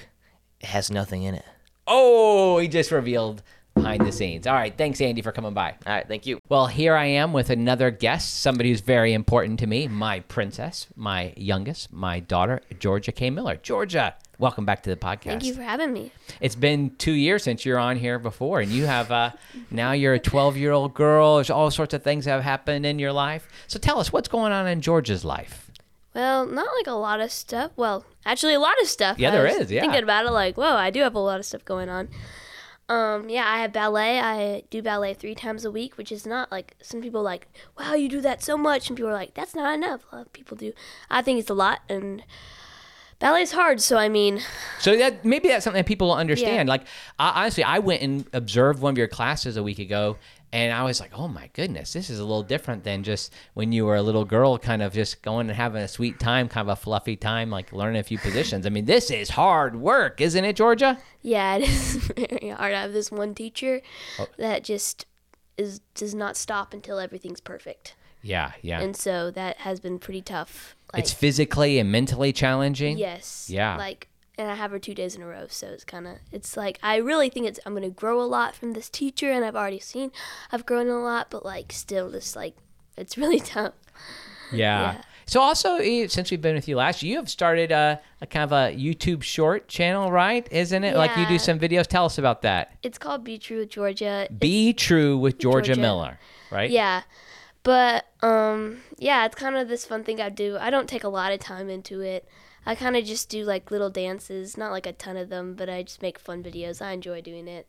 It 0.60 0.66
has 0.68 0.92
nothing 0.92 1.24
in 1.24 1.36
it. 1.36 1.46
Oh, 1.88 2.58
he 2.60 2.68
just 2.68 2.92
revealed 2.92 3.42
behind 3.82 4.06
the 4.06 4.12
scenes. 4.12 4.48
All 4.48 4.54
right, 4.54 4.76
thanks, 4.78 5.02
Andy, 5.02 5.22
for 5.22 5.32
coming 5.32 5.54
by. 5.54 5.72
All 5.86 5.94
right, 5.94 6.08
thank 6.08 6.26
you. 6.26 6.40
Well, 6.50 6.68
here 6.68 6.96
I 6.96 7.06
am 7.06 7.34
with 7.34 7.50
another 7.50 7.90
guest, 7.92 8.42
somebody 8.42 8.70
who's 8.70 8.82
very 8.82 9.14
important 9.14 9.60
to 9.62 9.68
me, 9.68 9.88
my 9.88 10.20
princess, 10.22 10.88
my 10.96 11.34
youngest, 11.36 11.92
my 11.92 12.20
daughter, 12.20 12.62
Georgia 12.80 13.12
K. 13.12 13.30
Miller. 13.30 13.58
Georgia, 13.58 14.16
welcome 14.38 14.66
back 14.66 14.84
to 14.84 14.90
the 14.90 14.96
podcast. 14.96 15.24
Thank 15.24 15.46
you 15.46 15.54
for 15.56 15.64
having 15.64 15.92
me. 15.92 16.12
It's 16.40 16.56
been 16.56 16.96
two 16.98 17.14
years 17.14 17.44
since 17.44 17.66
you're 17.66 17.80
on 17.80 17.98
here 17.98 18.20
before, 18.20 18.62
and 18.62 18.72
you 18.72 18.86
have 18.86 19.12
uh, 19.12 19.32
now 19.72 19.94
you're 19.94 20.14
a 20.14 20.20
12 20.20 20.58
year 20.58 20.72
old 20.72 20.94
girl. 20.94 21.36
There's 21.36 21.50
all 21.50 21.72
sorts 21.72 21.94
of 21.94 22.04
things 22.04 22.26
that 22.26 22.32
have 22.32 22.44
happened 22.44 22.86
in 22.86 23.00
your 23.00 23.14
life. 23.14 23.48
So 23.68 23.80
tell 23.80 24.00
us 24.00 24.14
what's 24.14 24.28
going 24.30 24.52
on 24.52 24.68
in 24.68 24.82
Georgia's 24.82 25.26
life. 25.26 25.72
Well, 26.14 26.46
not 26.46 26.68
like 26.78 26.88
a 26.88 26.92
lot 26.92 27.22
of 27.22 27.32
stuff. 27.32 27.72
Well, 27.78 28.06
actually, 28.26 28.54
a 28.54 28.60
lot 28.60 28.80
of 28.82 28.88
stuff. 28.88 29.18
Yeah, 29.18 29.30
I 29.30 29.32
there 29.32 29.44
was 29.44 29.56
is, 29.56 29.72
yeah. 29.72 29.82
Thinking 29.82 30.04
about 30.04 30.26
it, 30.26 30.32
like, 30.32 30.58
whoa, 30.58 30.76
I 30.76 30.90
do 30.90 31.00
have 31.02 31.16
a 31.16 31.20
lot 31.20 31.40
of 31.40 31.46
stuff 31.46 31.64
going 31.64 31.88
on. 31.88 32.10
Um, 32.92 33.30
yeah, 33.30 33.46
I 33.48 33.62
have 33.62 33.72
ballet. 33.72 34.20
I 34.20 34.64
do 34.70 34.82
ballet 34.82 35.14
three 35.14 35.34
times 35.34 35.64
a 35.64 35.72
week, 35.72 35.98
which 35.98 36.12
is 36.12 36.26
not 36.26 36.52
like 36.52 36.76
some 36.82 37.02
people 37.02 37.24
like, 37.24 37.48
wow, 37.80 37.94
you 37.94 38.10
do 38.10 38.20
that 38.20 38.44
so 38.44 38.58
much, 38.58 38.90
and 38.90 38.98
people 38.98 39.10
are 39.10 39.14
like, 39.14 39.34
that's 39.34 39.56
not 39.56 39.74
enough. 39.74 40.02
A 40.12 40.18
lot 40.18 40.26
of 40.26 40.34
people 40.34 40.58
do. 40.58 40.74
I 41.10 41.22
think 41.22 41.40
it's 41.40 41.50
a 41.50 41.54
lot, 41.54 41.80
and 41.88 42.22
ballet's 43.20 43.54
hard. 43.54 43.80
So 43.80 43.98
I 43.98 44.10
mean, 44.10 44.42
So 44.80 44.98
that 44.98 45.24
maybe 45.24 45.48
that's 45.48 45.64
something 45.64 45.80
that 45.80 45.88
people 45.88 46.10
will 46.10 46.16
understand. 46.16 46.68
Yeah. 46.68 46.74
Like 46.74 46.84
I, 47.18 47.44
honestly, 47.44 47.64
I 47.64 47.80
went 47.80 48.02
and 48.02 48.26
observed 48.34 48.82
one 48.82 48.94
of 48.94 48.98
your 48.98 49.08
classes 49.08 49.56
a 49.56 49.64
week 49.64 49.80
ago, 49.80 50.18
and 50.54 50.74
I 50.74 50.84
was 50.84 51.00
like, 51.00 51.12
"Oh 51.14 51.28
my 51.28 51.50
goodness, 51.54 51.94
this 51.94 52.10
is 52.10 52.20
a 52.20 52.24
little 52.24 52.44
different 52.44 52.84
than 52.84 53.04
just 53.04 53.34
when 53.54 53.72
you 53.72 53.86
were 53.86 53.96
a 53.96 54.02
little 54.02 54.26
girl, 54.26 54.58
kind 54.58 54.82
of 54.82 54.94
just 54.94 55.22
going 55.22 55.50
and 55.50 55.56
having 55.58 55.82
a 55.82 55.88
sweet 55.88 56.20
time, 56.20 56.48
kind 56.50 56.70
of 56.70 56.78
a 56.78 56.82
fluffy 56.82 57.16
time, 57.16 57.50
like 57.50 57.72
learning 57.72 58.00
a 58.00 58.04
few 58.04 58.18
positions." 58.18 58.66
I 58.66 58.70
mean, 58.70 58.86
this 58.86 59.10
is 59.12 59.30
hard 59.30 59.76
work, 59.76 60.20
isn't 60.22 60.44
it, 60.46 60.56
Georgia? 60.56 60.98
yeah, 61.22 61.56
it 61.58 61.64
is 61.70 61.96
very 62.16 62.50
hard. 62.50 62.74
I 62.74 62.82
have 62.82 62.94
this 62.94 63.12
one 63.12 63.34
teacher 63.36 63.82
Oh. 64.20 64.28
that 64.38 64.64
just 64.64 65.06
is 65.58 65.80
does 65.96 66.16
not 66.16 66.36
stop 66.38 66.74
until 66.74 66.98
everything's 67.00 67.42
perfect, 67.42 67.96
Yeah, 68.22 68.52
yeah. 68.62 68.82
and 68.82 68.96
so 68.96 69.32
that 69.32 69.58
has 69.58 69.80
been 69.80 70.00
pretty 70.00 70.22
tough. 70.22 70.76
Like, 70.94 71.04
it's 71.04 71.14
physically 71.14 71.78
and 71.80 71.92
mentally 71.92 72.34
challenging. 72.34 72.98
Yes. 72.98 73.48
Yeah. 73.50 73.78
Like, 73.78 74.08
and 74.42 74.50
I 74.50 74.56
have 74.56 74.72
her 74.72 74.80
two 74.80 74.96
days 74.96 75.16
in 75.16 75.22
a 75.22 75.28
row, 75.28 75.46
so 75.48 75.68
it's 75.68 75.84
kind 75.84 76.08
of, 76.08 76.18
it's 76.32 76.58
like 76.58 76.80
I 76.82 76.96
really 76.98 77.30
think 77.30 77.46
it's 77.46 77.60
I'm 77.64 77.76
gonna 77.76 77.90
grow 77.90 78.20
a 78.20 78.26
lot 78.26 78.56
from 78.56 78.74
this 78.74 78.90
teacher, 78.90 79.32
and 79.32 79.46
I've 79.46 79.56
already 79.56 79.80
seen 79.80 80.12
I've 80.52 80.66
grown 80.66 80.88
a 80.90 81.00
lot, 81.00 81.28
but 81.30 81.46
like 81.46 81.72
still, 81.72 82.12
just 82.12 82.36
like 82.36 82.56
it's 82.98 83.18
really 83.18 83.40
tough. 83.40 83.74
Yeah. 84.52 84.94
Yeah. 84.94 85.02
So 85.28 85.40
also, 85.40 85.78
since 86.08 86.30
we've 86.32 86.42
been 86.42 86.56
with 86.56 86.68
you 86.68 86.76
last, 86.76 87.04
you 87.04 87.16
have 87.16 87.30
started 87.30 87.72
a, 87.72 88.02
a 88.20 88.26
kind 88.26 88.44
of 88.44 88.52
a 88.52 88.76
YouTube 88.76 89.24
short 89.24 89.70
channel, 89.70 90.12
right? 90.12 90.46
Isn't 90.52 90.84
it? 90.84 90.98
Like 90.98 91.16
you 91.16 91.26
do 91.28 91.40
some 91.40 91.58
videos. 91.58 91.88
Tell 91.88 92.04
us 92.04 92.18
about 92.18 92.42
that. 92.42 92.76
It's 92.84 92.98
called 92.98 93.24
Be 93.24 93.38
True 93.38 93.60
with 93.60 93.70
Georgia. 93.70 94.28
Be 94.38 94.74
true 94.74 95.18
with 95.18 95.38
Georgia, 95.38 95.68
Georgia. 95.68 95.82
Miller, 95.82 96.20
right? 96.52 96.70
Yeah. 96.70 97.04
But 97.64 98.06
um 98.22 98.80
yeah, 98.98 99.26
it's 99.26 99.36
kind 99.36 99.56
of 99.56 99.68
this 99.68 99.86
fun 99.86 100.04
thing 100.04 100.20
I 100.22 100.30
do. 100.30 100.58
I 100.60 100.70
don't 100.70 100.90
take 100.90 101.04
a 101.04 101.10
lot 101.10 101.32
of 101.32 101.40
time 101.40 101.70
into 101.70 102.02
it. 102.02 102.28
I 102.66 102.76
kind 102.76 102.96
of 102.96 103.06
just 103.06 103.30
do 103.30 103.44
like 103.44 103.72
little 103.72 103.90
dances, 103.90 104.58
not 104.58 104.72
like 104.72 104.86
a 104.86 104.94
ton 104.94 105.18
of 105.18 105.30
them, 105.30 105.56
but 105.56 105.70
I 105.70 105.84
just 105.84 106.02
make 106.02 106.20
fun 106.20 106.44
videos. 106.44 106.82
I 106.82 106.92
enjoy 106.92 107.22
doing 107.22 107.48
it. 107.48 107.68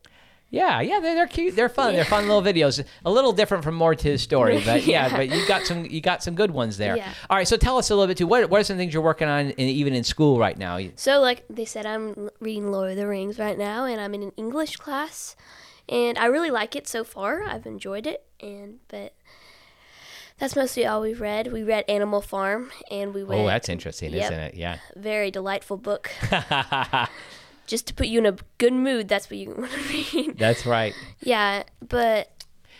Yeah, 0.49 0.81
yeah, 0.81 0.99
they're, 0.99 1.15
they're 1.15 1.25
cute. 1.25 1.55
They're 1.55 1.67
fun. 1.67 1.95
They're 1.95 2.05
fun 2.05 2.27
little 2.27 2.43
videos. 2.43 2.83
A 3.05 3.09
little 3.09 3.31
different 3.33 3.63
from 3.63 3.73
more 3.73 3.95
to 3.95 4.11
the 4.11 4.19
story, 4.19 4.61
but 4.63 4.83
yeah, 4.85 5.07
Yeah. 5.07 5.17
but 5.17 5.29
you 5.29 5.47
got 5.47 5.63
some 5.65 5.85
you 5.85 5.99
got 5.99 6.21
some 6.21 6.35
good 6.35 6.51
ones 6.51 6.77
there. 6.77 6.95
Yeah. 6.95 7.11
All 7.27 7.37
right, 7.37 7.47
so 7.47 7.57
tell 7.57 7.79
us 7.79 7.89
a 7.89 7.95
little 7.95 8.07
bit 8.07 8.17
too. 8.17 8.27
What 8.27 8.47
what 8.51 8.61
are 8.61 8.63
some 8.63 8.77
things 8.77 8.93
you're 8.93 9.01
working 9.01 9.27
on, 9.27 9.49
in, 9.49 9.67
even 9.67 9.95
in 9.95 10.03
school 10.03 10.37
right 10.37 10.55
now? 10.55 10.77
So, 10.95 11.19
like 11.19 11.43
they 11.49 11.65
said, 11.65 11.87
I'm 11.87 12.29
reading 12.39 12.71
Lord 12.71 12.91
of 12.91 12.97
the 12.97 13.07
Rings 13.07 13.39
right 13.39 13.57
now, 13.57 13.85
and 13.85 13.99
I'm 13.99 14.13
in 14.13 14.21
an 14.21 14.31
English 14.37 14.77
class, 14.77 15.35
and 15.89 16.19
I 16.19 16.25
really 16.27 16.51
like 16.51 16.75
it 16.75 16.87
so 16.87 17.03
far. 17.03 17.41
I've 17.41 17.65
enjoyed 17.65 18.05
it, 18.05 18.23
and 18.39 18.77
but 18.89 19.13
that's 20.39 20.55
mostly 20.55 20.85
all 20.85 21.01
we've 21.01 21.21
read. 21.21 21.51
We 21.51 21.63
read 21.63 21.85
Animal 21.87 22.21
Farm, 22.21 22.71
and 22.91 23.13
we 23.13 23.23
read 23.23 23.39
Oh, 23.39 23.47
that's 23.47 23.69
interesting, 23.69 24.11
Yep. 24.13 24.23
isn't 24.23 24.39
it? 24.39 24.55
Yeah. 24.55 24.77
very 24.95 25.31
delightful 25.31 25.77
book. 25.77 26.11
Just 27.67 27.87
to 27.87 27.93
put 27.93 28.07
you 28.07 28.19
in 28.19 28.25
a 28.25 28.35
good 28.57 28.73
mood, 28.73 29.07
that's 29.07 29.29
what 29.29 29.37
you 29.37 29.49
want 29.57 29.71
to 29.71 29.79
read. 30.17 30.37
That's 30.37 30.65
right. 30.65 30.93
yeah, 31.21 31.63
but 31.87 32.29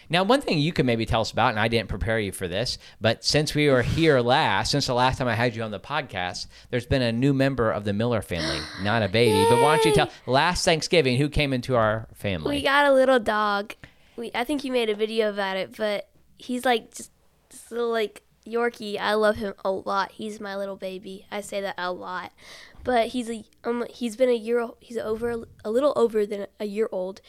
Now, 0.10 0.24
one 0.24 0.42
thing 0.42 0.60
you 0.60 0.74
could 0.74 0.86
maybe 0.86 1.06
tell 1.06 1.22
us 1.22 1.32
about, 1.32 1.52
and 1.52 1.60
I 1.60 1.70
didn't 1.70 1.88
prepare 1.88 2.20
you 2.20 2.34
for 2.34 2.50
this, 2.50 2.78
but 3.00 3.24
since 3.24 3.56
we 3.56 3.70
were 3.70 3.82
here 3.82 4.20
last, 4.20 4.72
since 4.72 4.88
the 4.88 4.94
last 4.94 5.18
time 5.20 5.30
I 5.30 5.36
had 5.36 5.56
you 5.56 5.64
on 5.64 5.72
the 5.72 5.80
podcast, 5.80 6.48
there's 6.70 6.86
been 6.86 7.02
a 7.02 7.14
new 7.14 7.34
member 7.34 7.72
of 7.72 7.86
the 7.86 7.94
Miller 7.94 8.22
family, 8.22 8.60
not 8.84 9.04
a 9.04 9.08
baby. 9.08 9.46
But 9.50 9.62
why 9.62 9.78
don't 9.78 9.86
you 9.86 9.94
tell? 9.94 10.10
Last 10.28 10.66
Thanksgiving, 10.66 11.16
who 11.18 11.30
came 11.30 11.54
into 11.54 11.76
our 11.78 12.10
family? 12.14 12.58
we 12.58 12.62
got 12.64 12.86
a 12.86 12.92
little 12.94 13.20
dog. 13.20 13.74
We 14.18 14.32
I 14.36 14.44
think 14.44 14.66
you 14.66 14.72
made 14.74 14.90
a 14.90 14.96
video 14.96 15.30
about 15.30 15.56
it, 15.56 15.78
but 15.78 16.10
he's 16.38 16.66
like 16.66 16.94
just 16.94 17.10
little 17.74 17.92
like 17.92 18.24
Yorkie. 18.46 19.00
I 19.00 19.14
love 19.16 19.38
him 19.38 19.54
a 19.64 19.72
lot. 19.72 20.12
He's 20.14 20.40
my 20.40 20.56
little 20.56 20.76
baby. 20.76 21.26
I 21.32 21.42
say 21.42 21.62
that 21.62 21.76
a 21.78 21.92
lot. 21.92 22.32
But 22.84 23.08
he's 23.08 23.30
a 23.30 23.44
um 23.64 23.86
he's 23.90 24.16
been 24.16 24.30
a 24.30 24.36
year 24.36 24.68
he's 24.80 24.98
over 24.98 25.46
a 25.64 25.72
little 25.72 25.94
over 25.96 26.26
than 26.26 26.48
a 26.60 26.66
year 26.66 26.90
old. 26.92 27.22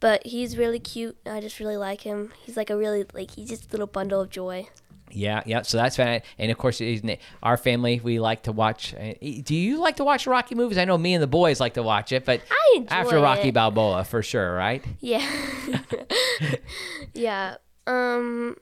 But 0.00 0.26
he's 0.26 0.58
really 0.58 0.80
cute. 0.80 1.16
I 1.24 1.40
just 1.40 1.60
really 1.60 1.76
like 1.76 2.00
him. 2.00 2.32
He's 2.44 2.56
like 2.56 2.70
a 2.70 2.76
really 2.76 3.04
like 3.14 3.32
he's 3.32 3.48
just 3.48 3.68
a 3.68 3.70
little 3.70 3.86
bundle 3.86 4.20
of 4.20 4.30
joy. 4.30 4.68
Yeah, 5.14 5.42
yeah. 5.46 5.62
So 5.62 5.76
that's 5.76 5.96
fine. 5.96 6.22
And 6.38 6.50
of 6.50 6.58
course, 6.58 6.80
our 7.42 7.56
family, 7.56 8.00
we 8.02 8.18
like 8.18 8.44
to 8.44 8.52
watch. 8.52 8.94
uh, 8.94 9.12
Do 9.20 9.54
you 9.54 9.78
like 9.78 9.96
to 9.96 10.04
watch 10.04 10.26
Rocky 10.26 10.54
movies? 10.54 10.78
I 10.78 10.86
know 10.86 10.96
me 10.98 11.14
and 11.14 11.22
the 11.22 11.26
boys 11.26 11.60
like 11.60 11.74
to 11.74 11.82
watch 11.82 12.12
it, 12.12 12.24
but 12.24 12.40
I 12.50 12.74
enjoy 12.78 12.94
after 12.94 13.20
Rocky 13.20 13.48
it. 13.48 13.54
Balboa, 13.54 14.04
for 14.04 14.22
sure, 14.22 14.54
right? 14.54 14.82
Yeah. 15.00 15.24
yeah. 17.14 17.56
Um 17.86 18.56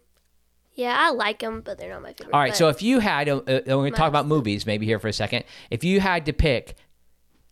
yeah, 0.81 0.97
I 0.99 1.11
like 1.11 1.39
them, 1.41 1.61
but 1.65 1.79
they're 1.79 1.91
not 1.91 2.03
my 2.03 2.13
favorite. 2.13 2.35
All 2.35 2.41
right. 2.41 2.51
but- 2.53 2.57
So 2.57 2.69
if 2.69 2.81
you 2.83 2.99
had, 3.01 3.29
uh, 3.29 3.37
uh, 3.37 3.43
we're 3.47 3.61
going 3.85 3.93
to 3.93 3.99
talk 3.99 4.09
about 4.09 4.27
movies 4.27 4.67
maybe 4.67 4.87
here 4.87 4.99
for 4.99 5.09
a 5.09 5.13
second. 5.13 5.45
If 5.71 5.85
you 5.85 6.01
had 6.01 6.27
to 6.27 6.33
pick 6.33 6.77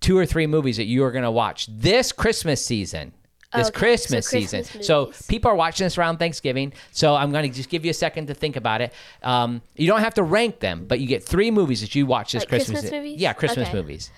two 0.01 0.17
or 0.17 0.25
three 0.27 0.47
movies 0.47 0.77
that 0.77 0.85
you 0.85 1.05
are 1.05 1.11
going 1.13 1.25
to 1.25 1.31
watch 1.31 1.67
this 1.67 2.13
Christmas 2.13 2.65
season, 2.65 3.13
this 3.55 3.69
Okay, 3.69 3.75
so 3.75 3.79
Christmas, 3.79 4.29
Christmas 4.29 4.69
season. 4.69 4.83
So 4.83 5.07
movies. 5.07 5.23
people 5.27 5.51
are 5.51 5.55
watching 5.55 5.85
this 5.87 5.97
around 5.99 6.19
Thanksgiving. 6.19 6.73
So 6.93 7.15
I'm 7.15 7.33
going 7.33 7.51
to 7.51 7.57
just 7.57 7.69
give 7.71 7.85
you 7.85 7.91
a 7.91 7.95
second 7.95 8.27
to 8.29 8.35
think 8.35 8.57
about 8.57 8.81
it. 8.83 8.93
Um, 9.23 9.63
you 9.77 9.87
don't 9.87 10.01
have 10.01 10.15
to 10.15 10.23
rank 10.23 10.61
them, 10.61 10.85
but 10.87 11.01
you 11.01 11.07
get 11.07 11.25
three 11.25 11.51
movies 11.51 11.81
that 11.81 11.95
you 11.95 12.05
watch 12.07 12.33
this 12.33 12.43
Like 12.43 12.49
Christmas. 12.51 12.81
Christmas 12.81 12.93
movies? 12.99 13.21
Yeah, 13.21 13.33
Christmas 13.33 13.69
Okay. 13.69 13.77
movies. 13.79 14.11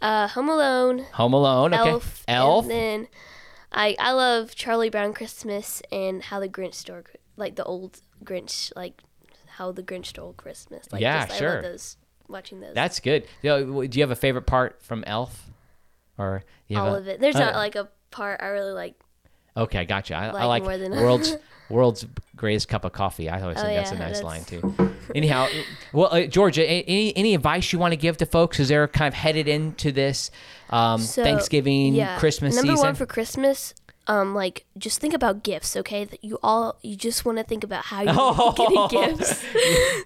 uh 0.00 0.28
Home 0.28 0.48
Alone, 0.48 0.98
Home 1.14 1.32
Alone. 1.32 1.72
Okay. 1.74 1.90
Elf, 1.90 2.24
Elf. 2.28 2.64
and 2.64 2.70
then 2.70 3.08
I 3.72 3.96
I 3.98 4.12
love 4.12 4.54
Charlie 4.54 4.90
Brown 4.90 5.12
Christmas 5.14 5.80
and 5.90 6.22
How 6.22 6.38
the 6.38 6.48
Grinch 6.48 6.74
Stole 6.74 7.02
like 7.36 7.56
the 7.56 7.64
old 7.64 8.02
Grinch 8.24 8.72
like 8.76 9.02
How 9.48 9.72
the 9.72 9.82
Grinch 9.82 10.06
Stole 10.06 10.32
Christmas. 10.34 10.86
Like 10.92 11.00
Yeah, 11.02 11.26
just, 11.26 11.36
I 11.36 11.38
sure. 11.38 11.54
love 11.54 11.62
those 11.62 11.96
watching 12.28 12.60
those. 12.60 12.74
That's 12.74 13.00
good. 13.00 13.26
You 13.42 13.86
do 13.88 13.98
you 13.98 14.02
have 14.02 14.10
a 14.10 14.16
favorite 14.16 14.46
part 14.46 14.82
from 14.82 15.04
Elf? 15.06 15.50
Or 16.18 16.44
you 16.68 16.76
have 16.76 16.86
all 16.86 16.94
a- 16.94 16.98
of 16.98 17.08
it. 17.08 17.20
There's 17.20 17.36
uh, 17.36 17.40
not 17.40 17.54
like 17.56 17.74
a 17.76 17.88
part 18.10 18.40
I 18.42 18.46
really 18.48 18.72
like. 18.72 18.94
Okay, 19.56 19.84
gotcha. 19.86 20.14
I 20.14 20.26
I 20.26 20.30
like 20.32 20.42
I 20.42 20.46
like, 20.46 20.62
more 20.64 20.78
than- 20.78 20.92
world's 21.02 21.36
world's 21.68 22.06
greatest 22.36 22.68
cup 22.68 22.84
of 22.84 22.92
coffee. 22.92 23.28
I 23.28 23.40
always 23.40 23.58
Oh, 23.58 23.62
think 23.62 23.76
that's 23.76 23.90
a 23.92 23.98
nice 23.98 24.20
that's- 24.20 24.22
line 24.22 24.44
too. 24.44 24.92
Anyhow, 25.14 25.46
well, 25.92 26.12
uh, 26.12 26.22
Georgia, 26.26 26.64
any 26.68 27.16
any 27.16 27.34
advice 27.34 27.72
you 27.72 27.78
want 27.78 27.92
to 27.92 27.96
give 27.96 28.16
to 28.18 28.26
folks 28.26 28.58
as 28.60 28.68
they're 28.68 28.88
kind 28.88 29.08
of 29.08 29.14
headed 29.14 29.46
into 29.48 29.92
this 29.92 30.30
um, 30.70 31.00
So, 31.00 31.22
Thanksgiving, 31.22 31.94
yeah. 31.94 32.18
Christmas 32.18 32.56
Number 32.56 32.72
season? 32.72 32.86
one 32.86 32.94
for 32.96 33.06
Christmas. 33.06 33.72
Um, 34.08 34.34
like 34.34 34.66
just 34.78 35.00
think 35.00 35.14
about 35.14 35.42
gifts, 35.42 35.76
okay? 35.76 36.04
That 36.04 36.22
you 36.22 36.38
all 36.42 36.78
you 36.82 36.94
just 36.96 37.24
want 37.24 37.38
to 37.38 37.44
think 37.44 37.64
about 37.64 37.86
how 37.86 38.02
you're 38.02 38.14
Oh. 38.16 38.52
getting 38.88 39.16
gifts. 39.16 39.44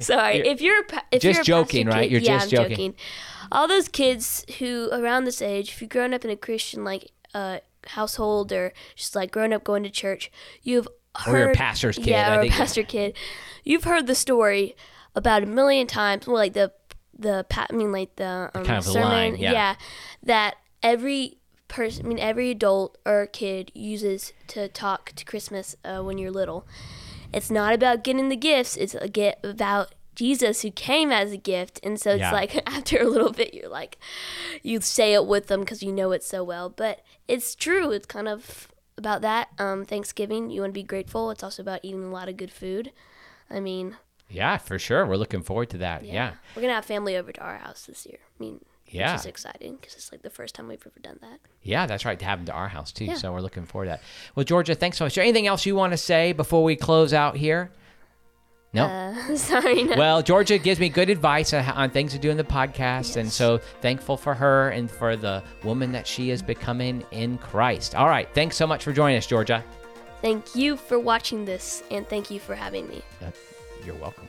Sorry, 0.07 0.38
if 0.38 0.61
you're 0.62 0.80
a 0.80 0.84
pa- 0.84 1.05
if 1.12 1.20
Just 1.22 1.36
you're 1.36 1.44
joking, 1.44 1.86
right? 1.86 2.03
kid- 2.09 2.12
You're 2.12 2.20
yeah, 2.22 2.38
just 2.38 2.55
I'm 2.55 2.68
joking. 2.70 2.94
All 3.53 3.68
those 3.68 3.88
kids 3.88 4.44
who 4.59 4.88
around 4.92 5.24
this 5.24 5.42
age, 5.42 5.70
if 5.70 5.80
you've 5.82 5.90
grown 5.90 6.14
up 6.14 6.24
in 6.24 6.30
a 6.30 6.36
Christian 6.36 6.84
like 6.84 7.11
uh, 7.34 7.59
household 7.88 8.53
or 8.53 8.72
just 8.96 9.14
like 9.16 9.30
grown 9.32 9.53
up 9.53 9.64
going 9.64 9.82
to 9.82 9.90
church, 9.90 10.30
you've 10.62 10.86
Or 11.26 11.32
you're 11.32 11.42
a 11.42 11.46
heard 11.48 11.57
pastor's 11.57 11.96
kid, 11.96 12.07
Yeah, 12.09 12.32
I 12.32 12.36
or 12.36 12.40
think- 12.42 12.55
a 12.55 12.57
pastor 12.57 12.82
kid. 12.84 13.16
You've 13.64 13.84
heard 13.84 14.07
the 14.07 14.14
story 14.14 14.76
about 15.14 15.42
a 15.42 15.46
million 15.46 15.86
times. 15.86 16.26
Well, 16.26 16.36
like 16.36 16.53
the 16.55 16.72
the 17.18 17.44
I 17.55 17.66
mean, 17.74 17.92
like 17.92 18.16
the 18.16 18.51
um, 18.55 18.64
kind 18.64 18.78
of 18.78 18.84
sermon. 18.84 19.09
line, 19.09 19.36
yeah. 19.36 19.74
that 20.22 20.55
every 20.82 21.36
person, 21.70 22.04
I 22.04 22.08
mean, 22.10 22.18
every 22.18 22.50
adult 22.50 22.98
or 23.06 23.26
kid 23.26 23.72
uses 23.74 24.32
to 24.48 24.68
talk 24.68 25.12
to 25.16 25.24
Christmas 25.24 25.74
uh, 25.84 26.00
when 26.02 26.18
you're 26.18 26.30
little. 26.30 26.66
It's 27.32 27.50
not 27.50 27.72
about 27.72 28.04
getting 28.04 28.28
the 28.28 28.36
gifts. 28.36 28.76
It's 28.76 28.94
about 29.42 29.94
Jesus 30.14 30.60
who 30.62 30.70
came 30.70 31.10
as 31.12 31.32
a 31.32 31.36
gift, 31.38 31.80
and 31.82 31.98
so 31.98 32.10
it's 32.10 32.20
Yeah. 32.20 32.32
like 32.32 32.62
after 32.68 32.98
a 32.98 33.08
little 33.08 33.32
bit, 33.32 33.54
you're 33.54 33.68
like, 33.70 33.96
you 34.62 34.80
say 34.82 35.14
it 35.14 35.26
with 35.26 35.46
them 35.46 35.60
because 35.60 35.82
you 35.82 35.92
know 35.92 36.12
it 36.12 36.22
so 36.22 36.44
well. 36.44 36.68
But 36.68 37.00
it's 37.28 37.54
true. 37.54 37.90
It's 37.92 38.06
kind 38.06 38.28
of 38.28 38.68
about 38.98 39.22
that. 39.22 39.48
Um, 39.58 39.84
Thanksgiving, 39.86 40.50
you 40.50 40.60
want 40.60 40.72
to 40.74 40.78
be 40.78 40.82
grateful. 40.82 41.30
It's 41.30 41.42
also 41.42 41.62
about 41.62 41.80
eating 41.84 42.04
a 42.04 42.10
lot 42.10 42.28
of 42.28 42.36
good 42.36 42.50
food. 42.52 42.92
I 43.48 43.60
mean, 43.60 43.96
yeah, 44.28 44.58
for 44.58 44.78
sure. 44.78 45.06
We're 45.06 45.16
looking 45.16 45.42
forward 45.42 45.70
to 45.70 45.78
that. 45.78 46.04
Yeah. 46.04 46.32
we're 46.54 46.62
gonna 46.62 46.74
have 46.74 46.84
family 46.84 47.16
over 47.16 47.32
to 47.32 47.40
our 47.40 47.58
house 47.58 47.86
this 47.86 48.04
year. 48.06 48.18
I 48.20 48.42
mean, 48.42 48.64
Yeah. 48.91 49.12
which 49.12 49.20
is 49.20 49.26
exciting 49.26 49.76
because 49.76 49.95
it's 49.95 50.11
like 50.12 50.22
the 50.22 50.30
first 50.30 50.55
time 50.55 50.68
we've 50.68 50.82
ever 50.84 51.01
done 51.01 51.18
that. 51.22 51.38
Yeah, 51.62 51.86
that's 51.86 52.05
right. 52.05 52.18
To 52.18 52.24
have 52.24 52.41
them 52.41 52.47
to 52.47 52.53
our 52.53 52.68
house 52.68 52.93
too. 52.93 53.07
Yeah. 53.07 53.14
So 53.14 53.32
we're 53.32 53.41
looking 53.41 53.64
forward 53.64 53.86
to 53.86 53.91
that. 53.91 54.03
Well, 54.34 54.45
Georgia, 54.45 54.74
thanks 54.74 54.99
so 54.99 55.05
much. 55.05 55.12
Is 55.12 55.14
there 55.16 55.24
anything 55.24 55.47
else 55.47 55.64
you 55.66 55.76
want 55.76 55.93
to 55.93 55.97
say 55.97 56.32
before 56.32 56.64
we 56.64 56.76
close 56.76 57.12
out 57.14 57.36
here? 57.36 57.70
No. 58.72 58.84
Uh, 58.84 59.36
sorry. 59.36 59.82
No. 59.82 59.97
Well, 59.97 60.22
Georgia 60.22 60.59
gives 60.59 60.78
me 60.78 60.88
good 60.88 61.11
advice 61.11 61.53
on, 61.53 61.64
on 61.70 61.91
things 61.91 62.12
to 62.12 62.18
do 62.18 62.30
in 62.30 62.36
the 62.36 62.45
podcast, 62.45 63.16
and 63.16 63.30
so 63.30 63.59
thankful 63.80 64.16
for 64.16 64.34
her 64.34 64.70
and 64.70 64.91
for 64.91 65.16
the 65.16 65.43
woman 65.64 65.93
that 65.93 66.07
she 66.07 66.30
is 66.30 66.41
becoming 66.43 67.05
in 67.11 67.38
Christ. 67.38 67.95
All 67.95 68.09
right, 68.09 68.28
thanks 68.32 68.57
so 68.57 68.66
much 68.66 68.84
for 68.84 68.93
joining 68.93 69.18
us, 69.18 69.26
Georgia. 69.26 69.64
Thank 70.22 70.55
you 70.55 70.76
for 70.76 70.99
watching 71.01 71.45
this, 71.45 71.82
and 71.91 72.09
thank 72.09 72.30
you 72.30 72.38
for 72.38 72.55
having 72.55 72.86
me. 72.88 73.03
You're 73.84 73.97
welcome. 73.97 74.28